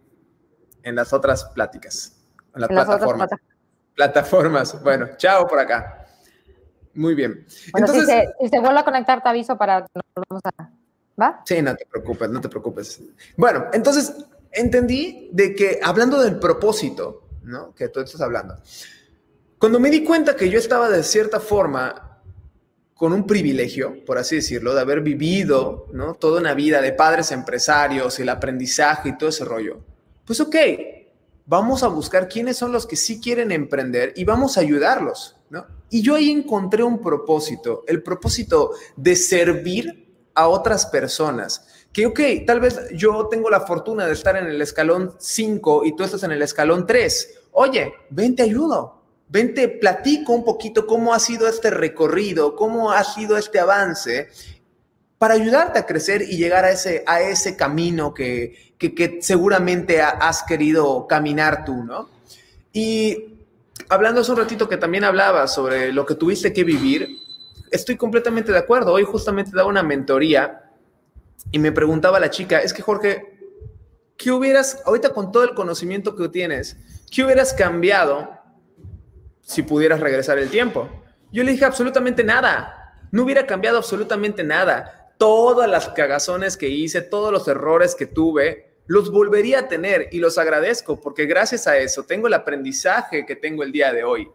en 0.83 0.95
las 0.95 1.13
otras 1.13 1.45
pláticas 1.47 2.17
las, 2.57 2.69
plataformas. 2.69 3.31
plataformas. 3.95 4.83
Bueno, 4.83 5.09
chao 5.17 5.47
por 5.47 5.59
acá. 5.59 5.96
Muy 6.97 7.15
bien. 7.15 7.47
Bueno, 7.73 7.87
entonces, 7.87 8.29
si, 8.41 8.49
se, 8.49 8.59
vuelve 8.59 8.81
a 8.81 8.85
conectar, 8.85 9.23
te 9.23 9.29
aviso 9.29 9.57
para 9.57 9.87
vamos 10.29 10.43
a. 10.45 10.71
¿Va? 11.21 11.43
Sí, 11.47 11.63
no 11.63 11.75
te 11.75 11.87
preocupes, 11.87 12.29
no 12.29 12.41
te 12.41 12.49
preocupes. 12.49 13.01
Bueno, 13.37 13.67
entonces 13.73 14.15
entendí 14.53 15.31
de 15.33 15.55
que 15.55 15.81
hablando 15.83 16.21
del 16.21 16.39
propósito, 16.39 17.29
¿no? 17.45 17.75
Que 17.75 17.89
tú 17.89 18.01
estás 18.01 18.21
hablando. 18.21 18.57
Cuando 19.59 19.81
me 19.81 19.91
di 19.91 20.05
cuenta 20.05 20.37
que 20.37 20.51
yo 20.51 20.59
estaba 20.59 20.91
de 20.91 21.03
cierta 21.03 21.41
forma 21.41 22.21
con 22.95 23.13
un 23.13 23.27
privilegio, 23.27 24.05
por 24.05 24.19
así 24.19 24.37
decirlo, 24.37 24.75
de 24.75 24.81
haber 24.81 25.03
vivido 25.03 25.87
¿no? 25.93 26.15
toda 26.15 26.41
una 26.41 26.55
vida 26.55 26.81
de 26.81 26.93
padres 26.93 27.31
empresarios, 27.31 28.19
el 28.19 28.29
aprendizaje 28.31 29.11
y 29.11 29.19
todo 29.19 29.29
ese 29.29 29.45
rollo, 29.45 29.81
pues 30.25 30.41
ok, 30.41 30.57
vamos 31.47 31.83
a 31.83 31.89
buscar 31.89 32.29
quiénes 32.29 32.57
son 32.57 32.73
los 32.73 32.87
que 32.87 32.97
sí 32.97 33.21
quieren 33.21 33.53
emprender 33.53 34.13
y 34.17 34.25
vamos 34.25 34.59
a 34.59 34.61
ayudarlos. 34.61 35.37
¿no? 35.49 35.67
Y 35.91 36.03
yo 36.03 36.17
ahí 36.17 36.31
encontré 36.31 36.83
un 36.83 37.01
propósito, 37.01 37.85
el 37.87 38.03
propósito 38.03 38.73
de 38.97 39.17
servir 39.17 40.07
a 40.35 40.49
otras 40.49 40.87
personas. 40.87 41.67
Que, 41.93 42.07
ok, 42.07 42.21
tal 42.47 42.61
vez 42.61 42.79
yo 42.95 43.29
tengo 43.29 43.49
la 43.49 43.61
fortuna 43.61 44.07
de 44.07 44.13
estar 44.13 44.37
en 44.37 44.47
el 44.47 44.61
escalón 44.61 45.15
5 45.19 45.85
y 45.87 45.97
tú 45.97 46.05
estás 46.05 46.23
en 46.25 46.33
el 46.33 46.43
escalón 46.43 46.87
3. 46.87 47.39
Oye, 47.53 47.95
ven, 48.11 48.37
te 48.37 48.43
ayudo. 48.43 49.03
Ven, 49.29 49.55
te 49.55 49.69
platico 49.69 50.33
un 50.33 50.45
poquito 50.45 50.87
cómo 50.87 51.15
ha 51.15 51.19
sido 51.19 51.49
este 51.49 51.71
recorrido, 51.71 52.55
cómo 52.55 52.93
ha 52.93 53.03
sido 53.03 53.37
este 53.37 53.59
avance 53.59 54.29
para 55.19 55.35
ayudarte 55.35 55.79
a 55.79 55.87
crecer 55.87 56.23
y 56.23 56.37
llegar 56.37 56.65
a 56.65 56.71
ese, 56.71 57.03
a 57.07 57.21
ese 57.21 57.57
camino 57.57 58.13
que, 58.13 58.75
que, 58.79 59.19
seguramente 59.21 60.03
has 60.03 60.43
querido 60.43 61.07
caminar 61.07 61.65
tú, 61.65 61.85
¿no? 61.85 62.09
Y 62.73 63.39
hablando 63.89 64.21
hace 64.21 64.33
un 64.33 64.39
ratito 64.39 64.69
que 64.69 64.77
también 64.77 65.05
hablaba 65.05 65.49
sobre 65.49 65.93
lo 65.93 66.05
que 66.05 66.15
tuviste 66.15 66.53
que 66.53 66.65
vivir, 66.65 67.09
estoy 67.71 67.97
completamente 67.97 68.53
de 68.53 68.59
acuerdo. 68.59 68.93
Hoy 68.93 69.05
justamente 69.05 69.53
daba 69.55 69.69
una 69.69 69.83
mentoría 69.83 70.71
y 71.51 71.59
me 71.59 71.73
preguntaba 71.73 72.21
la 72.21 72.31
chica, 72.31 72.59
es 72.59 72.75
que 72.75 72.83
Jorge, 72.83 73.39
¿qué 74.19 74.31
hubieras, 74.31 74.83
ahorita 74.85 75.11
con 75.11 75.33
todo 75.33 75.45
el 75.45 75.55
conocimiento 75.55 76.15
que 76.15 76.29
tienes, 76.29 76.77
qué 77.11 77.25
hubieras 77.25 77.55
cambiado 77.55 78.29
si 79.41 79.63
pudieras 79.63 80.01
regresar 80.01 80.39
el 80.39 80.51
tiempo? 80.51 80.89
Yo 81.33 81.43
le 81.43 81.53
dije 81.53 81.65
absolutamente 81.65 82.25
nada, 82.25 82.99
no 83.11 83.23
hubiera 83.23 83.47
cambiado 83.47 83.79
absolutamente 83.79 84.45
nada. 84.45 85.06
Todas 85.19 85.69
las 85.69 85.89
cagazones 85.89 86.57
que 86.57 86.69
hice, 86.69 87.03
todos 87.03 87.33
los 87.33 87.49
errores 87.49 87.95
que 87.95 88.07
tuve, 88.07 88.67
los 88.87 89.11
volvería 89.11 89.61
a 89.61 89.69
tener 89.69 90.09
y 90.13 90.19
los 90.19 90.39
agradezco 90.39 91.01
porque 91.01 91.27
gracias 91.27 91.67
a 91.67 91.77
eso 91.77 92.05
tengo 92.05 92.29
el 92.29 92.35
aprendizaje 92.35 93.27
que 93.27 93.37
tengo 93.37 93.63
el 93.63 93.73
día 93.73 93.93
de 93.93 94.05
hoy. 94.05 94.31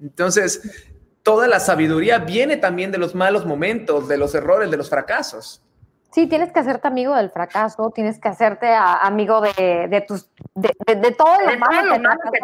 Entonces, 0.00 0.88
toda 1.22 1.46
la 1.46 1.60
sabiduría 1.60 2.18
viene 2.18 2.56
también 2.56 2.90
de 2.90 2.98
los 2.98 3.14
malos 3.14 3.46
momentos, 3.46 4.08
de 4.08 4.16
los 4.16 4.34
errores, 4.34 4.70
de 4.70 4.76
los 4.76 4.88
fracasos. 4.88 5.62
Sí, 6.12 6.26
tienes 6.26 6.52
que 6.52 6.60
hacerte 6.60 6.88
amigo 6.88 7.14
del 7.16 7.30
fracaso, 7.30 7.90
tienes 7.94 8.18
que 8.18 8.28
hacerte 8.28 8.68
amigo 8.74 9.40
de, 9.40 9.88
de 9.88 10.00
tus, 10.02 10.28
de, 10.54 10.70
de, 10.86 11.10
todo 11.12 11.34
lo 11.40 11.58
malo 11.58 11.94
que 12.30 12.42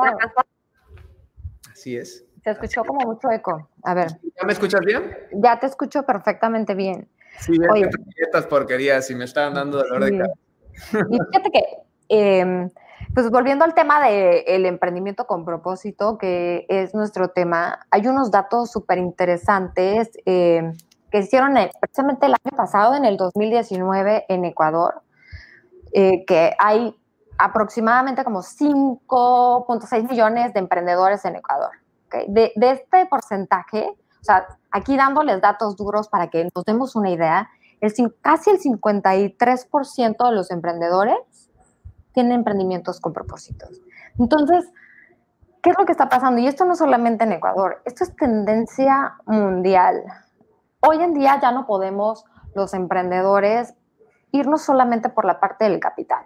Así 1.71 1.97
es. 1.97 2.25
Se 2.43 2.51
escuchó 2.51 2.83
como 2.85 3.01
mucho 3.01 3.31
eco. 3.31 3.69
A 3.83 3.93
ver. 3.93 4.09
¿Ya 4.41 4.47
me 4.47 4.53
escuchas 4.53 4.81
bien? 4.81 5.15
Ya 5.33 5.61
te 5.61 5.67
escucho 5.67 6.05
perfectamente 6.05 6.75
bien. 6.75 7.09
Sí, 7.41 7.53
Oye, 7.71 7.89
estas 8.17 8.47
porquerías 8.47 9.11
y 9.11 9.15
me 9.15 9.25
estaban 9.25 9.55
dando 9.55 9.79
dolor 9.79 10.05
de 10.05 10.19
cabeza. 10.19 10.35
Y 11.11 11.19
fíjate 11.19 11.51
que, 11.53 11.65
em, 12.09 12.71
pues 13.15 13.31
volviendo 13.31 13.65
al 13.65 13.75
tema 13.75 14.01
del 14.09 14.67
emprendimiento 14.67 15.27
con 15.27 15.45
propósito, 15.45 16.19
que 16.19 16.67
es 16.69 16.95
nuestro 16.95 17.31
tema, 17.31 17.87
hay 17.91 18.07
unos 18.07 18.31
datos 18.31 18.71
súper 18.71 18.99
interesantes. 18.99 20.11
Eh, 20.27 20.73
que 21.11 21.19
hicieron 21.19 21.55
precisamente 21.81 22.27
el 22.27 22.33
año 22.33 22.57
pasado, 22.57 22.95
en 22.95 23.05
el 23.05 23.17
2019, 23.17 24.27
en 24.29 24.45
Ecuador, 24.45 25.03
eh, 25.93 26.25
que 26.27 26.55
hay 26.59 26.95
aproximadamente 27.39 28.25
como 28.25 28.43
5.6 28.43 30.09
millones 30.09 30.53
de 30.53 30.61
emprendedores 30.61 31.25
en 31.25 31.37
Ecuador. 31.37 31.71
De, 32.27 32.53
este 32.57 33.07
porcentaje, 33.07 33.87
o 33.89 34.25
sea, 34.25 34.47
aquí 34.71 34.97
dándoles 34.97 35.41
datos 35.41 35.77
duros 35.77 36.09
para 36.09 36.29
que 36.29 36.49
nos 36.55 36.65
demos 36.65 36.97
una 36.97 37.11
idea, 37.11 37.49
el, 37.81 37.93
casi 38.21 38.51
el 38.51 38.61
53% 38.61 40.29
de 40.29 40.35
los 40.35 40.51
emprendedores 40.51 41.19
tienen 42.13 42.33
emprendimientos 42.33 43.01
con 43.01 43.13
propósitos. 43.13 43.81
Entonces, 44.19 44.73
¿qué 45.63 45.71
es 45.71 45.77
lo 45.79 45.85
que 45.85 45.93
está 45.93 46.09
pasando? 46.09 46.41
Y 46.41 46.47
esto 46.47 46.65
no 46.65 46.75
solamente 46.75 47.25
en 47.25 47.33
Ecuador, 47.33 47.81
esto 47.85 48.05
es 48.05 48.15
tendencia 48.17 49.15
mundial. 49.27 50.03
Hoy 50.81 51.03
en 51.03 51.15
día 51.15 51.39
ya 51.41 51.53
no 51.53 51.67
podemos 51.67 52.25
los 52.55 52.75
emprendedores 52.75 53.75
irnos 54.33 54.63
solamente 54.63 55.09
por 55.09 55.25
la 55.25 55.41
parte 55.41 55.65
del 55.65 55.81
capital, 55.81 56.25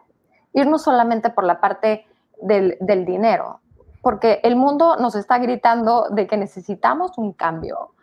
irnos 0.52 0.82
solamente 0.82 1.30
por 1.30 1.44
la 1.44 1.60
parte 1.60 2.06
del, 2.40 2.76
dinero, 3.06 3.60
porque 4.02 4.40
el 4.42 4.56
mundo 4.56 4.96
nos 4.96 5.14
está 5.14 5.38
gritando 5.38 6.08
de 6.10 6.26
que 6.26 6.36
necesitamos 6.36 7.16
un 7.16 7.32
cambio, 7.32 7.94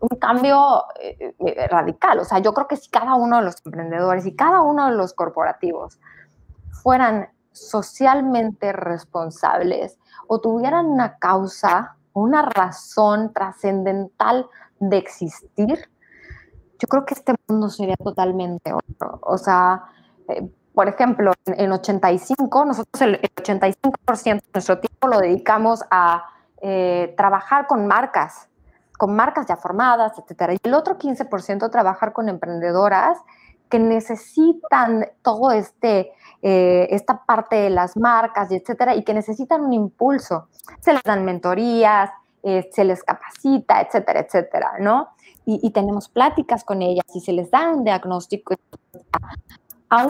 un 0.00 0.18
cambio 0.18 0.84
eh, 1.00 1.34
eh, 1.38 1.66
radical. 1.68 2.20
O 2.20 2.24
sea, 2.24 2.38
yo 2.38 2.52
creo 2.52 2.68
que 2.68 2.76
si 2.76 2.90
cada 2.90 3.14
uno 3.14 3.38
de 3.38 3.44
los 3.44 3.56
emprendedores 3.64 4.26
y 4.26 4.36
cada 4.36 4.60
uno 4.60 4.90
de 4.90 4.96
los 4.96 5.14
corporativos 5.14 5.98
fueran 6.82 7.30
socialmente 7.52 8.72
responsables 8.72 9.98
o 10.28 10.40
tuvieran 10.40 10.86
una 10.86 11.16
causa, 11.16 11.96
una 12.12 12.42
razón 12.42 13.32
trascendental 13.32 14.46
de 14.78 14.98
existir, 14.98 15.88
yo 16.78 16.88
creo 16.88 17.06
que 17.06 17.14
este 17.14 17.34
mundo 17.48 17.70
sería 17.70 17.96
totalmente 17.96 18.74
otro. 18.74 19.18
O 19.22 19.38
sea, 19.38 19.84
eh, 20.28 20.46
por 20.76 20.90
ejemplo, 20.90 21.32
en, 21.46 21.72
85, 21.72 22.66
nosotros 22.66 23.00
el, 23.00 23.18
85% 23.18 24.22
de 24.24 24.42
nuestro 24.52 24.78
tiempo 24.78 25.08
lo 25.08 25.20
dedicamos 25.20 25.82
a 25.90 26.22
eh, 26.60 27.14
trabajar 27.16 27.66
con 27.66 27.86
marcas, 27.86 28.50
con 28.98 29.16
marcas 29.16 29.46
ya 29.46 29.56
formadas, 29.56 30.12
etcétera. 30.18 30.52
Y 30.52 30.58
el 30.62 30.74
otro 30.74 30.98
15% 30.98 31.70
trabajar 31.70 32.12
con 32.12 32.28
emprendedoras 32.28 33.16
que 33.70 33.78
necesitan 33.78 35.06
todo 35.22 35.50
este, 35.50 36.12
eh, 36.42 36.88
esta 36.90 37.24
parte 37.24 37.56
de 37.56 37.70
las 37.70 37.96
marcas, 37.96 38.52
etcétera, 38.52 38.94
y 38.94 39.02
que 39.02 39.14
necesitan 39.14 39.62
un 39.62 39.72
impulso. 39.72 40.48
Se 40.80 40.92
les 40.92 41.02
dan 41.04 41.24
mentorías, 41.24 42.10
se 42.42 42.84
les 42.84 43.02
capacita, 43.02 43.80
etcétera, 43.80 44.20
etcétera, 44.20 44.72
¿no? 44.78 45.08
y, 45.46 45.70
tenemos 45.70 46.08
pláticas 46.08 46.64
con 46.64 46.82
ellas 46.82 47.06
y 47.14 47.20
se 47.20 47.32
les 47.32 47.50
da 47.50 47.70
un 47.70 47.84
diagnóstico 47.84 48.54
a 49.88 50.06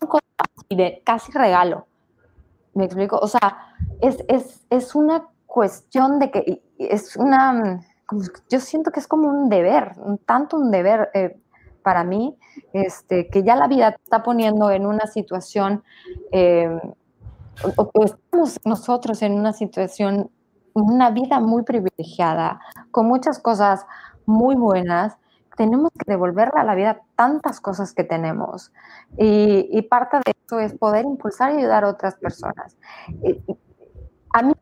un 0.68 0.76
de 0.76 1.02
casi 1.04 1.32
regalo. 1.32 1.86
¿Me 2.74 2.84
explico? 2.84 3.18
O 3.18 3.28
sea, 3.28 3.74
es, 4.00 4.24
es, 4.28 4.66
es 4.70 4.94
una 4.94 5.28
cuestión 5.46 6.18
de 6.18 6.30
que 6.30 6.62
es 6.78 7.16
una, 7.16 7.80
yo 8.50 8.60
siento 8.60 8.90
que 8.90 9.00
es 9.00 9.06
como 9.06 9.28
un 9.28 9.48
deber, 9.48 9.92
un, 9.96 10.18
tanto 10.18 10.56
un 10.58 10.70
deber 10.70 11.10
eh, 11.14 11.40
para 11.82 12.04
mí, 12.04 12.36
este, 12.72 13.28
que 13.28 13.42
ya 13.42 13.56
la 13.56 13.66
vida 13.68 13.96
está 14.04 14.22
poniendo 14.22 14.70
en 14.70 14.86
una 14.86 15.06
situación, 15.06 15.82
eh, 16.32 16.68
estamos 18.04 18.60
nosotros 18.64 19.22
en 19.22 19.32
una 19.32 19.52
situación, 19.52 20.30
una 20.74 21.10
vida 21.10 21.40
muy 21.40 21.62
privilegiada, 21.62 22.60
con 22.90 23.06
muchas 23.06 23.38
cosas 23.38 23.86
muy 24.26 24.56
buenas, 24.56 25.16
tenemos 25.57 25.90
que 25.92 26.11
devolverle 26.11 26.61
a 26.61 26.64
la 26.64 26.74
vida 26.74 27.00
tantas 27.16 27.61
cosas 27.61 27.92
que 27.92 28.04
tenemos. 28.04 28.72
Y, 29.16 29.82
parte 29.82 30.18
de 30.18 30.34
eso 30.46 30.61
es 30.61 30.74
poder 30.74 31.04
impulsar 31.04 31.52
y 31.52 31.59
ayudar 31.59 31.84
a 31.84 31.88
otras 31.88 32.14
personas. 32.16 32.76
a 34.32 34.42
mí, 34.42 34.52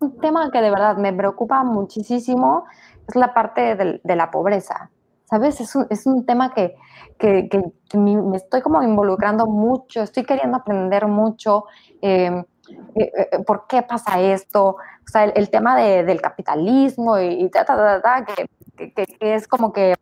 un 0.00 0.18
tema 0.18 0.50
que 0.50 0.60
de 0.60 0.70
verdad 0.70 0.96
me 0.96 1.12
preocupa 1.12 1.64
muchísimo 1.64 2.64
es 3.08 3.16
la 3.16 3.32
parte 3.34 3.74
de, 3.76 4.16
la 4.16 4.30
pobreza. 4.30 4.90
¿Sabes? 5.24 5.60
Es 5.62 5.74
un, 5.74 5.86
es 5.88 6.06
un 6.06 6.26
tema 6.26 6.52
que, 6.52 6.76
que, 7.18 7.48
me 7.94 8.36
estoy 8.36 8.60
como 8.60 8.82
involucrando 8.82 9.46
mucho, 9.46 10.02
estoy 10.02 10.24
queriendo 10.24 10.58
aprender 10.58 11.06
mucho. 11.06 11.64
Em, 12.02 12.44
eh, 12.94 13.12
eh, 13.16 13.38
¿Por 13.46 13.66
qué 13.66 13.82
pasa 13.82 14.20
esto? 14.20 14.76
O 14.76 15.08
sea, 15.10 15.24
el, 15.24 15.48
tema 15.48 15.76
del 15.76 16.20
capitalismo 16.20 17.18
y, 17.18 17.48
ta, 17.48 17.64
que, 18.76 18.92
que, 18.92 19.34
es 19.34 19.48
como 19.48 19.72
que 19.72 19.94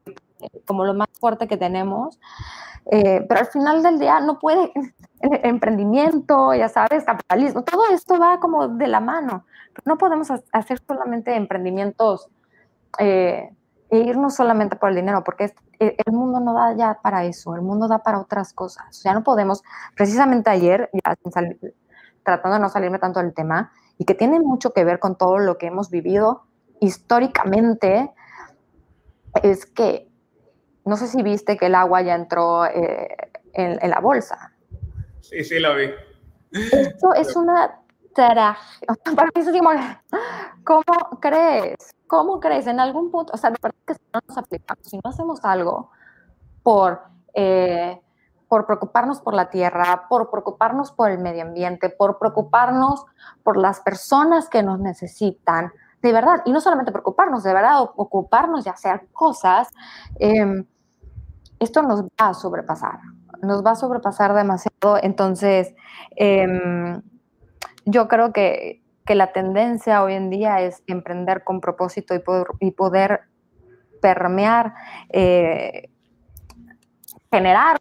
como 0.67 0.85
lo 0.85 0.95
más 0.95 1.09
fuerte 1.19 1.49
que 1.49 1.57
tenemos, 1.57 2.19
eh, 2.91 3.25
pero 3.29 3.41
al 3.41 3.47
final 3.47 3.83
del 3.83 3.99
día 3.99 4.21
no 4.21 4.39
puede, 4.39 4.73
emprendimiento, 5.21 6.55
ya 6.55 6.69
sabes, 6.69 7.05
capitalismo, 7.05 7.63
todo 7.63 7.83
esto 7.93 8.19
va 8.19 8.41
como 8.41 8.69
de 8.69 8.87
la 8.87 9.01
mano. 9.01 9.45
No 9.85 9.99
podemos 9.99 10.31
hacer 10.53 10.83
solamente 10.87 11.35
emprendimientos 11.35 12.29
eh, 12.99 13.51
e 13.91 13.99
irnos 13.99 14.35
solamente 14.35 14.77
por 14.77 14.91
el 14.91 14.97
dinero, 14.97 15.23
porque 15.25 15.53
e, 15.79 15.97
el 16.05 16.13
mundo 16.13 16.41
no 16.41 16.55
da 16.55 16.75
ya 16.75 16.99
para 17.03 17.25
eso, 17.25 17.55
el 17.55 17.63
mundo 17.63 17.89
da 17.89 17.99
para 17.99 18.21
otras 18.21 18.53
cosas. 18.53 19.03
Ya 19.03 19.15
no 19.15 19.23
podemos, 19.23 19.63
precisamente 19.95 20.51
ayer, 20.51 20.91
ya 20.93 21.15
tratando 22.23 22.57
de 22.57 22.61
no 22.61 22.69
salirme 22.69 22.99
tanto 22.99 23.21
del 23.21 23.35
tema, 23.35 23.73
y 23.99 24.05
que 24.05 24.15
tiene 24.15 24.41
mucho 24.41 24.73
que 24.73 24.85
ver 24.85 24.99
con 24.99 25.17
todo 25.17 25.39
lo 25.39 25.59
que 25.59 25.67
hemos 25.67 25.91
vivido 25.91 26.43
históricamente, 26.81 28.13
es 29.43 29.67
que 29.67 30.10
no 30.85 30.97
sé 30.97 31.07
si 31.07 31.23
viste 31.23 31.57
que 31.57 31.67
el 31.67 31.75
agua 31.75 32.03
ya 32.03 32.15
entró 32.15 32.67
eh, 32.67 33.09
en, 33.53 33.91
la 33.91 34.01
bolsa. 34.01 34.53
Sí, 35.21 35.45
sí, 35.45 35.59
lo 35.59 35.77
vi. 35.77 35.91
Esto 36.53 37.15
es 37.15 37.37
una 37.37 37.81
tragedia. 38.15 38.57
Para 39.15 39.29
mí 39.35 39.41
es 39.41 39.49
como, 39.51 39.71
¿Cómo 40.65 41.21
crees? 41.21 41.77
¿Cómo 42.07 42.41
crees? 42.41 42.67
En 42.67 42.81
algún 42.81 43.11
punto, 43.11 43.33
o 43.33 43.37
sea, 43.37 43.51
de 43.51 43.57
verdad 43.63 43.79
que 43.87 43.95
si 43.95 44.01
no 44.13 44.21
nos 44.27 44.39
aplicamos, 44.39 44.87
si 44.87 44.97
no 44.97 45.11
hacemos 45.11 45.45
algo 45.45 45.91
por, 46.63 47.03
eh, 47.35 48.01
por 48.49 48.67
preocuparnos 48.67 49.21
por 49.21 49.35
la 49.35 49.49
tierra, 49.49 50.07
por 50.09 50.31
preocuparnos 50.31 50.93
por 50.93 51.11
el 51.11 51.19
medio 51.19 51.43
ambiente, 51.43 51.89
por 51.89 52.19
preocuparnos 52.19 53.05
por 53.43 53.57
las 53.57 53.81
personas 53.81 54.49
que 54.49 54.63
nos 54.63 54.81
necesitan, 54.81 55.73
de 56.03 56.13
verdad, 56.13 56.43
y 56.45 56.53
no 56.53 56.61
solamente 56.61 56.93
preocuparnos, 56.93 57.43
de 57.43 57.53
verdad, 57.53 57.83
ocuparnos 57.97 58.65
de 58.65 58.71
hacer 58.71 59.09
cosas, 59.13 59.69
em, 60.19 60.65
esto 61.59 61.83
nos 61.83 62.05
va 62.05 62.09
a 62.17 62.35
sobrepasar, 62.35 63.01
nos 63.43 63.65
va 63.65 63.73
a 63.73 63.75
sobrepasar 63.75 64.35
demasiado. 64.35 64.99
Entonces, 65.03 65.75
em, 66.17 67.03
yo 67.85 68.09
creo 68.09 68.33
que, 68.33 68.83
la 69.07 69.33
tendencia 69.33 70.05
hoy 70.05 70.15
en 70.15 70.31
día 70.31 70.61
es 70.61 70.85
emprender 70.87 71.43
con 71.43 71.61
propósito 71.61 72.15
y 72.15 72.21
poder, 72.21 72.47
y 72.61 72.71
poder 72.71 73.23
permear, 74.01 74.73
eh, 75.09 75.91
generar 77.29 77.81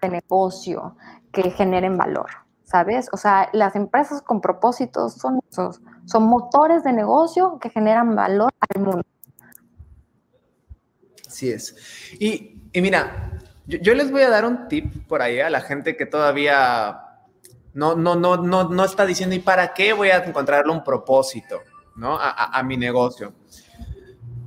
de 0.00 0.08
negocio 0.08 0.96
que 1.32 1.50
generen 1.50 1.96
valor, 1.96 2.30
¿sabes? 2.72 3.10
O 3.12 3.18
sea, 3.18 3.50
las 3.52 3.76
empresas 3.76 4.22
con 4.22 4.40
propósitos 4.40 5.12
son 5.12 5.40
esos, 5.50 5.82
son 6.06 6.22
motores 6.22 6.82
de 6.82 6.94
negocio 6.94 7.58
que 7.60 7.68
generan 7.68 8.16
valor 8.16 8.50
al 8.74 8.82
mundo. 8.82 9.02
Así 11.28 11.50
es. 11.50 11.76
Y, 12.18 12.62
mira, 12.80 13.30
yo, 13.66 13.94
les 13.94 14.10
voy 14.10 14.22
a 14.22 14.30
dar 14.30 14.46
un 14.46 14.68
tip 14.68 15.06
por 15.06 15.20
ahí 15.20 15.38
a 15.40 15.50
la 15.50 15.60
gente 15.60 15.98
que 15.98 16.06
todavía 16.06 16.98
no, 17.74 17.94
no, 17.94 18.16
no, 18.16 18.38
no, 18.38 18.70
no 18.70 18.84
está 18.84 19.04
diciendo, 19.04 19.36
¿y 19.36 19.40
para 19.40 19.74
qué 19.74 19.92
voy 19.92 20.08
a 20.08 20.24
encontrarle 20.24 20.72
un 20.72 20.82
propósito 20.82 21.60
¿no? 21.96 22.18
a, 22.18 22.62
mi 22.62 22.78
negocio? 22.78 23.34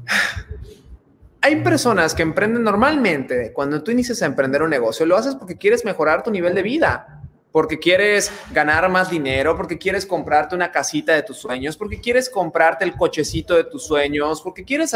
Hay 1.42 1.62
personas 1.62 2.16
que 2.16 2.24
emprenden 2.24 2.64
normalmente, 2.64 3.54
cuando 3.54 3.84
tú 3.84 3.92
inicias 3.92 4.24
a 4.24 4.26
emprender 4.26 4.64
un 4.64 4.72
negocio, 4.72 5.06
lo 5.06 5.16
haces 5.16 5.36
porque 5.36 5.58
quieres 5.58 5.86
mejorar 5.86 6.24
tu 6.24 6.32
nivel 6.32 6.56
de 6.56 6.64
vida, 6.64 7.16
porque 7.56 7.80
quieres 7.80 8.34
ganar 8.52 8.90
más 8.90 9.10
dinero, 9.10 9.56
porque 9.56 9.78
quieres 9.78 10.06
comprarte 10.06 10.56
una 10.56 10.74
casita 10.74 11.14
de 11.14 11.24
tus 11.24 11.38
sueños, 11.38 11.78
porque 11.78 12.02
quieres 12.02 12.30
comprarte 12.30 12.84
el 12.84 12.98
cochecito 12.98 13.56
de 13.56 13.64
tus 13.64 13.86
sueños, 13.86 14.42
porque 14.42 14.66
quieres 14.66 14.94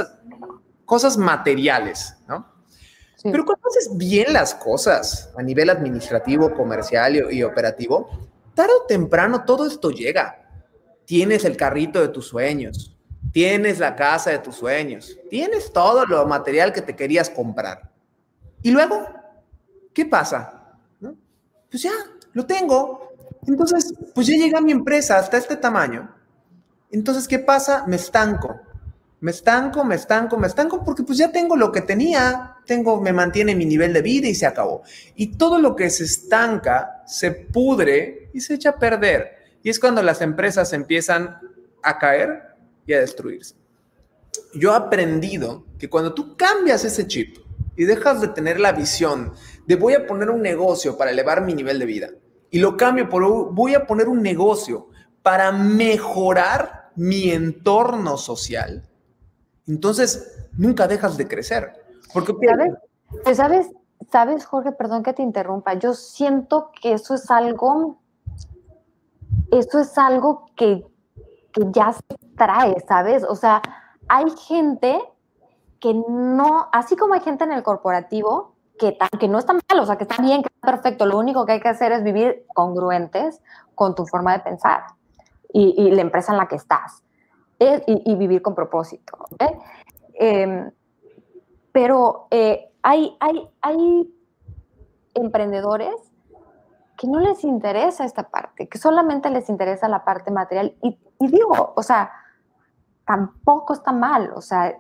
cosas 0.84 1.16
materiales, 1.16 2.18
¿no? 2.28 2.46
Pero 3.24 3.46
cuando 3.46 3.66
haces 3.70 3.96
bien 3.96 4.34
las 4.34 4.54
cosas 4.54 5.32
a 5.38 5.42
nivel 5.42 5.70
administrativo, 5.70 6.54
comercial 6.54 7.32
y, 7.32 7.44
operativo, 7.44 8.10
tarde 8.54 8.74
o 8.84 8.86
temprano 8.86 9.46
todo 9.46 9.66
esto 9.66 9.90
llega. 9.90 10.46
Tienes 11.06 11.46
el 11.46 11.56
carrito 11.56 12.02
de 12.02 12.10
tus 12.10 12.28
sueños, 12.28 12.94
tienes 13.32 13.80
la 13.80 13.96
casa 13.96 14.32
de 14.32 14.40
tus 14.40 14.58
sueños, 14.58 15.18
tienes 15.30 15.72
todo 15.72 16.06
lo 16.06 16.26
material 16.26 16.74
que 16.74 16.82
te 16.82 16.94
querías 16.94 17.30
comprar. 17.30 17.90
Y 18.62 18.72
luego, 18.72 19.08
¿qué 19.94 20.06
pasa? 20.06 20.76
Pues 21.70 21.84
ya, 21.84 21.92
lo 22.34 22.46
tengo. 22.46 23.14
Entonces, 23.48 23.94
pues 24.14 24.28
ya 24.28 24.36
llega 24.36 24.62
mi 24.62 24.72
empresa 24.72 25.18
hasta 25.18 25.38
este 25.38 25.56
tamaño. 25.56 26.14
Entonces, 26.92 27.28
¿qué 27.28 27.40
pasa? 27.40 27.86
Me 27.88 27.96
estanco. 27.96 28.60
Me 29.22 29.32
estanco, 29.32 29.84
me 29.84 29.96
estanco, 29.96 30.38
me 30.38 30.48
estanco 30.48 30.84
porque 30.84 31.04
pues 31.04 31.18
ya 31.18 31.30
tengo 31.30 31.58
lo 31.58 31.74
que 31.74 31.82
tenía, 31.82 32.56
tengo, 32.66 33.02
me 33.02 33.12
mantiene 33.12 33.54
mi 33.54 33.66
nivel 33.66 33.92
de 33.92 34.02
vida 34.02 34.30
y 34.30 34.36
se 34.36 34.46
acabó. 34.46 34.84
Y 35.16 35.36
todo 35.36 35.60
lo 35.60 35.76
que 35.76 35.90
se 35.90 36.06
estanca 36.06 37.04
se 37.06 37.32
pudre 37.32 38.30
y 38.34 38.40
se 38.40 38.54
echa 38.54 38.70
a 38.70 38.80
perder. 38.80 39.40
Y 39.62 39.70
es 39.70 39.80
cuando 39.80 40.02
las 40.02 40.22
empresas 40.22 40.72
empiezan 40.72 41.38
a 41.84 42.00
caer 42.00 42.56
y 42.86 42.94
a 42.94 43.02
destruirse. 43.02 43.56
Yo 44.54 44.72
he 44.72 44.78
aprendido 44.78 45.66
que 45.78 45.90
cuando 45.90 46.14
tú 46.14 46.38
cambias 46.38 46.86
ese 46.86 47.06
chip 47.06 47.40
y 47.76 47.84
dejas 47.84 48.22
de 48.22 48.30
tener 48.30 48.60
la 48.60 48.72
visión 48.72 49.34
de 49.70 49.76
voy 49.76 49.94
a 49.94 50.08
poner 50.08 50.32
un 50.32 50.42
negocio 50.42 50.98
para 50.98 51.12
elevar 51.12 51.44
mi 51.44 51.54
nivel 51.54 51.78
de 51.78 51.86
vida 51.86 52.10
y 52.50 52.58
lo 52.58 52.76
cambio 52.76 53.08
por 53.08 53.54
voy 53.54 53.76
a 53.76 53.86
poner 53.86 54.10
un 54.10 54.24
negocio 54.24 54.88
para 55.22 55.52
mejorar 55.52 56.90
mi 56.96 57.30
entorno 57.30 58.18
social, 58.18 58.90
entonces 59.68 60.50
nunca 60.58 60.88
dejas 60.88 61.18
de 61.18 61.28
crecer. 61.28 61.72
Porque, 62.12 62.34
¿Sabes? 62.44 62.74
Pues, 63.24 63.38
¿Sabes? 63.38 63.68
¿Sabes, 64.12 64.46
Jorge? 64.48 64.72
Perdón 64.72 65.04
que 65.04 65.14
te 65.14 65.22
interrumpa. 65.22 65.76
Yo 65.76 65.94
siento 65.94 66.72
que 66.82 66.94
eso 66.94 67.14
es 67.14 67.30
algo, 67.30 68.02
eso 69.52 69.80
es 69.80 69.96
algo 70.00 70.48
que, 70.56 70.84
que 71.54 71.62
ya 71.72 71.94
se 71.94 72.02
trae, 72.36 72.76
¿sabes? 72.88 73.24
O 73.24 73.36
sea, 73.36 73.62
hay 74.08 74.32
gente 74.32 75.00
que 75.80 75.94
no, 75.94 76.70
así 76.74 76.96
como 76.96 77.14
hay 77.14 77.20
gente 77.20 77.44
en 77.44 77.52
el 77.52 77.62
corporativo 77.62 78.56
que, 78.80 78.98
que 79.20 79.28
no 79.28 79.38
está 79.38 79.54
mal, 79.54 79.80
o 79.80 79.86
sea, 79.86 79.98
que 79.98 80.06
está 80.06 80.22
bien, 80.22 80.42
que 80.42 80.50
está 80.50 80.72
perfecto, 80.72 81.06
lo 81.06 81.20
único 81.20 81.46
que 81.46 81.54
hay 81.54 81.60
que 81.60 81.70
hacer 81.70 81.92
es 81.92 82.04
vivir 82.04 82.46
congruentes 82.54 83.42
con 83.76 83.94
tu 83.94 84.08
forma 84.08 84.34
de 84.34 84.40
pensar 84.40 84.84
y, 85.54 85.76
y 85.78 85.92
la 85.92 86.02
empresa 86.02 86.32
en 86.32 86.38
la 86.38 86.48
que 86.48 86.56
estás 86.56 87.04
y, 87.60 88.16
vivir 88.16 88.42
con 88.42 88.56
propósito. 88.56 89.18
Em, 90.14 90.72
pero 91.72 92.28
eh, 92.32 92.72
hay, 92.82 93.16
hay, 93.20 93.50
hay 93.62 94.14
emprendedores 95.14 95.96
que 96.98 97.08
no 97.08 97.20
les 97.20 97.44
interesa 97.44 98.04
esta 98.04 98.24
parte, 98.24 98.68
que 98.68 98.78
solamente 98.78 99.30
les 99.30 99.50
interesa 99.50 99.88
la 99.88 100.04
parte 100.04 100.32
material. 100.32 100.76
Y, 100.82 100.98
digo, 101.20 101.74
o 101.76 101.84
sea, 101.84 102.12
tampoco 103.06 103.74
está 103.74 103.92
mal, 103.92 104.32
o 104.36 104.42
sea, 104.42 104.78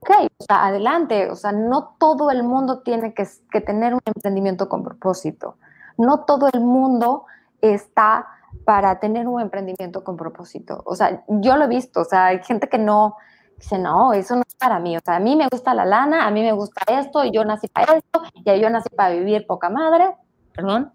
ok, 0.00 0.10
o 0.38 0.44
sea, 0.44 0.66
adelante, 0.66 1.30
o 1.30 1.36
sea, 1.36 1.52
no 1.52 1.96
todo 1.98 2.30
el 2.30 2.42
mundo 2.42 2.80
tiene 2.80 3.14
que, 3.14 3.26
que 3.50 3.60
tener 3.60 3.94
un 3.94 4.00
emprendimiento 4.04 4.68
con 4.68 4.84
propósito, 4.84 5.56
no 5.96 6.24
todo 6.24 6.48
el 6.52 6.60
mundo 6.60 7.26
está 7.60 8.26
para 8.64 8.98
tener 9.00 9.28
un 9.28 9.40
emprendimiento 9.40 10.04
con 10.04 10.16
propósito. 10.16 10.82
O 10.84 10.94
sea, 10.94 11.24
yo 11.28 11.56
lo 11.56 11.64
he 11.64 11.68
visto, 11.68 12.00
o 12.00 12.04
sea, 12.04 12.26
hay 12.26 12.42
gente 12.42 12.68
que 12.68 12.78
no 12.78 13.16
dice, 13.56 13.78
no, 13.78 14.12
eso 14.12 14.36
no 14.36 14.42
es 14.46 14.54
para 14.54 14.78
mí. 14.78 14.96
O 14.96 15.00
sea, 15.04 15.16
a 15.16 15.20
mí 15.20 15.36
me 15.36 15.48
gusta 15.48 15.74
la 15.74 15.84
lana, 15.84 16.26
a 16.26 16.30
mí 16.30 16.42
me 16.42 16.52
gusta 16.52 16.82
esto, 16.88 17.24
y 17.24 17.30
yo 17.30 17.44
nací 17.44 17.68
para 17.68 17.96
esto, 17.96 18.22
y 18.34 18.60
yo 18.60 18.70
nací 18.70 18.88
para 18.90 19.14
vivir 19.14 19.46
poca 19.46 19.68
madre, 19.68 20.14
perdón. 20.54 20.92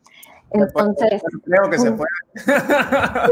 Entonces... 0.52 1.22
Creo 1.44 1.70
que 1.70 1.80
se 1.80 1.92
puede. 1.92 2.10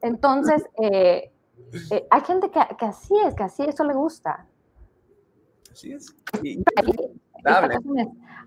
Entonces, 0.00 0.64
eh, 0.80 1.32
eh, 1.90 2.06
hay 2.10 2.20
gente 2.22 2.50
que, 2.50 2.60
que, 2.76 2.84
así 2.86 3.14
es, 3.26 3.34
que 3.34 3.42
así 3.42 3.62
eso 3.64 3.84
le 3.84 3.94
gusta. 3.94 4.46
Así 5.70 5.92
es. 5.92 6.14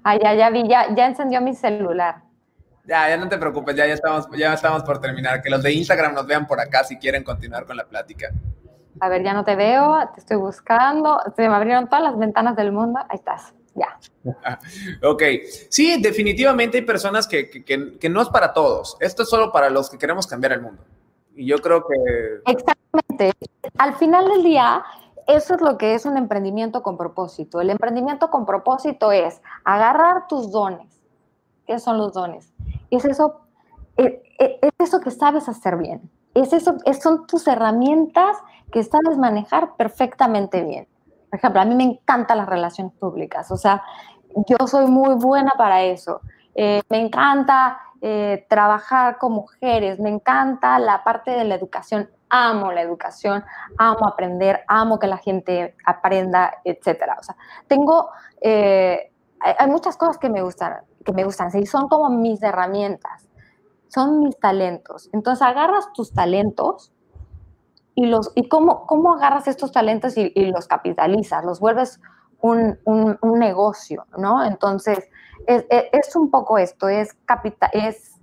Ay, 0.04 0.20
ya, 0.22 0.34
ya 0.34 0.50
vi, 0.50 0.68
ya, 0.68 0.94
ya 0.96 1.08
encendió 1.08 1.42
mi 1.42 1.56
celular. 1.56 2.24
Ya, 2.86 3.10
ya 3.10 3.18
no 3.18 3.30
te 3.30 3.38
preocupes, 3.38 3.76
ya, 3.76 3.86
ya, 3.86 3.94
estamos, 3.94 4.28
ya 4.36 4.54
estamos 4.54 4.84
por 4.84 5.00
terminar. 5.00 5.42
Que 5.42 5.50
los 5.50 5.62
de 5.62 5.72
Instagram 5.72 6.16
nos 6.16 6.26
vean 6.26 6.48
por 6.48 6.60
acá 6.60 6.84
si 6.84 6.98
quieren 6.98 7.24
continuar 7.24 7.66
con 7.66 7.78
la 7.78 7.86
plática. 7.86 8.32
A 9.00 9.10
ver, 9.10 9.24
ya 9.24 9.34
no 9.34 9.44
te 9.44 9.56
veo, 9.56 9.98
te 10.14 10.20
estoy 10.20 10.38
buscando. 10.38 11.20
Se 11.36 11.48
me 11.48 11.56
abrieron 11.56 11.88
todas 11.88 12.04
las 12.04 12.18
ventanas 12.18 12.56
del 12.56 12.72
mundo. 12.72 13.00
Ahí 13.08 13.18
estás, 13.18 13.54
ya. 13.76 13.98
ok, 15.04 15.24
sí, 15.70 16.02
definitivamente 16.02 16.80
hay 16.80 16.84
personas 16.84 17.28
que, 17.28 17.50
que, 17.50 17.64
que, 18.00 18.10
no 18.10 18.22
es 18.22 18.30
para 18.30 18.54
todos. 18.54 18.98
Esto 19.00 19.24
es 19.24 19.30
solo 19.30 19.52
para 19.52 19.70
los 19.70 19.90
que 19.90 19.98
queremos 19.98 20.28
cambiar 20.28 20.54
el 20.54 20.62
mundo. 20.62 20.84
Y 21.36 21.48
yo 21.48 21.58
creo 21.58 21.86
que... 21.86 21.96
Exactamente. 22.46 23.32
Al 23.78 23.96
final 23.96 24.28
del 24.28 24.44
día, 24.44 24.84
eso 25.28 25.56
es 25.56 25.62
lo 25.62 25.78
que 25.78 25.94
es 25.94 26.06
un 26.06 26.18
emprendimiento 26.18 26.84
con 26.84 26.98
propósito. 26.98 27.62
El 27.62 27.70
emprendimiento 27.70 28.30
con 28.30 28.46
propósito 28.46 29.12
es 29.12 29.42
agarrar 29.64 30.28
tus 30.28 30.52
dones. 30.52 31.02
¿Qué 31.66 31.80
son 31.80 31.98
los 31.98 32.14
dones? 32.14 32.54
es 32.90 33.06
eso, 33.06 33.42
e, 33.96 34.22
e, 34.40 34.60
es, 34.62 34.72
eso 34.80 35.00
que 35.00 35.12
sabes 35.12 35.48
hacer 35.48 35.78
bien. 35.78 36.10
Es 36.34 36.54
eso, 36.54 36.76
son 37.02 37.26
tus 37.28 37.48
herramientas 37.48 38.38
que 38.72 38.84
sabes 38.84 39.18
manejar 39.18 39.76
perfectamente 39.76 40.64
bien. 40.64 40.88
Por 41.30 41.40
ejemplo, 41.40 41.62
a 41.62 41.66
mí 41.66 41.76
me 41.76 41.84
encantan 41.84 42.38
las 42.38 42.48
relaciones 42.48 42.94
públicas, 42.94 43.50
o 43.52 43.58
sea, 43.58 43.84
yo 44.48 44.68
soy 44.68 44.88
muy 44.88 45.16
buena 45.16 45.52
para 45.58 45.84
eso. 45.84 46.22
Eh, 46.56 46.82
me 46.90 47.00
encanta 47.00 47.80
eh, 48.02 48.46
trabajar 48.50 49.18
con 49.18 49.34
mujeres, 49.34 50.00
me 50.00 50.10
encanta 50.10 50.80
la 50.80 51.04
parte 51.04 51.32
de 51.32 51.44
la 51.44 51.56
educación, 51.56 52.10
amo 52.30 52.72
la 52.72 52.82
educación, 52.82 53.44
amo 53.78 54.08
aprender, 54.08 54.62
amo 54.68 54.98
que 54.98 55.08
la 55.08 55.18
gente 55.18 55.76
aprenda, 55.86 56.52
etcétera. 56.64 57.18
O 57.20 57.24
sea, 57.24 57.36
tengo, 57.68 58.10
eh, 58.42 59.12
hay, 59.40 59.68
muchas 59.70 59.98
cosas 59.98 60.18
que 60.18 60.30
me 60.30 60.42
gustan, 60.42 60.82
que 61.06 61.14
me 61.14 61.24
gustan, 61.24 61.52
sí, 61.52 61.66
son 61.66 61.88
como 61.88 62.10
mis 62.10 62.42
herramientas, 62.42 63.30
son 63.88 64.22
mis 64.22 64.40
talentos. 64.40 65.10
Entonces 65.14 65.42
agarras 65.46 65.94
tus 65.94 66.14
talentos 66.14 66.94
y, 67.94 68.08
los, 68.08 68.32
y 68.36 68.48
cómo, 68.48 68.88
cómo 68.88 69.14
agarras 69.14 69.48
estos 69.48 69.72
talentos 69.72 70.18
y, 70.18 70.32
los 70.52 70.68
capitalizas, 70.68 71.46
los 71.46 71.60
vuelves 71.60 72.00
un, 72.42 72.80
un, 72.86 73.40
negocio, 73.40 74.06
¿no? 74.18 74.44
Entonces, 74.44 75.10
es, 75.48 75.66
es, 75.70 76.16
un 76.16 76.30
poco 76.30 76.58
esto, 76.58 76.88
es, 76.90 77.14
capital, 77.26 77.70
es 77.74 78.20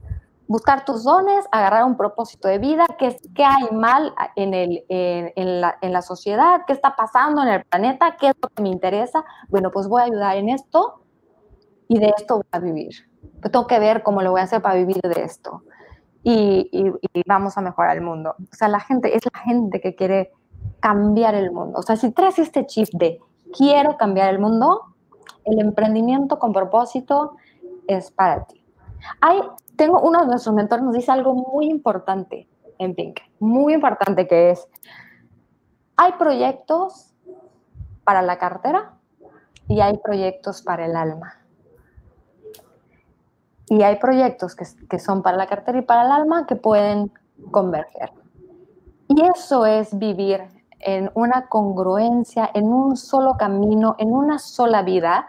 buscar 0.46 0.84
tus 0.84 1.04
dones, 1.04 1.44
agarrar 1.52 1.84
un 1.84 1.96
propósito 1.96 2.48
de 2.48 2.58
vida, 2.58 2.86
qué, 2.98 3.16
qué 3.34 3.44
hay 3.44 3.70
mal 3.72 4.14
en, 4.34 4.54
el, 4.54 4.84
en, 4.88 5.60
la, 5.60 5.78
en, 5.80 5.92
la, 5.92 6.02
sociedad, 6.02 6.62
qué 6.66 6.72
está 6.72 6.96
pasando 6.96 7.42
en 7.42 7.48
el 7.48 7.64
planeta, 7.64 8.16
qué 8.18 8.28
es 8.28 8.34
lo 8.40 8.48
que 8.48 8.62
me 8.62 8.70
interesa. 8.70 9.24
Bueno, 9.48 9.70
pues 9.70 9.88
voy 9.88 10.00
a 10.00 10.04
ayudar 10.04 10.36
en 10.36 10.48
esto 10.48 11.02
y 11.86 11.98
de 11.98 12.12
esto 12.16 12.36
voy 12.36 12.46
a 12.50 12.58
vivir. 12.58 12.94
Pues 13.40 13.52
tengo 13.52 13.66
que 13.66 13.78
ver 13.78 14.02
cómo 14.02 14.22
lo 14.22 14.30
voy 14.30 14.40
a 14.40 14.44
hacer 14.44 14.62
para 14.62 14.74
vivir 14.74 15.00
de 15.02 15.22
esto. 15.22 15.62
Y, 16.22 16.68
y, 16.72 17.22
vamos 17.26 17.56
a 17.56 17.60
mejorar 17.60 17.96
el 17.96 18.02
mundo. 18.02 18.34
O 18.38 18.54
sea, 18.54 18.68
la 18.68 18.80
gente 18.80 19.16
es 19.16 19.22
la 19.32 19.40
gente 19.40 19.80
que 19.80 19.94
quiere 19.94 20.32
cambiar 20.80 21.34
el 21.34 21.52
mundo. 21.52 21.78
O 21.78 21.82
sea, 21.82 21.96
si 21.96 22.10
traes 22.10 22.38
este 22.38 22.66
chip 22.66 22.88
de 22.92 23.20
quiero 23.56 23.96
cambiar 23.96 24.30
el 24.30 24.38
mundo, 24.38 24.94
el 25.44 25.60
emprendimiento 25.60 26.38
con 26.38 26.52
propósito 26.52 27.36
es 27.86 28.10
para 28.10 28.44
ti. 28.44 28.64
Hay 29.20 29.40
tengo 29.78 30.00
uno 30.00 30.20
de 30.20 30.26
nuestros 30.26 30.54
mentores 30.54 30.84
nos 30.84 30.92
dice 30.92 31.12
algo 31.12 31.34
muy 31.34 31.70
importante 31.70 32.48
en 32.78 32.96
Pink, 32.96 33.20
muy 33.38 33.74
importante 33.74 34.26
que 34.26 34.50
es, 34.50 34.68
hay 35.96 36.12
proyectos 36.18 37.14
para 38.02 38.20
la 38.22 38.38
cartera 38.38 38.94
y 39.68 39.80
hay 39.80 39.98
proyectos 39.98 40.62
para 40.62 40.84
el 40.84 40.96
alma. 40.96 41.34
Y 43.70 43.82
hay 43.82 43.96
proyectos 43.96 44.56
que, 44.56 44.64
que 44.88 44.98
son 44.98 45.22
para 45.22 45.36
la 45.36 45.46
cartera 45.46 45.78
y 45.78 45.82
para 45.82 46.06
el 46.06 46.10
alma 46.10 46.46
que 46.46 46.56
pueden 46.56 47.12
converger. 47.52 48.10
Y 49.08 49.22
eso 49.22 49.64
es 49.64 49.96
vivir 49.96 50.42
en 50.80 51.10
una 51.14 51.48
congruencia, 51.48 52.50
en 52.54 52.66
un 52.66 52.96
solo 52.96 53.36
camino, 53.36 53.96
en 53.98 54.12
una 54.12 54.38
sola 54.38 54.82
vida, 54.82 55.26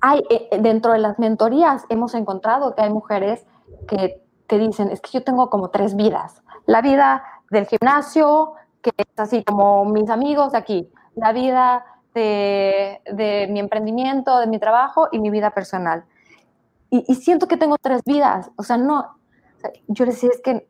hay, 0.00 0.20
eh, 0.30 0.48
eh, 0.50 0.58
dentro 0.60 0.92
de 0.92 0.98
las 0.98 1.18
mentorías 1.18 1.84
hemos 1.88 2.14
encontrado 2.14 2.74
que 2.74 2.82
hay 2.82 2.90
mujeres 2.90 3.44
que, 3.86 4.22
te 4.46 4.58
dicen, 4.58 4.90
es 4.90 5.00
que 5.00 5.10
yo 5.12 5.24
tengo 5.24 5.48
como 5.48 5.70
tres 5.70 5.96
vidas. 5.96 6.42
La 6.66 6.82
vida 6.82 7.24
del 7.50 7.66
gimnasio, 7.66 8.52
que 8.82 8.90
es 8.96 9.06
así 9.16 9.44
como 9.44 9.84
mis 9.86 10.10
amigos 10.10 10.52
de 10.52 10.58
aquí. 10.58 10.92
La 11.14 11.32
vida 11.32 11.86
de, 12.14 13.00
de 13.10 13.48
mi 13.50 13.60
emprendimiento, 13.60 14.38
de 14.38 14.46
mi 14.46 14.58
trabajo 14.58 15.08
y 15.10 15.20
mi 15.20 15.30
vida 15.30 15.52
personal. 15.52 16.04
Y, 16.90 17.14
siento 17.14 17.48
que 17.48 17.56
tengo 17.56 17.78
tres 17.78 18.02
vidas. 18.04 18.50
O 18.56 18.62
sea, 18.62 18.76
no, 18.76 19.16
yo 19.88 20.04
les 20.04 20.16
decía, 20.16 20.28
es 20.30 20.42
que 20.42 20.68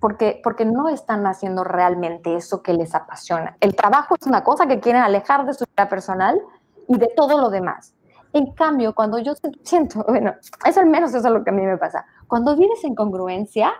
porque, 0.00 0.40
porque 0.42 0.64
no 0.64 0.88
están 0.88 1.26
haciendo 1.26 1.64
realmente 1.64 2.36
eso 2.36 2.62
que 2.62 2.72
les 2.72 2.94
apasiona. 2.94 3.56
El 3.60 3.74
trabajo 3.74 4.16
es 4.20 4.26
una 4.26 4.42
cosa 4.44 4.66
que 4.66 4.80
quieren 4.80 5.02
alejar 5.02 5.46
de 5.46 5.54
su 5.54 5.64
vida 5.64 5.88
personal 5.88 6.40
y 6.88 6.98
de 6.98 7.08
todo 7.16 7.40
lo 7.40 7.50
demás. 7.50 7.94
En 8.32 8.52
cambio, 8.52 8.94
cuando 8.94 9.18
yo 9.18 9.34
siento, 9.62 10.04
bueno, 10.08 10.34
es 10.64 10.76
al 10.76 10.86
menos 10.86 11.14
eso 11.14 11.26
es 11.26 11.32
lo 11.32 11.42
que 11.42 11.50
a 11.50 11.52
mí 11.52 11.62
me 11.62 11.78
pasa. 11.78 12.04
Cuando 12.26 12.56
vives 12.56 12.84
en 12.84 12.94
congruencia, 12.94 13.72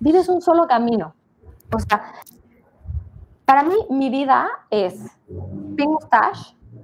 vives 0.00 0.28
un 0.28 0.40
solo 0.40 0.66
camino. 0.66 1.14
O 1.72 1.78
sea, 1.78 2.12
para 3.44 3.62
mí 3.62 3.74
mi 3.90 4.10
vida 4.10 4.48
es 4.70 4.94
Pink 5.76 6.00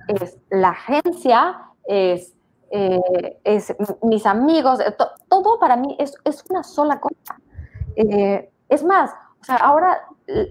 es 0.09 0.39
la 0.51 0.71
agencia, 0.71 1.61
es, 1.85 2.35
eh, 2.71 3.39
es 3.45 3.75
mis 4.03 4.27
amigos, 4.27 4.81
todo 5.29 5.59
para 5.59 5.77
mí 5.77 5.97
es, 5.99 6.15
es 6.25 6.45
una 6.49 6.63
sola 6.63 7.01
cosa. 7.01 7.41
Eh, 7.97 8.51
es 8.73 8.83
más, 8.85 9.11
o 9.41 9.45
sea, 9.45 9.57
ahora 9.57 10.01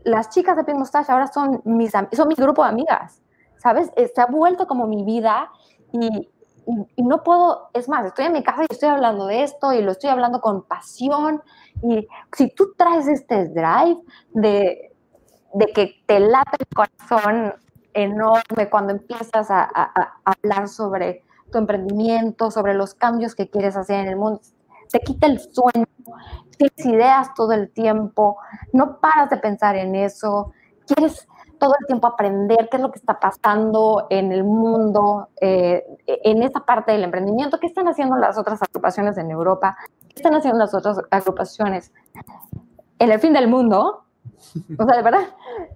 las 0.03 0.29
chicas 0.29 0.55
de 0.57 0.63
Pink 0.63 0.77
Mustache 0.77 1.11
ahora 1.11 1.27
son, 1.27 1.61
mis, 1.63 1.91
son 1.91 2.27
mi 2.27 2.35
grupo 2.35 2.63
de 2.63 2.69
amigas, 2.69 3.21
¿sabes? 3.57 3.91
Se 3.95 4.21
ha 4.21 4.25
vuelto 4.25 4.67
como 4.67 4.85
mi 4.87 5.03
vida 5.03 5.49
y, 5.91 6.29
no 6.97 7.23
puedo, 7.23 7.69
es 7.73 7.89
más, 7.89 8.05
estoy 8.05 8.25
en 8.25 8.33
mi 8.33 8.43
casa 8.43 8.61
y 8.61 8.67
estoy 8.69 8.89
hablando 8.89 9.25
de 9.25 9.43
esto 9.43 9.73
y 9.73 9.81
lo 9.81 9.91
estoy 9.91 10.09
hablando 10.09 10.39
con 10.39 10.61
pasión. 10.61 11.41
Y 11.81 12.07
si 12.33 12.49
tú 12.53 12.73
traes 12.77 13.07
este 13.07 13.49
drive 13.49 13.99
de, 14.33 14.93
de 15.53 15.65
que 15.73 15.95
te 16.05 16.19
late 16.19 16.57
el 16.59 16.67
corazón 16.67 17.55
enorme 17.93 18.69
cuando 18.69 18.93
empiezas 18.93 19.49
a, 19.49 19.67
hablar 20.23 20.67
sobre 20.67 21.23
tu 21.51 21.57
emprendimiento, 21.57 22.51
sobre 22.51 22.73
los 22.73 22.93
cambios 22.93 23.35
que 23.35 23.49
quieres 23.49 23.75
hacer 23.75 23.99
en 24.01 24.07
el 24.07 24.15
mundo, 24.15 24.41
te 24.91 24.99
quita 24.99 25.27
el 25.27 25.39
sueño, 25.39 25.85
tienes 26.57 26.85
ideas 26.85 27.33
todo 27.33 27.53
el 27.53 27.71
tiempo, 27.71 28.37
no 28.73 28.99
paras 28.99 29.29
de 29.29 29.37
pensar 29.37 29.75
en 29.75 29.95
eso, 29.95 30.51
quieres 30.85 31.27
todo 31.59 31.75
el 31.79 31.85
tiempo 31.85 32.07
aprender 32.07 32.67
qué 32.69 32.77
es 32.77 32.83
lo 32.83 32.91
que 32.91 32.97
está 32.97 33.19
pasando 33.19 34.07
en 34.09 34.31
el 34.31 34.43
mundo, 34.43 35.29
eh, 35.39 35.85
en 36.07 36.41
esa 36.41 36.61
parte 36.61 36.91
del 36.91 37.03
emprendimiento, 37.03 37.59
qué 37.59 37.67
están 37.67 37.87
haciendo 37.87 38.15
las 38.17 38.37
otras 38.37 38.61
agrupaciones 38.63 39.17
en 39.17 39.29
Europa, 39.29 39.77
qué 40.09 40.15
están 40.15 40.33
haciendo 40.33 40.57
las 40.57 40.73
otras 40.73 40.97
agrupaciones 41.11 41.91
en 42.97 43.11
el 43.11 43.19
fin 43.19 43.33
del 43.33 43.47
mundo. 43.47 44.05
O 44.79 44.85
sea, 44.85 44.97
de 44.97 45.03
verdad, 45.03 45.27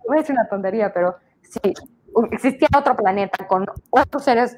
voy 0.07 0.17
a 0.17 0.21
decir 0.21 0.33
una 0.33 0.49
tontería, 0.49 0.91
pero 0.91 1.15
si 1.41 1.73
existiera 2.31 2.79
otro 2.79 2.95
planeta 2.95 3.45
con 3.47 3.65
otros 3.91 4.23
seres 4.23 4.57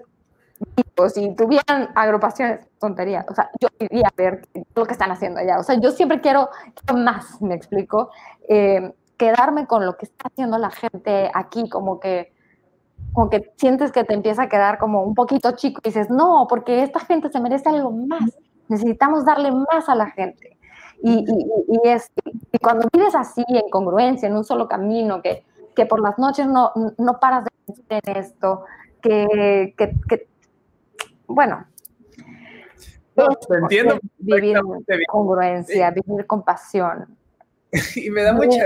vivos 0.59 1.17
y 1.17 1.35
tuvieran 1.35 1.89
agrupaciones, 1.95 2.65
tontería, 2.79 3.25
o 3.29 3.33
sea, 3.33 3.49
yo 3.59 3.67
iría 3.79 4.07
a 4.07 4.13
ver 4.15 4.47
lo 4.75 4.85
que 4.85 4.93
están 4.93 5.11
haciendo 5.11 5.39
allá. 5.39 5.59
O 5.59 5.63
sea, 5.63 5.79
yo 5.79 5.91
siempre 5.91 6.21
quiero, 6.21 6.49
más, 6.95 7.41
me 7.41 7.55
explico. 7.55 8.09
Eh, 8.47 8.93
quedarme 9.17 9.65
con 9.65 9.85
lo 9.85 9.97
que 9.97 10.05
está 10.05 10.27
haciendo 10.27 10.57
la 10.57 10.69
gente 10.69 11.31
aquí, 11.33 11.67
como 11.69 11.99
que, 11.99 12.31
como 13.13 13.29
que 13.29 13.51
sientes 13.57 13.91
que 13.91 14.03
te 14.03 14.13
empieza 14.13 14.43
a 14.43 14.49
quedar 14.49 14.77
como 14.77 15.03
un 15.03 15.15
poquito 15.15 15.51
chico 15.53 15.81
y 15.83 15.89
dices, 15.89 16.09
no, 16.09 16.45
porque 16.47 16.83
esta 16.83 16.99
gente 16.99 17.29
se 17.29 17.39
merece 17.39 17.69
algo 17.69 17.91
más, 17.91 18.37
necesitamos 18.67 19.25
darle 19.25 19.51
más 19.51 19.89
a 19.89 19.95
la 19.95 20.07
gente. 20.11 20.57
Y, 21.03 21.25
y, 21.67 21.87
es, 21.87 22.11
y 22.51 22.57
cuando 22.57 22.87
vives 22.91 23.13
así, 23.15 23.43
en 23.47 23.69
congruencia, 23.69 24.27
en 24.27 24.35
un 24.35 24.43
solo 24.43 24.67
camino, 24.67 25.21
que, 25.21 25.43
que 25.75 25.85
por 25.85 25.99
las 25.99 26.17
noches 26.17 26.47
no, 26.47 26.71
no 26.97 27.19
paras 27.19 27.43
de 27.45 27.51
pensar 27.65 28.01
en 28.03 28.17
esto, 28.17 28.65
que, 29.01 29.75
que, 29.77 29.95
que 30.09 30.27
bueno. 31.27 31.67
No, 33.15 33.27
entiendo. 33.61 33.99
Vivir 34.17 34.57
en 34.57 34.99
congruencia, 35.07 35.91
vivir 35.91 36.25
con 36.25 36.43
pasión. 36.43 37.17
Y 37.95 38.09
me 38.09 38.23
da 38.23 38.33
mucha 38.33 38.65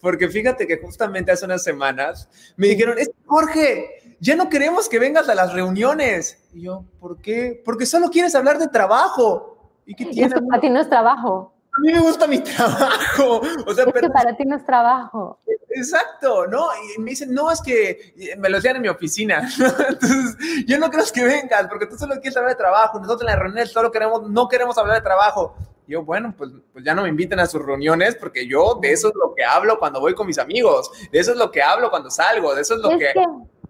porque 0.00 0.28
fíjate 0.28 0.66
que 0.66 0.78
justamente 0.78 1.32
hace 1.32 1.44
unas 1.44 1.62
semanas 1.62 2.28
me 2.56 2.68
dijeron, 2.68 2.98
es 2.98 3.10
Jorge, 3.26 4.16
ya 4.20 4.36
no 4.36 4.48
queremos 4.48 4.88
que 4.88 4.98
vengas 4.98 5.28
a 5.28 5.34
las 5.34 5.52
reuniones. 5.52 6.44
Y 6.52 6.62
yo, 6.62 6.84
¿por 7.00 7.20
qué? 7.20 7.60
Porque 7.64 7.86
solo 7.86 8.10
quieres 8.10 8.34
hablar 8.34 8.58
de 8.58 8.68
trabajo. 8.68 9.72
¿Y 9.86 9.94
qué 9.94 10.06
tiene? 10.06 10.34
para 10.48 10.60
ti 10.60 10.70
no 10.70 10.80
es 10.80 10.88
trabajo. 10.88 11.51
A 11.74 11.80
mí 11.80 11.92
me 11.92 12.00
gusta 12.00 12.26
mi 12.26 12.38
trabajo. 12.42 13.40
O 13.66 13.74
sea, 13.74 13.84
es 13.84 13.92
que 13.92 14.10
para 14.10 14.36
ti 14.36 14.44
no 14.44 14.56
es 14.56 14.64
trabajo. 14.64 15.38
Exacto, 15.70 16.46
¿no? 16.46 16.68
Y 16.96 17.00
me 17.00 17.10
dicen, 17.10 17.32
no, 17.32 17.50
es 17.50 17.62
que 17.62 18.14
me 18.38 18.50
lo 18.50 18.56
decían 18.56 18.76
en 18.76 18.82
mi 18.82 18.88
oficina. 18.88 19.48
Entonces, 19.88 20.36
yo 20.66 20.78
no 20.78 20.90
creo 20.90 21.04
que 21.12 21.24
vengas 21.24 21.66
porque 21.68 21.86
tú 21.86 21.96
solo 21.96 22.14
quieres 22.16 22.36
hablar 22.36 22.52
de 22.52 22.58
trabajo. 22.58 22.98
Nosotros 22.98 23.22
en 23.22 23.26
las 23.28 23.38
reuniones 23.38 23.72
solo 23.72 23.90
queremos, 23.90 24.28
no 24.28 24.48
queremos 24.48 24.76
hablar 24.76 24.96
de 24.96 25.02
trabajo 25.02 25.54
yo, 25.86 26.04
bueno, 26.04 26.34
pues, 26.36 26.50
pues 26.72 26.84
ya 26.84 26.94
no 26.94 27.02
me 27.02 27.08
inviten 27.08 27.40
a 27.40 27.46
sus 27.46 27.64
reuniones 27.64 28.14
porque 28.16 28.46
yo 28.46 28.78
de 28.80 28.92
eso 28.92 29.08
es 29.08 29.14
lo 29.14 29.34
que 29.34 29.44
hablo 29.44 29.78
cuando 29.78 30.00
voy 30.00 30.14
con 30.14 30.26
mis 30.26 30.38
amigos, 30.38 30.90
de 31.10 31.18
eso 31.18 31.32
es 31.32 31.36
lo 31.36 31.50
que 31.50 31.62
hablo 31.62 31.90
cuando 31.90 32.10
salgo, 32.10 32.54
de 32.54 32.62
eso 32.62 32.74
es 32.74 32.80
lo 32.80 32.90
que, 32.98 33.12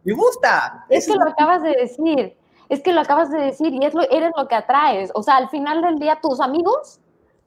me 0.04 0.12
gusta. 0.14 0.84
Es 0.88 1.06
que 1.06 1.14
lo 1.14 1.28
acabas 1.28 1.62
de 1.62 1.70
decir, 1.70 2.36
es 2.68 2.80
que 2.80 2.92
lo 2.92 3.00
acabas 3.00 3.30
de 3.30 3.38
decir 3.38 3.72
y 3.72 3.84
es 3.84 3.94
lo, 3.94 4.02
eres 4.10 4.32
lo 4.36 4.46
que 4.46 4.54
atraes. 4.54 5.10
O 5.14 5.22
sea, 5.22 5.36
al 5.36 5.48
final 5.48 5.82
del 5.82 5.98
día 5.98 6.18
tus 6.22 6.40
amigos 6.40 7.00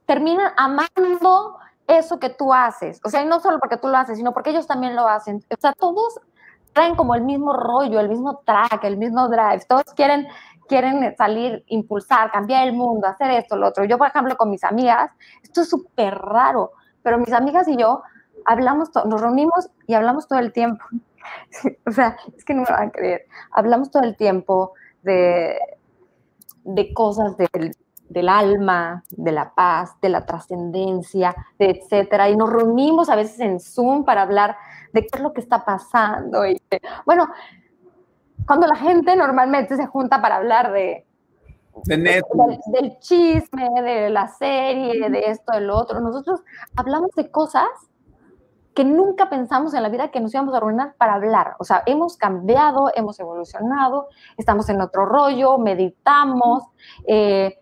terminan 0.05 0.51
amando 0.57 1.57
eso 1.87 2.19
que 2.19 2.29
tú 2.29 2.53
haces. 2.53 2.99
O 3.03 3.09
sea, 3.09 3.23
no 3.25 3.39
solo 3.39 3.59
porque 3.59 3.77
tú 3.77 3.87
lo 3.87 3.97
haces, 3.97 4.17
sino 4.17 4.33
porque 4.33 4.51
ellos 4.51 4.67
también 4.67 4.95
lo 4.95 5.07
hacen. 5.07 5.43
O 5.49 5.61
sea, 5.61 5.73
todos 5.73 6.19
traen 6.73 6.95
como 6.95 7.15
el 7.15 7.21
mismo 7.21 7.53
rollo, 7.53 7.99
el 7.99 8.09
mismo 8.09 8.41
track, 8.45 8.83
el 8.83 8.97
mismo 8.97 9.27
drive. 9.29 9.65
Todos 9.67 9.85
quieren 9.95 10.27
quieren 10.67 11.15
salir, 11.15 11.63
impulsar, 11.67 12.31
cambiar 12.31 12.67
el 12.67 12.73
mundo, 12.73 13.07
hacer 13.07 13.31
esto, 13.31 13.55
lo 13.55 13.67
otro. 13.67 13.85
Yo, 13.85 13.97
por 13.97 14.07
ejemplo, 14.07 14.35
con 14.35 14.49
mis 14.49 14.63
amigas, 14.63 15.11
esto 15.43 15.61
es 15.61 15.69
súper 15.69 16.15
raro, 16.15 16.71
pero 17.03 17.17
mis 17.17 17.33
amigas 17.33 17.67
y 17.67 17.77
yo 17.77 18.01
hablamos, 18.45 18.89
nos 19.05 19.21
reunimos 19.21 19.69
y 19.87 19.93
hablamos 19.93 20.27
todo 20.27 20.39
el 20.39 20.51
tiempo. 20.51 20.83
o 21.87 21.91
sea, 21.91 22.17
es 22.35 22.43
que 22.45 22.53
no 22.53 22.63
me 22.63 22.69
van 22.69 22.89
a 22.89 22.91
creer. 22.91 23.25
Hablamos 23.51 23.91
todo 23.91 24.03
el 24.03 24.15
tiempo 24.15 24.73
de, 25.03 25.57
de 26.63 26.93
cosas 26.93 27.35
del, 27.37 27.75
del 28.15 28.29
alma, 28.29 29.03
de 29.09 29.33
la 29.33 29.53
paz, 29.53 29.99
de 30.01 30.07
la 30.07 30.25
trascendencia, 30.25 31.35
de 31.59 31.71
etcétera. 31.71 32.29
Y 32.29 32.37
nos 32.37 32.49
reunimos 32.49 33.09
a 33.09 33.15
veces 33.17 33.41
en 33.41 33.59
Zoom 33.59 34.05
para 34.05 34.21
hablar 34.21 34.55
de 34.93 35.01
qué 35.01 35.17
es 35.17 35.21
lo 35.21 35.33
que 35.33 35.41
está 35.41 35.65
pasando. 35.65 36.47
Y, 36.47 36.57
bueno, 37.05 37.27
cuando 38.47 38.67
la 38.67 38.77
gente 38.77 39.17
normalmente 39.17 39.75
se 39.75 39.85
junta 39.85 40.21
para 40.21 40.37
hablar 40.37 40.71
de, 40.71 41.05
del, 41.83 42.99
chisme, 42.99 43.81
de 43.81 44.09
la 44.09 44.29
serie, 44.29 45.09
de 45.09 45.19
esto, 45.25 45.51
del 45.51 45.69
otro, 45.69 45.99
nosotros 45.99 46.41
hablamos 46.73 47.11
de 47.17 47.29
cosas 47.29 47.67
que 48.73 48.85
nunca 48.85 49.29
pensamos 49.29 49.73
en 49.73 49.83
la 49.83 49.89
vida 49.89 50.09
que 50.09 50.21
nos 50.21 50.33
íbamos 50.33 50.55
a 50.55 50.61
reunir 50.61 50.93
para 50.97 51.15
hablar. 51.15 51.57
O 51.59 51.65
sea, 51.65 51.83
hemos 51.85 52.15
cambiado, 52.15 52.91
hemos 52.95 53.19
evolucionado, 53.19 54.07
estamos 54.37 54.69
en 54.69 54.79
otro 54.79 55.05
rollo, 55.05 55.57
meditamos, 55.57 56.63
eh, 57.07 57.57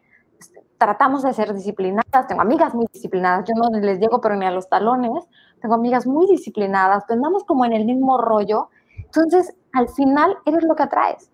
tratamos 0.83 1.23
de 1.23 1.33
ser 1.33 1.53
disciplinadas, 1.53 2.27
tengo 2.27 2.41
amigas 2.41 2.73
muy 2.75 2.85
disciplinadas, 2.91 3.47
yo 3.47 3.53
no 3.55 3.69
les 3.79 3.99
llego 3.99 4.19
pero 4.19 4.35
ni 4.35 4.45
a 4.45 4.51
los 4.51 4.67
talones, 4.67 5.23
tengo 5.61 5.75
amigas 5.75 6.05
muy 6.05 6.27
disciplinadas, 6.27 7.05
pues 7.07 7.15
andamos 7.15 7.45
como 7.45 7.63
en 7.63 7.71
el 7.71 7.85
mismo 7.85 8.17
rollo, 8.17 8.69
entonces 8.97 9.55
al 9.71 9.87
final 9.87 10.37
eres 10.45 10.63
lo 10.63 10.75
que 10.75 10.83
atraes. 10.83 11.31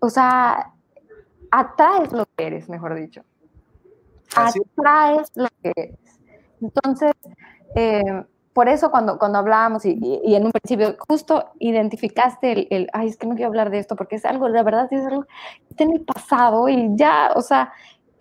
O 0.00 0.10
sea, 0.10 0.72
atraes 1.52 2.12
lo 2.12 2.24
que 2.36 2.46
eres, 2.48 2.68
mejor 2.68 2.96
dicho. 2.96 3.22
Atraes 4.34 5.30
lo 5.36 5.46
que 5.62 5.72
eres. 5.76 5.98
Entonces, 6.60 7.12
eh, 7.76 8.24
por 8.52 8.68
eso 8.68 8.90
cuando, 8.90 9.18
cuando 9.18 9.38
hablábamos 9.38 9.84
y, 9.84 9.96
y, 10.00 10.34
en 10.34 10.44
un 10.44 10.52
principio 10.52 10.96
justo 11.08 11.52
identificaste 11.58 12.52
el, 12.52 12.66
el, 12.70 12.88
ay, 12.92 13.08
es 13.08 13.16
que 13.16 13.26
no 13.26 13.34
quiero 13.34 13.48
hablar 13.48 13.70
de 13.70 13.78
esto 13.78 13.94
porque 13.96 14.16
es 14.16 14.24
algo, 14.24 14.48
la 14.48 14.62
verdad 14.62 14.88
es 14.90 15.06
algo 15.06 15.22
que 15.22 15.30
está 15.70 15.84
en 15.84 15.92
el 15.92 16.00
pasado 16.00 16.68
y 16.68 16.90
ya, 16.96 17.30
o 17.34 17.40
sea, 17.40 17.72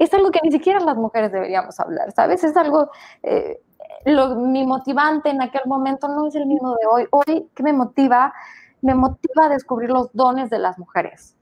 es 0.04 0.12
algo 0.16 0.32
que 0.32 0.40
ni 0.44 0.52
siquiera 0.52 0.80
las 0.80 0.98
mujeres 0.98 1.32
deberíamos 1.32 1.80
hablar, 1.80 2.12
¿sabes? 2.12 2.44
Es 2.44 2.58
algo, 2.58 2.90
eh, 3.22 3.62
lo, 4.06 4.36
mi 4.36 4.66
motivante 4.66 5.30
en 5.30 5.44
aquel 5.44 5.62
momento 5.68 6.08
no 6.08 6.28
es 6.28 6.34
el 6.34 6.48
mismo 6.48 6.76
de 6.76 6.88
hoy. 6.92 7.08
Hoy, 7.12 7.48
¿qué 7.54 7.62
me 7.62 7.72
motiva? 7.72 8.34
Me 8.82 8.96
motiva 8.96 9.46
a 9.46 9.50
descubrir 9.50 9.92
los 9.92 10.12
dones 10.14 10.50
de 10.50 10.58
las 10.58 10.80
mujeres. 10.80 11.36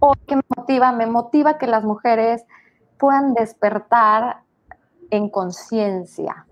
Hoy, 0.00 0.16
¿qué 0.26 0.34
me 0.34 0.42
motiva? 0.56 0.90
Me 0.90 1.06
motiva 1.06 1.56
que 1.56 1.68
las 1.68 1.84
mujeres 1.84 2.44
puedan 2.98 3.32
despertar 3.32 4.40
en 5.10 5.28
conciencia, 5.28 6.46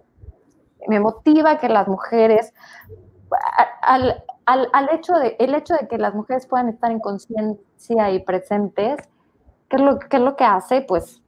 me 0.86 1.00
motiva 1.00 1.58
que 1.58 1.68
las 1.68 1.88
mujeres, 1.88 2.54
al, 3.82 4.22
al, 4.46 4.68
al, 4.72 4.88
hecho 4.92 5.14
de, 5.14 5.36
el 5.40 5.54
hecho 5.54 5.74
de 5.74 5.88
que 5.88 5.98
las 5.98 6.14
mujeres 6.14 6.46
puedan 6.46 6.68
estar 6.68 6.90
en 6.92 7.00
conciencia 7.00 8.10
y 8.10 8.20
presentes, 8.20 8.96
¿qué 9.68 9.76
es, 9.76 9.82
lo, 9.82 9.98
¿qué 9.98 10.18
es 10.18 10.22
lo 10.22 10.36
que 10.36 10.44
hace? 10.44 10.82
Pues 10.82 11.21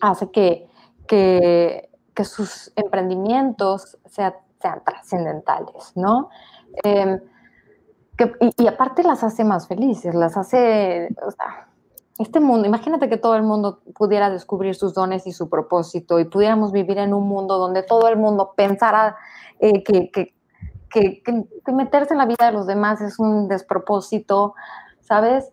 hace 0.00 0.30
que, 0.30 0.68
que, 1.06 1.90
que 2.14 2.24
sus 2.24 2.72
emprendimientos 2.76 3.98
sean, 4.06 4.34
sean 4.60 4.82
trascendentales, 4.84 5.92
¿no? 5.94 6.30
Que, 6.82 7.20
y, 8.58 8.66
aparte 8.66 9.04
las 9.04 9.22
hace 9.22 9.44
más 9.44 9.68
felices, 9.68 10.14
las 10.14 10.36
hace, 10.36 11.08
o 11.24 11.30
sea, 11.30 11.68
este 12.18 12.40
mundo, 12.40 12.66
imagínate 12.66 13.08
que 13.08 13.16
todo 13.16 13.36
el 13.36 13.44
mundo 13.44 13.80
pudiera 13.94 14.28
descubrir 14.28 14.74
sus 14.74 14.92
dones 14.92 15.26
y 15.28 15.32
su 15.32 15.48
propósito 15.48 16.18
y 16.18 16.24
pudiéramos 16.24 16.72
vivir 16.72 16.98
en 16.98 17.14
un 17.14 17.28
mundo 17.28 17.58
donde 17.58 17.84
todo 17.84 18.08
el 18.08 18.16
mundo 18.16 18.54
pensara 18.56 19.16
eh, 19.60 19.84
que, 19.84 20.10
que, 20.10 20.34
que, 20.90 21.72
meterse 21.72 22.14
en 22.14 22.18
la 22.18 22.26
vida 22.26 22.46
de 22.46 22.52
los 22.52 22.66
demás 22.66 23.00
es 23.00 23.20
un 23.20 23.46
despropósito, 23.46 24.54
¿sabes? 25.00 25.52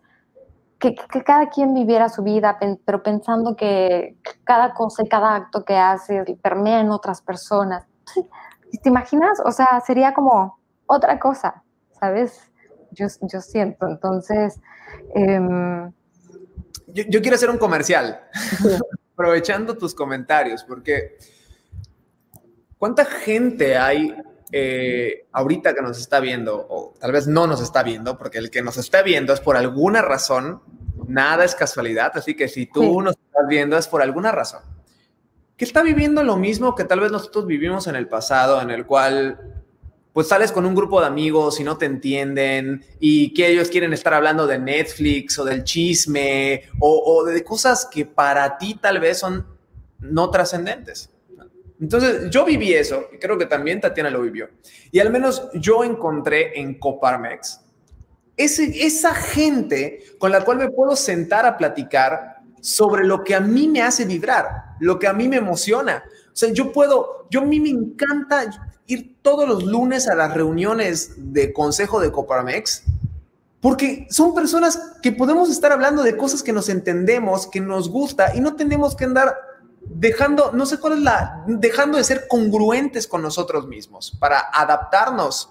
Que, 0.78 0.94
cada 1.24 1.48
quien 1.48 1.72
viviera 1.72 2.08
su 2.08 2.22
vida, 2.22 2.58
pero 2.84 3.02
pensando 3.02 3.56
que 3.56 4.16
cada 4.44 4.74
cosa 4.74 5.02
y 5.02 5.08
cada 5.08 5.34
acto 5.34 5.64
que 5.64 5.76
hace 5.76 6.24
permea 6.42 6.80
en 6.80 6.90
otras 6.90 7.22
personas. 7.22 7.86
¿Te 8.82 8.88
imaginas? 8.88 9.40
O 9.44 9.52
sea, 9.52 9.80
sería 9.86 10.12
como 10.12 10.58
otra 10.86 11.18
cosa, 11.18 11.62
¿sabes? 11.98 12.50
Yo, 12.90 13.06
yo 13.22 13.40
siento. 13.40 13.86
Entonces, 13.86 14.60
eh, 15.14 15.90
yo, 16.88 17.20
quiero 17.20 17.34
hacer 17.34 17.50
un 17.50 17.58
comercial, 17.58 18.20
aprovechando 19.12 19.76
tus 19.76 19.94
comentarios, 19.94 20.64
porque 20.64 21.18
¿cuánta 22.78 23.04
gente 23.04 23.76
hay 23.76 24.16
eh, 24.52 25.26
ahorita 25.32 25.74
que 25.74 25.82
nos 25.82 25.98
está 25.98 26.20
viendo, 26.20 26.66
o 26.68 26.94
tal 26.98 27.12
vez 27.12 27.26
no 27.26 27.46
nos 27.46 27.60
está 27.60 27.82
viendo, 27.82 28.16
porque 28.16 28.38
el 28.38 28.50
que 28.50 28.62
nos 28.62 28.76
está 28.76 29.02
viendo 29.02 29.32
es 29.32 29.40
por 29.40 29.56
alguna 29.56 30.02
razón, 30.02 30.62
nada 31.06 31.44
es 31.44 31.54
casualidad, 31.54 32.12
así 32.14 32.34
que 32.34 32.48
si 32.48 32.66
tú 32.66 33.00
nos 33.02 33.16
estás 33.16 33.46
viendo 33.48 33.76
es 33.76 33.88
por 33.88 34.02
alguna 34.02 34.32
razón, 34.32 34.62
que 35.56 35.64
está 35.64 35.82
viviendo 35.82 36.22
lo 36.22 36.36
mismo 36.36 36.74
que 36.74 36.84
tal 36.84 37.00
vez 37.00 37.10
nosotros 37.10 37.46
vivimos 37.46 37.86
en 37.86 37.96
el 37.96 38.08
pasado, 38.08 38.60
en 38.60 38.70
el 38.70 38.86
cual 38.86 39.56
pues 40.16 40.28
sales 40.28 40.50
con 40.50 40.64
un 40.64 40.74
grupo 40.74 40.98
de 41.02 41.08
amigos 41.08 41.60
y 41.60 41.62
no 41.62 41.76
te 41.76 41.84
entienden 41.84 42.82
y 42.98 43.34
que 43.34 43.48
ellos 43.48 43.68
quieren 43.68 43.92
estar 43.92 44.14
hablando 44.14 44.46
de 44.46 44.58
Netflix 44.58 45.38
o 45.38 45.44
del 45.44 45.62
chisme 45.62 46.62
o, 46.80 47.22
de 47.24 47.44
cosas 47.44 47.84
que 47.84 48.06
para 48.06 48.56
ti 48.56 48.78
tal 48.80 48.98
vez 48.98 49.18
son 49.18 49.46
no 49.98 50.30
trascendentes. 50.30 51.10
Entonces, 51.80 52.30
yo 52.30 52.44
viví 52.44 52.72
eso 52.72 53.08
y 53.12 53.18
creo 53.18 53.36
que 53.36 53.46
también 53.46 53.80
Tatiana 53.80 54.10
lo 54.10 54.22
vivió. 54.22 54.48
Y 54.90 55.00
al 55.00 55.10
menos 55.10 55.48
yo 55.54 55.84
encontré 55.84 56.58
en 56.58 56.78
Coparmex 56.78 57.60
ese, 58.36 58.86
esa 58.86 59.14
gente 59.14 60.00
con 60.18 60.30
la 60.30 60.44
cual 60.44 60.58
me 60.58 60.70
puedo 60.70 60.94
sentar 60.96 61.46
a 61.46 61.56
platicar 61.56 62.36
sobre 62.60 63.04
lo 63.04 63.24
que 63.24 63.34
a 63.34 63.40
mí 63.40 63.68
me 63.68 63.82
hace 63.82 64.04
vibrar, 64.04 64.76
lo 64.80 64.98
que 64.98 65.06
a 65.06 65.12
mí 65.12 65.28
me 65.28 65.36
emociona. 65.36 66.04
O 66.26 66.36
sea, 66.36 66.52
yo 66.52 66.72
puedo, 66.72 67.26
yo 67.30 67.40
a 67.40 67.44
mí 67.44 67.60
me 67.60 67.70
encanta, 67.70 68.44
ir 68.86 69.16
todos 69.22 69.48
los 69.48 69.64
lunes 69.64 70.08
a 70.08 70.14
las 70.14 70.32
reuniones 70.34 71.12
de 71.16 71.52
consejo 71.52 72.00
de 72.00 72.12
Coparmex, 72.12 72.84
porque 73.60 74.06
son 74.10 74.34
personas 74.34 74.78
que 75.02 75.12
podemos 75.12 75.50
estar 75.50 75.72
hablando 75.72 76.02
de 76.02 76.16
cosas 76.16 76.42
que 76.42 76.52
nos 76.52 76.68
entendemos, 76.68 77.46
que 77.46 77.60
nos 77.60 77.88
gusta 77.88 78.34
y 78.34 78.40
no 78.40 78.54
tenemos 78.54 78.94
que 78.94 79.04
andar 79.04 79.34
dejando, 79.88 80.52
no 80.52 80.66
sé 80.66 80.78
cuál 80.78 80.94
es 80.94 81.00
la, 81.00 81.44
dejando 81.46 81.98
de 81.98 82.04
ser 82.04 82.26
congruentes 82.28 83.06
con 83.06 83.22
nosotros 83.22 83.66
mismos 83.66 84.16
para 84.18 84.40
adaptarnos 84.52 85.50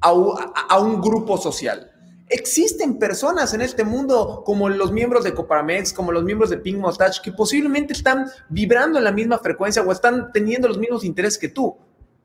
a, 0.00 0.78
un 0.78 1.00
grupo 1.00 1.38
social. 1.38 1.90
Existen 2.28 2.98
personas 2.98 3.54
en 3.54 3.62
este 3.62 3.84
mundo 3.84 4.42
como 4.44 4.68
los 4.68 4.92
miembros 4.92 5.24
de 5.24 5.34
Coparmex, 5.34 5.92
como 5.92 6.12
los 6.12 6.24
miembros 6.24 6.50
de 6.50 6.58
Pink 6.58 6.78
Mustache, 6.78 7.20
que 7.22 7.32
posiblemente 7.32 7.92
están 7.92 8.26
vibrando 8.48 8.98
en 8.98 9.04
la 9.04 9.12
misma 9.12 9.38
frecuencia 9.38 9.82
o 9.82 9.92
están 9.92 10.32
teniendo 10.32 10.68
los 10.68 10.78
mismos 10.78 11.04
intereses 11.04 11.38
que 11.38 11.48
tú. 11.48 11.76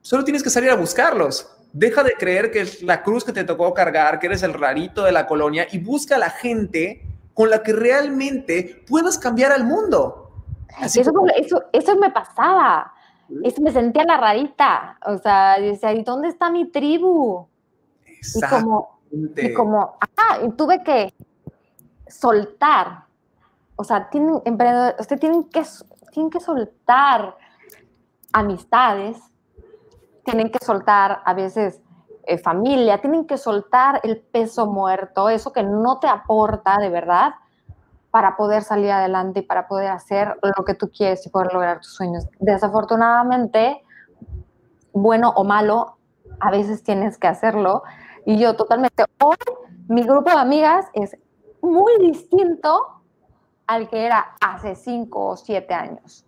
Solo 0.02 0.24
tienes 0.24 0.44
que 0.44 0.50
salir 0.50 0.70
a 0.70 0.76
buscarlos. 0.76 1.48
Deja 1.72 2.04
de 2.04 2.14
creer 2.14 2.52
que 2.52 2.62
es 2.62 2.82
la 2.82 3.04
cruz 3.04 3.24
que 3.24 3.32
te 3.32 3.44
tocó 3.44 3.74
cargar, 3.74 4.20
que 4.20 4.28
eres 4.28 4.44
el 4.44 4.54
rarito 4.54 5.04
de 5.04 5.12
la 5.12 5.28
colonia 5.28 5.68
y 5.72 5.80
busca 5.80 6.16
a 6.16 6.20
la 6.20 6.30
gente 6.30 7.06
con 7.34 7.50
la 7.50 7.64
que 7.64 7.74
realmente 7.74 8.84
puedas 8.88 9.18
cambiar 9.18 9.52
al 9.52 9.64
mundo. 9.64 10.28
Así 10.78 10.99
eso, 10.99 11.11
eso, 11.36 11.63
eso 11.72 11.95
me 11.95 12.11
pasaba. 12.11 12.93
Eso 13.43 13.61
me 13.61 13.72
sentía 13.72 14.03
la 14.03 14.17
rarita. 14.17 14.97
O 15.05 15.17
sea, 15.17 15.59
decía, 15.59 15.93
¿y 15.93 16.03
dónde 16.03 16.30
está 16.30 16.49
mi 16.49 16.70
tribu? 16.70 17.47
Y 18.05 18.41
como, 18.41 18.99
y 19.11 19.53
como, 19.53 19.97
ah, 20.17 20.39
y 20.43 20.49
tuve 20.51 20.84
que 20.84 21.13
soltar. 22.07 23.05
O 23.76 23.84
sea, 23.84 24.09
tienen 24.09 24.41
emprendedores, 24.45 24.99
ustedes 24.99 25.22
tienen 25.22 25.43
que, 25.45 25.63
tienen 26.11 26.30
que 26.30 26.39
soltar 26.39 27.38
amistades, 28.34 29.17
tienen 30.26 30.51
que 30.51 30.59
soltar 30.63 31.22
a 31.24 31.34
veces 31.34 31.82
eh, 32.26 32.38
familia, 32.38 32.99
tienen 32.99 33.26
que 33.26 33.38
soltar 33.38 34.01
el 34.03 34.20
peso 34.20 34.65
muerto, 34.65 35.30
eso 35.30 35.53
que 35.53 35.63
no 35.63 35.99
te 35.99 36.07
aporta 36.07 36.78
de 36.78 36.89
verdad 36.89 37.34
para 38.12 38.36
poder 38.36 38.64
salir 38.64 38.91
adelante 38.91 39.41
y 39.41 39.43
para 39.43 39.68
poder 39.68 39.91
hacer 39.91 40.38
lo 40.57 40.66
que 40.66 40.74
tú 40.74 40.89
quieres 40.89 41.26
y 41.26 41.30
poder 41.30 41.53
lograr 41.53 41.78
tus 41.78 41.93
sueños. 41.93 42.28
Desafortunadamente, 42.39 43.84
bueno 44.93 45.30
o 45.36 45.43
malo, 45.43 45.97
a 46.39 46.51
veces 46.51 46.84
tienes 46.84 47.18
que 47.18 47.28
hacerlo. 47.28 47.84
Y 48.26 48.39
yo 48.39 48.55
totalmente, 48.55 49.05
hoy 49.22 49.36
mi 49.88 50.03
grupo 50.03 50.30
de 50.30 50.38
amigas 50.38 50.86
es 50.93 51.18
muy 51.62 51.97
distinto 51.99 53.01
al 53.68 53.88
que 53.88 54.05
era 54.05 54.36
hace 54.41 54.76
cinco 54.76 55.28
o 55.28 55.38
siete 55.38 55.74
años. 55.74 56.26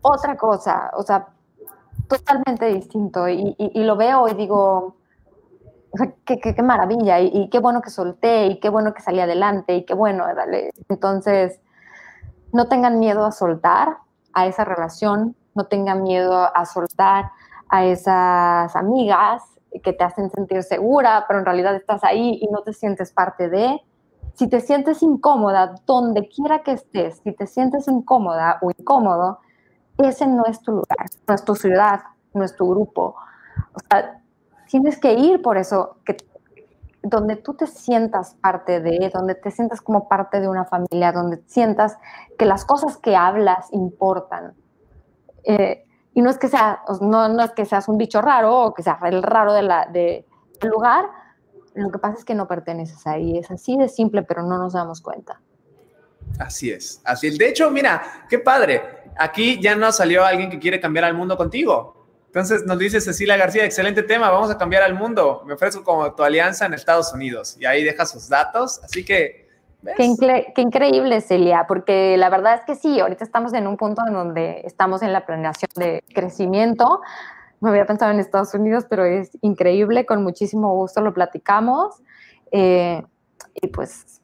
Otra 0.00 0.36
cosa, 0.36 0.90
o 0.96 1.02
sea, 1.02 1.28
totalmente 2.08 2.66
distinto 2.66 3.28
y, 3.28 3.54
y, 3.58 3.84
lo 3.84 3.96
veo 3.96 4.28
y 4.28 4.34
digo, 4.34 4.96
qué 6.24 6.62
maravilla 6.62 7.20
y, 7.20 7.30
y, 7.32 7.50
qué 7.50 7.58
bueno 7.58 7.80
que 7.82 7.90
solté 7.90 8.46
y 8.46 8.60
qué 8.60 8.68
bueno 8.68 8.94
que 8.94 9.02
salí 9.02 9.20
adelante 9.20 9.76
y 9.76 9.84
qué 9.84 9.94
bueno, 9.94 10.24
dale. 10.34 10.70
Entonces, 10.88 11.60
no 12.52 12.68
tengan 12.68 12.98
miedo 12.98 13.24
a 13.24 13.32
soltar 13.32 13.98
a 14.32 14.46
esa 14.46 14.64
relación, 14.64 15.36
no 15.54 15.66
tengan 15.66 16.02
miedo 16.02 16.50
a 16.54 16.64
soltar 16.66 17.30
a 17.68 17.84
esas 17.84 18.76
amigas 18.76 19.42
que 19.82 19.92
te 19.92 20.04
hacen 20.04 20.30
sentir 20.30 20.62
segura, 20.62 21.24
pero 21.26 21.40
en 21.40 21.46
realidad 21.46 21.74
estás 21.74 22.04
ahí 22.04 22.38
y 22.40 22.46
no 22.48 22.62
te 22.62 22.72
sientes 22.72 23.12
parte 23.12 23.48
de. 23.48 23.80
Si 24.34 24.48
te 24.48 24.60
sientes 24.60 25.02
incómoda, 25.02 25.74
donde 25.86 26.28
quiera 26.28 26.62
que 26.62 26.72
estés, 26.72 27.18
si 27.24 27.32
te 27.32 27.46
sientes 27.46 27.88
incómoda 27.88 28.58
o 28.62 28.70
incómodo, 28.70 29.40
ese 29.98 30.26
no 30.26 30.44
es 30.46 30.60
tu 30.60 30.72
lugar, 30.72 31.06
no 31.26 31.34
es 31.34 31.44
tu 31.44 31.54
ciudad, 31.54 32.00
no 32.32 32.44
es 32.44 32.56
tu 32.56 32.68
grupo. 32.68 33.16
O 33.74 33.78
sea, 33.88 34.20
tienes 34.68 34.98
que 34.98 35.14
ir 35.14 35.42
por 35.42 35.58
eso, 35.58 35.96
que, 36.04 36.16
donde 37.02 37.36
tú 37.36 37.54
te 37.54 37.66
sientas 37.66 38.34
parte 38.40 38.80
de, 38.80 39.10
donde 39.12 39.34
te 39.34 39.50
sientas 39.50 39.80
como 39.80 40.08
parte 40.08 40.40
de 40.40 40.48
una 40.48 40.64
familia, 40.64 41.12
donde 41.12 41.42
sientas 41.46 41.96
que 42.38 42.46
las 42.46 42.64
cosas 42.64 42.96
que 42.96 43.14
hablas 43.14 43.68
importan. 43.72 44.54
Eh, 45.44 45.84
y 46.14 46.22
no 46.22 46.30
es 46.30 46.38
que 46.38 46.48
sea, 46.48 46.82
no, 47.00 47.28
no, 47.28 47.42
es 47.44 47.50
que 47.52 47.64
seas 47.66 47.88
un 47.88 47.98
bicho 47.98 48.22
raro 48.22 48.62
o 48.62 48.74
que 48.74 48.82
seas 48.82 48.98
el 49.04 49.22
raro 49.22 49.52
de 49.52 49.62
la, 49.62 49.86
de, 49.86 50.24
del 50.60 50.70
lugar, 50.70 51.06
lo 51.74 51.90
que 51.90 51.98
pasa 51.98 52.18
es 52.18 52.24
que 52.24 52.34
no 52.34 52.46
perteneces 52.46 53.06
ahí, 53.06 53.36
es 53.36 53.50
así 53.50 53.76
de 53.76 53.88
simple, 53.88 54.22
pero 54.22 54.42
no 54.42 54.58
nos 54.58 54.72
damos 54.72 55.00
cuenta. 55.00 55.40
Así 56.38 56.70
es, 56.70 57.00
así 57.04 57.28
es. 57.28 57.38
De 57.38 57.48
hecho, 57.48 57.70
mira, 57.70 58.26
qué 58.28 58.38
padre. 58.38 58.82
Aquí 59.16 59.60
ya 59.60 59.74
nos 59.74 59.96
salió 59.96 60.24
alguien 60.24 60.50
que 60.50 60.58
quiere 60.58 60.80
cambiar 60.80 61.04
al 61.04 61.14
mundo 61.14 61.36
contigo. 61.36 62.03
Entonces 62.34 62.66
nos 62.66 62.80
dice 62.80 63.00
Cecilia 63.00 63.36
García, 63.36 63.64
excelente 63.64 64.02
tema, 64.02 64.28
vamos 64.28 64.50
a 64.50 64.58
cambiar 64.58 64.82
al 64.82 64.94
mundo. 64.94 65.44
Me 65.46 65.54
ofrezco 65.54 65.84
como 65.84 66.16
tu 66.16 66.24
alianza 66.24 66.66
en 66.66 66.74
Estados 66.74 67.12
Unidos. 67.12 67.56
Y 67.60 67.64
ahí 67.64 67.84
deja 67.84 68.04
sus 68.06 68.28
datos. 68.28 68.80
Así 68.82 69.04
que... 69.04 69.48
Qué, 69.96 70.52
qué, 70.52 70.60
increíble, 70.60 71.20
Celia, 71.20 71.66
porque 71.68 72.16
la 72.16 72.30
verdad 72.30 72.54
es 72.54 72.62
que 72.62 72.74
sí, 72.74 72.98
ahorita 72.98 73.22
estamos 73.22 73.54
en 73.54 73.68
un 73.68 73.76
punto 73.76 74.02
en 74.04 74.14
donde 74.14 74.62
estamos 74.64 75.02
en 75.02 75.12
la 75.12 75.24
planeación 75.24 75.70
de 75.76 76.02
crecimiento. 76.12 77.02
Me 77.60 77.70
había 77.70 77.86
pensado 77.86 78.10
en 78.10 78.18
Estados 78.18 78.52
Unidos, 78.52 78.84
pero 78.90 79.04
es 79.04 79.30
increíble, 79.40 80.04
con 80.04 80.24
muchísimo 80.24 80.74
gusto 80.74 81.02
lo 81.02 81.14
platicamos. 81.14 82.02
Eh, 82.50 83.00
y 83.62 83.68
pues 83.68 84.20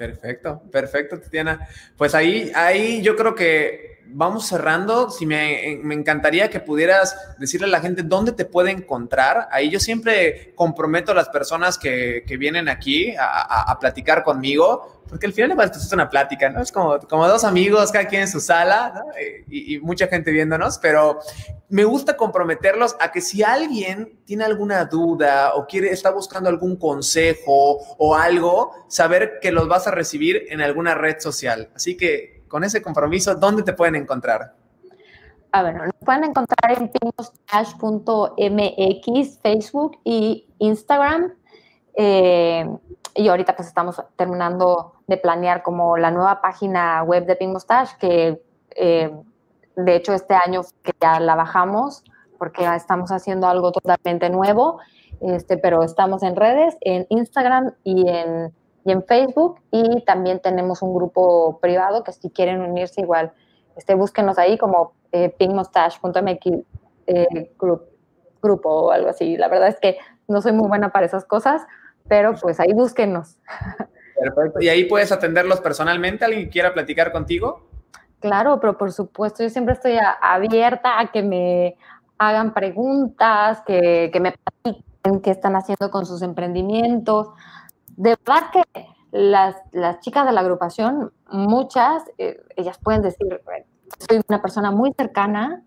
Perfecto, 0.00 0.62
perfecto, 0.70 1.20
Tatiana. 1.20 1.68
Pues 1.98 2.14
ahí, 2.14 2.50
ahí 2.54 3.02
yo 3.02 3.16
creo 3.16 3.34
que 3.34 3.89
vamos 4.12 4.46
cerrando. 4.46 5.10
Si 5.10 5.26
me, 5.26 5.78
me, 5.82 5.94
encantaría 5.94 6.50
que 6.50 6.60
pudieras 6.60 7.16
decirle 7.38 7.66
a 7.66 7.70
la 7.70 7.80
gente 7.80 8.02
dónde 8.02 8.32
te 8.32 8.44
puede 8.44 8.70
encontrar. 8.70 9.48
Ahí 9.50 9.70
yo 9.70 9.80
siempre 9.80 10.52
comprometo 10.54 11.12
a 11.12 11.14
las 11.14 11.28
personas 11.28 11.78
que, 11.78 12.24
que 12.26 12.36
vienen 12.36 12.68
aquí 12.68 13.14
a, 13.16 13.70
a, 13.70 13.78
platicar 13.78 14.22
conmigo 14.22 15.00
porque 15.10 15.26
al 15.26 15.32
final 15.32 15.58
es 15.58 15.92
una 15.92 16.08
plática, 16.08 16.48
¿no? 16.50 16.62
Es 16.62 16.70
como, 16.70 17.00
como 17.00 17.26
dos 17.26 17.42
amigos, 17.42 17.90
cada 17.90 18.06
quien 18.06 18.22
en 18.22 18.28
su 18.28 18.38
sala, 18.38 18.92
¿no? 18.94 19.06
y, 19.48 19.74
y, 19.74 19.80
mucha 19.80 20.06
gente 20.06 20.30
viéndonos, 20.30 20.78
pero 20.78 21.18
me 21.68 21.84
gusta 21.84 22.16
comprometerlos 22.16 22.94
a 23.00 23.10
que 23.10 23.20
si 23.20 23.42
alguien 23.42 24.20
tiene 24.24 24.44
alguna 24.44 24.84
duda 24.84 25.54
o 25.56 25.66
quiere, 25.66 25.90
está 25.90 26.10
buscando 26.10 26.48
algún 26.48 26.76
consejo 26.76 27.78
o 27.98 28.14
algo, 28.14 28.72
saber 28.88 29.40
que 29.42 29.50
los 29.50 29.66
vas 29.66 29.88
a 29.88 29.90
recibir 29.90 30.46
en 30.48 30.60
alguna 30.60 30.94
red 30.94 31.18
social. 31.18 31.70
Así 31.74 31.96
que 31.96 32.39
con 32.50 32.64
ese 32.64 32.82
compromiso, 32.82 33.34
¿dónde 33.36 33.62
te 33.62 33.72
pueden 33.72 33.94
encontrar? 33.94 34.52
A 35.52 35.62
ver, 35.62 35.76
nos 35.76 35.90
pueden 36.04 36.24
encontrar 36.24 36.76
en 36.76 36.90
pingoscash.mx, 36.90 39.38
Facebook 39.40 39.98
y 40.04 40.46
Instagram. 40.58 41.32
Eh, 41.94 42.68
y 43.14 43.28
ahorita 43.28 43.56
pues 43.56 43.68
estamos 43.68 44.02
terminando 44.16 44.94
de 45.06 45.16
planear 45.16 45.62
como 45.62 45.96
la 45.96 46.10
nueva 46.10 46.40
página 46.40 47.02
web 47.02 47.26
de 47.26 47.36
Pink 47.36 47.52
Mustache, 47.52 47.96
que 47.98 48.42
eh, 48.76 49.10
de 49.76 49.96
hecho 49.96 50.12
este 50.12 50.34
año 50.34 50.62
que 50.82 50.92
ya 51.00 51.20
la 51.20 51.34
bajamos 51.34 52.04
porque 52.38 52.64
estamos 52.74 53.12
haciendo 53.12 53.48
algo 53.48 53.70
totalmente 53.70 54.30
nuevo, 54.30 54.80
este, 55.20 55.58
pero 55.58 55.82
estamos 55.82 56.22
en 56.22 56.36
redes, 56.36 56.76
en 56.80 57.06
Instagram 57.10 57.74
y 57.84 58.08
en, 58.08 58.54
y 58.84 58.92
en 58.92 59.04
Facebook 59.04 59.60
y 59.70 60.02
también 60.04 60.40
tenemos 60.40 60.82
un 60.82 60.94
grupo 60.94 61.58
privado 61.60 62.02
que 62.04 62.12
si 62.12 62.30
quieren 62.30 62.60
unirse 62.60 63.00
igual, 63.00 63.32
este, 63.76 63.94
búsquenos 63.94 64.38
ahí 64.38 64.58
como 64.58 64.92
eh, 65.12 65.30
pinkmustache.mx 65.30 66.64
eh, 67.06 67.50
grupo 68.40 68.68
o 68.68 68.90
algo 68.90 69.10
así. 69.10 69.36
La 69.36 69.48
verdad 69.48 69.68
es 69.68 69.78
que 69.80 69.98
no 70.28 70.40
soy 70.40 70.52
muy 70.52 70.68
buena 70.68 70.90
para 70.90 71.06
esas 71.06 71.24
cosas, 71.24 71.62
pero 72.08 72.34
pues 72.34 72.60
ahí 72.60 72.72
búsquenos. 72.72 73.38
Perfecto. 74.18 74.60
¿Y 74.60 74.68
ahí 74.68 74.84
puedes 74.84 75.12
atenderlos 75.12 75.60
personalmente? 75.60 76.24
¿Alguien 76.24 76.48
quiera 76.48 76.72
platicar 76.72 77.12
contigo? 77.12 77.66
Claro, 78.20 78.60
pero 78.60 78.76
por 78.76 78.92
supuesto, 78.92 79.42
yo 79.42 79.48
siempre 79.48 79.74
estoy 79.74 79.98
abierta 80.20 81.00
a 81.00 81.10
que 81.10 81.22
me 81.22 81.76
hagan 82.18 82.52
preguntas, 82.52 83.62
que, 83.66 84.10
que 84.12 84.20
me 84.20 84.32
platiquen 84.32 85.20
qué 85.22 85.30
están 85.30 85.56
haciendo 85.56 85.90
con 85.90 86.04
sus 86.04 86.20
emprendimientos. 86.20 87.30
De 88.00 88.16
verdad 88.16 88.44
que 88.50 88.62
las, 89.10 89.56
las 89.72 90.00
chicas 90.00 90.24
de 90.24 90.32
la 90.32 90.40
agrupación, 90.40 91.12
muchas, 91.30 92.02
eh, 92.16 92.40
ellas 92.56 92.78
pueden 92.82 93.02
decir, 93.02 93.26
soy 94.08 94.22
una 94.26 94.40
persona 94.40 94.70
muy 94.70 94.94
cercana, 94.96 95.62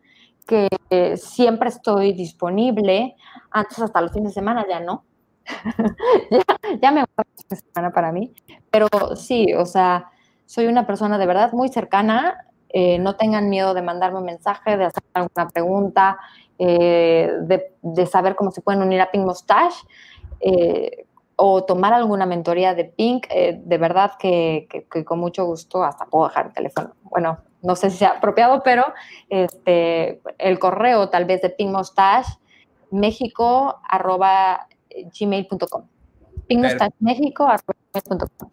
que 0.47 0.67
siempre 1.15 1.69
estoy 1.69 2.13
disponible, 2.13 3.15
antes 3.51 3.77
hasta 3.77 4.01
los 4.01 4.11
fines 4.11 4.31
de 4.31 4.33
semana 4.33 4.65
ya 4.67 4.79
no, 4.79 5.05
ya, 6.81 6.91
me 6.91 7.01
gusta 7.01 7.23
una 7.51 7.59
semana 7.59 7.91
para 7.91 8.11
mí, 8.11 8.33
pero 8.71 8.87
sí, 9.15 9.53
o 9.53 9.67
sea, 9.67 10.09
soy 10.47 10.65
una 10.65 10.87
persona 10.87 11.19
de 11.19 11.27
verdad 11.27 11.53
muy 11.53 11.69
cercana, 11.69 12.47
eh, 12.69 12.97
no 12.97 13.15
tengan 13.15 13.47
miedo 13.47 13.75
de 13.75 13.83
mandarme 13.83 14.17
un 14.17 14.25
mensaje, 14.25 14.75
de 14.75 14.85
hacer 14.85 15.03
alguna 15.13 15.49
pregunta, 15.49 16.17
eh, 16.57 17.31
de, 17.41 18.05
saber 18.07 18.35
cómo 18.35 18.49
se 18.49 18.61
pueden 18.61 18.81
unir 18.81 19.01
a 19.01 19.11
Pink 19.11 19.23
Mustache 19.23 19.77
o 21.35 21.63
tomar 21.63 21.93
alguna 21.93 22.25
mentoría 22.25 22.73
de 22.73 22.85
Pink, 22.85 23.27
de 23.27 23.77
verdad 23.77 24.13
que, 24.19 24.67
con 25.05 25.19
mucho 25.19 25.45
gusto 25.45 25.83
hasta 25.83 26.05
puedo 26.05 26.27
dejar 26.27 26.47
el 26.47 26.53
teléfono. 26.53 26.93
Bueno, 27.03 27.39
no 27.61 27.75
sé 27.75 27.89
si 27.89 27.97
sea 27.97 28.09
apropiado, 28.17 28.61
pero 28.63 28.83
este, 29.29 30.21
el 30.37 30.59
correo 30.59 31.09
tal 31.09 31.25
vez 31.25 31.41
de 31.41 31.49
Pink 31.49 31.71
Mustache, 31.71 32.37
México, 32.91 33.79
arroba 33.87 34.67
gmail.com. 35.19 35.87
México.com. 36.99 38.49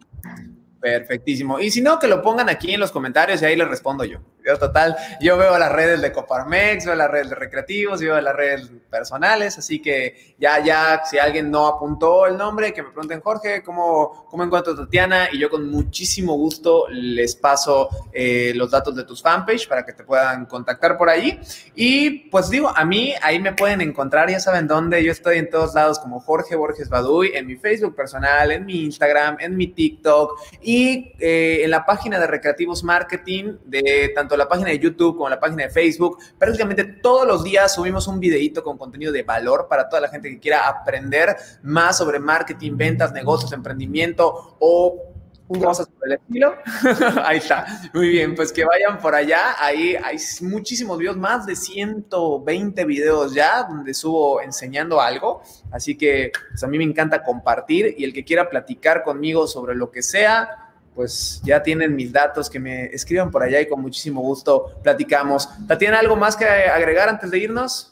Perfectísimo. 0.81 1.59
Y 1.59 1.69
si 1.69 1.79
no, 1.79 1.99
que 1.99 2.07
lo 2.07 2.23
pongan 2.23 2.49
aquí 2.49 2.73
en 2.73 2.79
los 2.79 2.91
comentarios 2.91 3.39
y 3.41 3.45
ahí 3.45 3.55
les 3.55 3.67
respondo 3.67 4.03
yo. 4.03 4.17
Yo 4.43 4.57
total, 4.57 4.97
yo 5.19 5.37
veo 5.37 5.55
las 5.59 5.71
redes 5.71 6.01
de 6.01 6.11
Coparmex, 6.11 6.87
veo 6.87 6.95
las 6.95 7.11
redes 7.11 7.29
de 7.29 7.35
recreativos, 7.35 8.01
veo 8.01 8.19
las 8.19 8.35
redes 8.35 8.71
personales, 8.89 9.55
así 9.59 9.79
que 9.79 10.35
ya, 10.39 10.63
ya, 10.63 11.03
si 11.05 11.19
alguien 11.19 11.51
no 11.51 11.67
apuntó 11.67 12.25
el 12.25 12.37
nombre, 12.37 12.73
que 12.73 12.81
me 12.81 12.89
pregunten, 12.89 13.21
Jorge, 13.21 13.61
¿cómo, 13.61 14.25
cómo 14.31 14.43
encuentro 14.43 14.73
a 14.73 14.75
Tatiana? 14.75 15.29
Y 15.31 15.37
yo 15.37 15.49
con 15.51 15.69
muchísimo 15.69 16.33
gusto 16.33 16.87
les 16.89 17.35
paso 17.35 17.89
eh, 18.11 18.51
los 18.55 18.71
datos 18.71 18.95
de 18.95 19.03
tus 19.03 19.21
fanpage 19.21 19.67
para 19.67 19.85
que 19.85 19.93
te 19.93 20.03
puedan 20.03 20.47
contactar 20.47 20.97
por 20.97 21.09
ahí. 21.09 21.39
Y 21.75 22.29
pues 22.31 22.49
digo, 22.49 22.73
a 22.75 22.83
mí 22.83 23.13
ahí 23.21 23.39
me 23.39 23.53
pueden 23.53 23.81
encontrar, 23.81 24.31
ya 24.31 24.39
saben 24.39 24.67
dónde, 24.67 25.03
yo 25.03 25.11
estoy 25.11 25.37
en 25.37 25.51
todos 25.51 25.75
lados 25.75 25.99
como 25.99 26.19
Jorge 26.19 26.55
Borges 26.55 26.89
Baduy, 26.89 27.33
en 27.35 27.45
mi 27.45 27.57
Facebook 27.57 27.95
personal, 27.95 28.51
en 28.51 28.65
mi 28.65 28.85
Instagram, 28.85 29.37
en 29.39 29.55
mi 29.55 29.67
TikTok 29.67 30.39
eh, 30.73 31.63
en 31.63 31.69
la 31.69 31.85
página 31.85 32.19
de 32.19 32.27
Recreativos 32.27 32.83
Marketing 32.83 33.57
de 33.65 34.11
tanto 34.15 34.37
la 34.37 34.47
página 34.47 34.69
de 34.69 34.79
YouTube 34.79 35.17
como 35.17 35.27
la 35.29 35.39
página 35.39 35.63
de 35.63 35.69
Facebook. 35.69 36.17
Prácticamente 36.37 36.83
todos 36.83 37.27
los 37.27 37.43
días 37.43 37.73
subimos 37.73 38.07
un 38.07 38.19
videito 38.19 38.63
con 38.63 38.77
contenido 38.77 39.11
de 39.11 39.23
valor 39.23 39.67
para 39.69 39.89
toda 39.89 40.01
la 40.01 40.09
gente 40.09 40.29
que 40.29 40.39
quiera 40.39 40.67
aprender 40.67 41.35
más 41.63 41.97
sobre 41.97 42.19
marketing, 42.19 42.77
ventas, 42.77 43.11
negocios, 43.11 43.51
emprendimiento 43.51 44.55
o 44.59 45.10
cosas 45.59 45.87
por 45.87 46.07
el 46.07 46.13
estilo. 46.13 46.55
ahí 47.23 47.37
está. 47.37 47.65
Muy 47.93 48.09
bien, 48.09 48.35
pues 48.35 48.51
que 48.51 48.65
vayan 48.65 48.99
por 48.99 49.15
allá. 49.15 49.55
Ahí 49.57 49.95
hay 49.95 50.17
muchísimos 50.41 50.97
videos, 50.97 51.17
más 51.17 51.45
de 51.45 51.55
120 51.55 52.85
videos 52.85 53.33
ya, 53.33 53.63
donde 53.63 53.93
subo 53.93 54.41
enseñando 54.41 55.01
algo. 55.01 55.41
Así 55.71 55.97
que 55.97 56.31
pues, 56.49 56.63
a 56.63 56.67
mí 56.67 56.77
me 56.77 56.83
encanta 56.83 57.23
compartir 57.23 57.95
y 57.97 58.03
el 58.03 58.13
que 58.13 58.23
quiera 58.23 58.49
platicar 58.49 59.03
conmigo 59.03 59.47
sobre 59.47 59.75
lo 59.75 59.91
que 59.91 60.01
sea, 60.01 60.71
pues 60.95 61.41
ya 61.43 61.63
tienen 61.63 61.95
mis 61.95 62.11
datos, 62.11 62.49
que 62.49 62.59
me 62.59 62.85
escriban 62.85 63.31
por 63.31 63.43
allá 63.43 63.61
y 63.61 63.67
con 63.67 63.81
muchísimo 63.81 64.21
gusto 64.21 64.79
platicamos. 64.83 65.49
¿Tiene 65.79 65.97
¿algo 65.97 66.15
más 66.15 66.35
que 66.35 66.45
agregar 66.45 67.09
antes 67.09 67.31
de 67.31 67.39
irnos? 67.39 67.91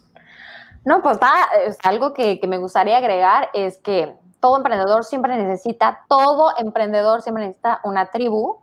No, 0.86 1.02
pues 1.02 1.18
va, 1.18 1.48
algo 1.84 2.14
que, 2.14 2.40
me 2.48 2.58
gustaría 2.58 2.98
agregar 2.98 3.50
es 3.54 3.78
que 3.78 4.14
todo 4.40 4.58
emprendedor 4.58 5.04
siempre 5.04 5.38
necesita, 5.38 6.06
todo 6.08 6.52
emprendedor 6.58 7.22
siempre 7.22 7.46
necesita 7.46 7.82
una 7.84 8.08
tribu. 8.12 8.60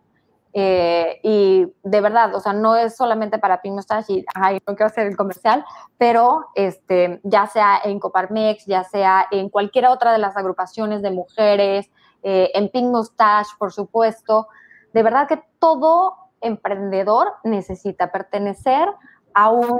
Eh, 0.59 1.21
y 1.23 1.67
de 1.83 2.01
verdad, 2.01 2.35
o 2.35 2.41
sea, 2.41 2.55
no 2.55 2.77
es 2.77 2.97
solamente 2.97 3.39
para 3.39 3.61
Pink 3.61 3.79
y 4.09 4.25
ay, 4.35 4.59
no 4.67 4.75
quiero 4.75 4.87
hacer 4.87 5.07
el 5.07 5.15
comercial, 5.15 5.63
pero 5.99 6.47
este, 6.55 7.21
ya 7.25 7.47
sea 7.47 7.79
en 7.85 8.01
Coparmex, 8.01 8.65
ya 8.65 8.83
sea 8.83 9.27
en 9.31 9.51
cualquier 9.51 9.87
otra 9.87 10.13
de 10.13 10.19
las 10.19 10.35
agrupaciones 10.35 11.03
de 11.03 11.11
mujeres, 11.11 11.91
eh, 12.23 12.51
en 12.55 12.71
Pink 12.71 12.87
Mustache, 12.87 13.51
por 13.59 13.73
supuesto. 13.73 14.49
De 14.95 15.03
verdad 15.03 15.29
que 15.29 15.43
todo 15.59 16.17
emprendedor 16.41 17.35
necesita 17.45 18.11
pertenecer 18.11 18.89
a 19.35 19.51
un, 19.51 19.79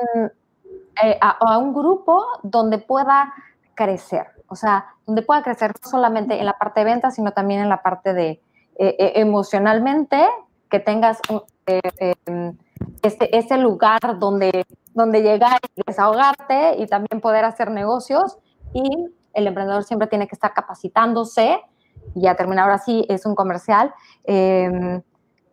eh, 1.03 1.19
a, 1.21 1.59
un 1.59 1.73
grupo 1.73 2.25
donde 2.43 2.79
pueda 2.79 3.33
crecer, 3.75 4.27
o 4.49 4.57
sea, 4.57 4.87
donde 5.07 5.23
pueda 5.23 5.43
crecer 5.43 5.73
no 5.83 5.91
solamente 5.91 6.39
en 6.39 6.47
la 6.47 6.59
parte 6.59 6.81
de 6.81 6.87
ventas, 6.87 7.15
sino 7.15 7.33
también 7.33 7.61
en 7.61 7.69
la 7.69 7.83
parte 7.83 8.15
de 8.15 8.41
eh, 8.79 9.13
emocionalmente, 9.17 10.27
que 10.69 10.81
tengas 10.81 11.21
em, 11.67 12.57
este, 13.03 13.37
este, 13.37 13.57
lugar 13.59 14.19
donde, 14.19 14.67
donde 14.95 15.23
llegar 15.23 15.59
y 15.75 15.83
desahogarte 15.87 16.77
y 16.79 16.87
también 16.87 17.21
poder 17.21 17.45
hacer 17.45 17.71
negocios. 17.71 18.39
Y 18.73 19.09
el 19.33 19.47
emprendedor 19.47 19.85
siempre 19.85 20.09
tiene 20.09 20.27
que 20.27 20.35
estar 20.35 20.53
capacitándose 20.53 21.61
ya 22.15 22.35
terminar 22.35 22.65
ahora 22.65 22.79
sí, 22.79 23.05
es 23.09 23.27
un 23.27 23.35
comercial. 23.35 23.93
Em, 24.25 25.03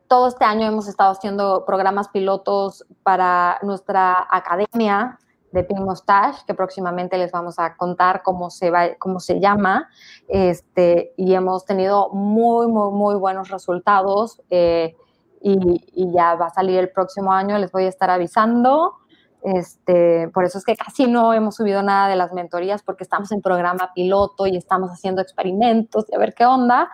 todo 0.08 0.28
este 0.28 0.46
año 0.46 0.68
hemos 0.68 0.88
estado 0.88 1.12
haciendo 1.12 1.66
programas 1.66 2.10
pilotos 2.10 2.86
para 3.04 3.60
nuestra 3.64 4.28
academia 4.30 5.20
de 5.54 5.64
Pink 5.64 5.80
Mustache, 5.80 6.44
que 6.48 6.54
próximamente 6.56 7.18
les 7.18 7.32
vamos 7.32 7.60
a 7.60 7.76
contar 7.78 8.24
cómo 8.24 8.50
se, 8.50 8.72
va, 8.72 8.96
cómo 8.98 9.20
se 9.20 9.40
llama. 9.40 9.88
Este, 10.28 11.14
y 11.16 11.36
hemos 11.36 11.66
tenido 11.66 12.10
muy, 12.10 12.68
muy, 12.68 12.92
muy 12.92 13.16
buenos 13.16 13.50
resultados. 13.50 14.42
Eh, 14.50 14.96
y, 15.42 16.12
ya 16.12 16.36
va 16.36 16.48
a 16.48 16.50
salir 16.50 16.80
el 16.80 16.90
próximo 16.90 17.32
año, 17.32 17.58
les 17.58 17.72
voy 17.72 17.84
a 17.84 17.90
estar 17.90 18.10
avisando. 18.10 18.96
Este, 19.44 20.30
por 20.30 20.46
eso 20.46 20.58
es 20.58 20.64
que 20.64 20.76
casi 20.76 21.06
no 21.06 21.34
hemos 21.34 21.56
subido 21.56 21.84
nada 21.84 22.08
de 22.08 22.16
las 22.16 22.32
mentorías 22.32 22.82
porque 22.82 23.04
estamos 23.04 23.32
en 23.34 23.42
programa 23.42 23.92
piloto 23.94 24.48
y 24.48 24.56
estamos 24.56 24.90
haciendo 24.90 25.22
experimentos 25.22 26.06
y 26.10 26.16
a 26.16 26.18
ver 26.18 26.34
qué 26.34 26.46
onda. 26.46 26.90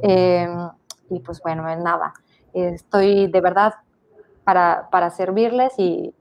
Eh, 0.00 0.48
y 1.10 1.20
pues 1.20 1.40
bueno, 1.42 1.62
nada, 1.76 2.12
estoy 2.52 3.28
de 3.28 3.40
verdad 3.40 3.74
para, 4.44 4.88
para 4.90 5.10
servirles 5.10 5.72
y, 5.78 6.12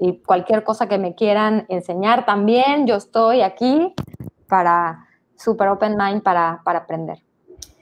y 0.00 0.18
cualquier 0.18 0.64
cosa 0.64 0.88
que 0.88 0.98
me 0.98 1.14
quieran 1.14 1.66
enseñar 1.68 2.26
también, 2.26 2.86
yo 2.86 2.96
estoy 2.96 3.42
aquí 3.42 3.94
para 4.48 5.06
super 5.36 5.68
open 5.68 5.96
mind 5.96 6.22
para, 6.22 6.60
para 6.64 6.80
aprender. 6.80 7.18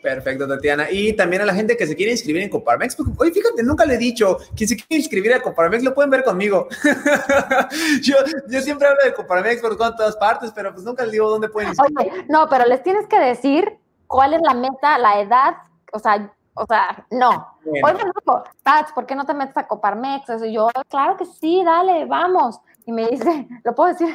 Perfecto, 0.04 0.46
Tatiana. 0.46 0.90
Y 0.90 1.14
también 1.14 1.40
a 1.40 1.46
la 1.46 1.54
gente 1.54 1.78
que 1.78 1.86
se 1.86 1.96
quiere 1.96 2.12
inscribir 2.12 2.42
en 2.42 2.50
Coparmex, 2.50 2.94
porque, 2.94 3.12
oye, 3.16 3.32
fíjate, 3.32 3.62
nunca 3.62 3.86
le 3.86 3.94
he 3.94 3.98
dicho, 3.98 4.36
quien 4.54 4.68
se 4.68 4.76
quiere 4.76 5.00
inscribir 5.00 5.32
a 5.32 5.40
Coparmex 5.40 5.82
lo 5.82 5.94
pueden 5.94 6.10
ver 6.10 6.22
conmigo. 6.22 6.68
yo, 8.02 8.16
yo, 8.50 8.60
siempre 8.60 8.86
hablo 8.86 9.00
de 9.02 9.14
Coparmex 9.14 9.62
por 9.62 9.78
todas 9.78 10.14
partes, 10.16 10.52
pero 10.54 10.74
pues 10.74 10.84
nunca 10.84 11.04
les 11.04 11.12
digo 11.12 11.30
dónde 11.30 11.48
pueden 11.48 11.70
inscribir. 11.70 12.12
Oye, 12.12 12.26
no, 12.28 12.46
pero 12.50 12.66
les 12.66 12.82
tienes 12.82 13.06
que 13.06 13.18
decir 13.18 13.78
cuál 14.06 14.34
es 14.34 14.42
la 14.42 14.52
meta, 14.52 14.98
la 14.98 15.22
edad, 15.22 15.54
o 15.90 15.98
sea, 15.98 16.30
o 16.54 16.66
sea, 16.66 17.04
no. 17.10 17.58
Bueno. 17.64 17.98
Oye, 17.98 18.04
loco, 18.14 18.44
Tats, 18.62 18.92
¿por 18.92 19.06
qué 19.06 19.14
no 19.14 19.26
te 19.26 19.34
metes 19.34 19.56
a 19.56 19.66
Coparmex? 19.66 20.28
Eso 20.28 20.46
yo, 20.46 20.68
claro 20.88 21.16
que 21.16 21.24
sí, 21.24 21.62
dale, 21.64 22.04
vamos. 22.06 22.60
Y 22.86 22.92
me 22.92 23.06
dice, 23.08 23.46
¿lo 23.64 23.74
puedo 23.74 23.92
decir? 23.92 24.08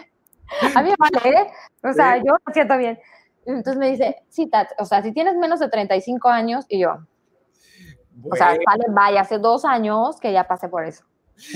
A 0.75 0.81
mí 0.81 0.89
me 0.89 0.95
vale, 0.97 1.37
¿eh? 1.37 1.51
O 1.83 1.93
sea, 1.93 2.17
yo 2.17 2.33
lo 2.45 2.53
siento 2.53 2.77
bien. 2.77 2.99
Entonces 3.45 3.77
me 3.77 3.89
dice, 3.89 4.23
sí, 4.29 4.47
Tats, 4.47 4.73
o 4.79 4.85
sea, 4.85 5.01
si 5.01 5.11
tienes 5.11 5.35
menos 5.35 5.59
de 5.59 5.69
35 5.69 6.29
años, 6.29 6.65
y 6.69 6.79
yo, 6.79 6.97
bueno. 8.11 8.33
o 8.33 8.35
sea, 8.35 8.57
vale, 8.65 8.85
vaya, 8.89 9.21
hace 9.21 9.37
dos 9.37 9.65
años 9.65 10.19
que 10.19 10.31
ya 10.31 10.45
pasé 10.45 10.69
por 10.69 10.85
eso. 10.85 11.03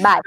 Vaya. 0.02 0.22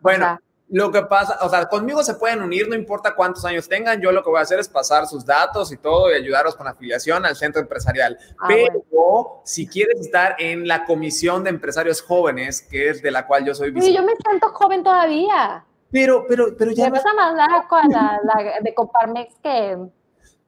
Bueno. 0.00 0.24
O 0.24 0.28
sea, 0.28 0.40
lo 0.72 0.90
que 0.90 1.02
pasa, 1.02 1.36
o 1.42 1.50
sea, 1.50 1.66
conmigo 1.66 2.02
se 2.02 2.14
pueden 2.14 2.40
unir, 2.40 2.66
no 2.66 2.74
importa 2.74 3.14
cuántos 3.14 3.44
años 3.44 3.68
tengan, 3.68 4.00
yo 4.00 4.10
lo 4.10 4.22
que 4.22 4.30
voy 4.30 4.38
a 4.38 4.42
hacer 4.42 4.58
es 4.58 4.70
pasar 4.70 5.06
sus 5.06 5.26
datos 5.26 5.70
y 5.70 5.76
todo 5.76 6.10
y 6.10 6.14
ayudaros 6.14 6.56
con 6.56 6.66
afiliación 6.66 7.26
al 7.26 7.36
centro 7.36 7.60
empresarial. 7.60 8.18
Ah, 8.38 8.46
Pero 8.48 8.82
bueno. 8.90 9.42
si 9.44 9.66
quieres 9.66 10.00
estar 10.00 10.34
en 10.38 10.66
la 10.66 10.86
comisión 10.86 11.44
de 11.44 11.50
empresarios 11.50 12.00
jóvenes, 12.00 12.62
que 12.62 12.88
es 12.88 13.02
de 13.02 13.10
la 13.10 13.26
cual 13.26 13.44
yo 13.44 13.54
soy 13.54 13.70
Sí, 13.82 13.92
yo 13.92 14.02
me 14.02 14.14
siento 14.16 14.48
joven 14.48 14.82
todavía. 14.82 15.62
Pero, 15.90 16.24
pero, 16.26 16.56
pero 16.56 16.70
ya... 16.70 16.84
Me 16.84 16.92
vas 16.92 17.04
a 17.04 17.14
mandar 17.16 17.50
a 17.50 17.88
la, 17.88 18.20
la 18.24 18.60
de 18.62 18.74
Coparmex 18.74 19.34
que... 19.42 19.76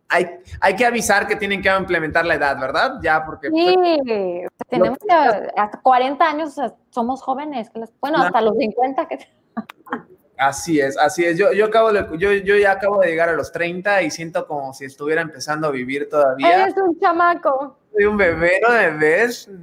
Hay, 0.09 0.39
hay, 0.61 0.75
que 0.75 0.87
avisar 0.87 1.27
que 1.27 1.37
tienen 1.37 1.61
que 1.61 1.69
implementar 1.69 2.25
la 2.25 2.37
edad, 2.37 2.59
¿verdad? 2.59 2.99
Ya, 3.03 3.23
porque... 3.27 3.51
Sí, 3.51 3.75
pues, 3.77 4.69
tenemos 4.71 4.97
que... 4.99 5.15
Hasta 5.55 5.81
40 5.83 6.27
años 6.27 6.55
somos 6.89 7.21
jóvenes. 7.21 7.71
Bueno, 8.01 8.23
hasta 8.23 8.41
los 8.41 8.57
50 8.57 9.07
que... 9.07 9.19
Así 10.37 10.81
es, 10.81 10.99
así 10.99 11.25
es. 11.25 11.39
Yo, 11.39 11.53
yo, 11.53 11.67
acabo 11.67 11.93
de, 11.93 12.07
yo, 12.19 12.33
yo 12.33 12.57
ya 12.57 12.73
acabo 12.73 13.01
de 13.01 13.09
llegar 13.09 13.29
a 13.29 13.35
los 13.35 13.53
30 13.53 14.03
y 14.03 14.11
siento 14.11 14.47
como 14.47 14.73
si 14.75 14.85
estuviera 14.85 15.23
empezando 15.23 15.69
a 15.69 15.71
vivir 15.71 16.09
todavía. 16.09 16.65
Eres 16.65 16.75
un 16.77 16.99
chamaco. 16.99 17.79
Soy 17.93 18.05
un 18.07 18.17
bebé, 18.17 18.61
¿no 18.67 18.75
me 18.75 18.91
ves? 18.91 19.49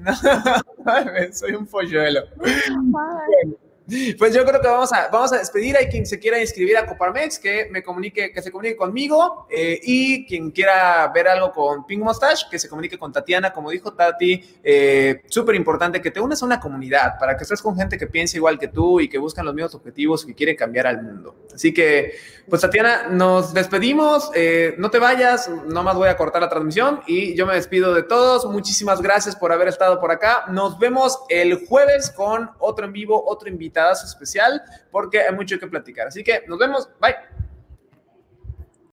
No, 0.84 0.94
soy 1.32 1.54
un 1.54 1.68
polluelo. 1.68 2.22
Pues 4.18 4.34
yo 4.34 4.46
creo 4.46 4.62
que 4.62 4.68
vamos 4.68 4.92
a, 4.94 5.08
vamos 5.10 5.34
a 5.34 5.38
despedir. 5.38 5.76
Hay 5.76 5.88
quien 5.88 6.06
se 6.06 6.20
quiera 6.20 6.40
inscribir 6.40 6.78
a 6.78 6.86
Coparmex, 6.86 7.40
que 7.40 7.68
me 7.72 7.84
comunique, 7.84 8.32
que 8.32 8.42
se 8.42 8.52
comunique 8.52 8.76
conmigo. 8.76 9.48
Eh, 9.50 9.80
y 9.84 10.26
quien 10.26 10.52
quiera 10.52 11.08
ver 11.14 11.28
algo 11.28 11.52
con 11.52 11.86
Pink 11.86 12.02
Mustache, 12.02 12.46
que 12.50 12.60
se 12.60 12.70
comunique 12.70 12.98
con 12.98 13.12
Tatiana. 13.12 13.52
Como 13.52 13.72
dijo 13.72 13.94
Tati, 13.94 14.60
eh, 14.64 15.22
súper 15.28 15.56
importante 15.56 16.02
que 16.02 16.12
te 16.12 16.20
unas 16.20 16.42
a 16.42 16.46
una 16.46 16.60
comunidad 16.60 17.18
para 17.20 17.36
que 17.36 17.44
estés 17.44 17.62
con 17.62 17.76
gente 17.76 17.98
que 17.98 18.08
piensa 18.08 18.38
igual 18.38 18.60
que 18.60 18.68
tú 18.68 19.00
y 19.00 19.10
que 19.10 19.18
buscan 19.18 19.46
los 19.46 19.54
mismos 19.54 19.76
objetivos 19.76 20.26
que 20.26 20.36
quieren 20.36 20.56
cambiar 20.56 20.88
al 20.88 21.02
mundo. 21.02 21.36
Así 21.54 21.74
que, 21.74 22.14
pues 22.50 22.62
Tatiana, 22.62 23.08
nos 23.10 23.54
despedimos. 23.54 24.32
Eh, 24.36 24.76
no 24.78 24.90
te 24.90 25.00
vayas, 25.00 25.50
nomás 25.50 25.96
voy 25.96 26.10
a 26.10 26.18
cortar 26.18 26.42
la 26.42 26.50
transmisión 26.50 27.02
y 27.08 27.36
yo 27.36 27.46
me 27.46 27.56
despido 27.56 27.94
de 27.94 28.04
todos. 28.04 28.46
Muchísimas 28.46 29.02
gracias 29.02 29.36
por 29.36 29.52
haber 29.52 29.68
estado 29.68 30.00
por 30.00 30.12
acá. 30.12 30.46
Nos 30.50 30.78
vemos 30.80 31.20
el 31.30 31.66
jueves 31.68 32.12
con 32.12 32.52
otro 32.60 32.86
en 32.86 32.94
vivo, 32.94 33.24
otro 33.28 33.50
invitado 33.50 33.81
especial 33.90 34.62
porque 34.92 35.22
hay 35.22 35.34
mucho 35.34 35.58
que 35.60 35.68
platicar. 35.68 36.08
Así 36.08 36.24
que 36.24 36.44
nos 36.48 36.58
vemos. 36.60 36.90
Bye. 37.00 37.31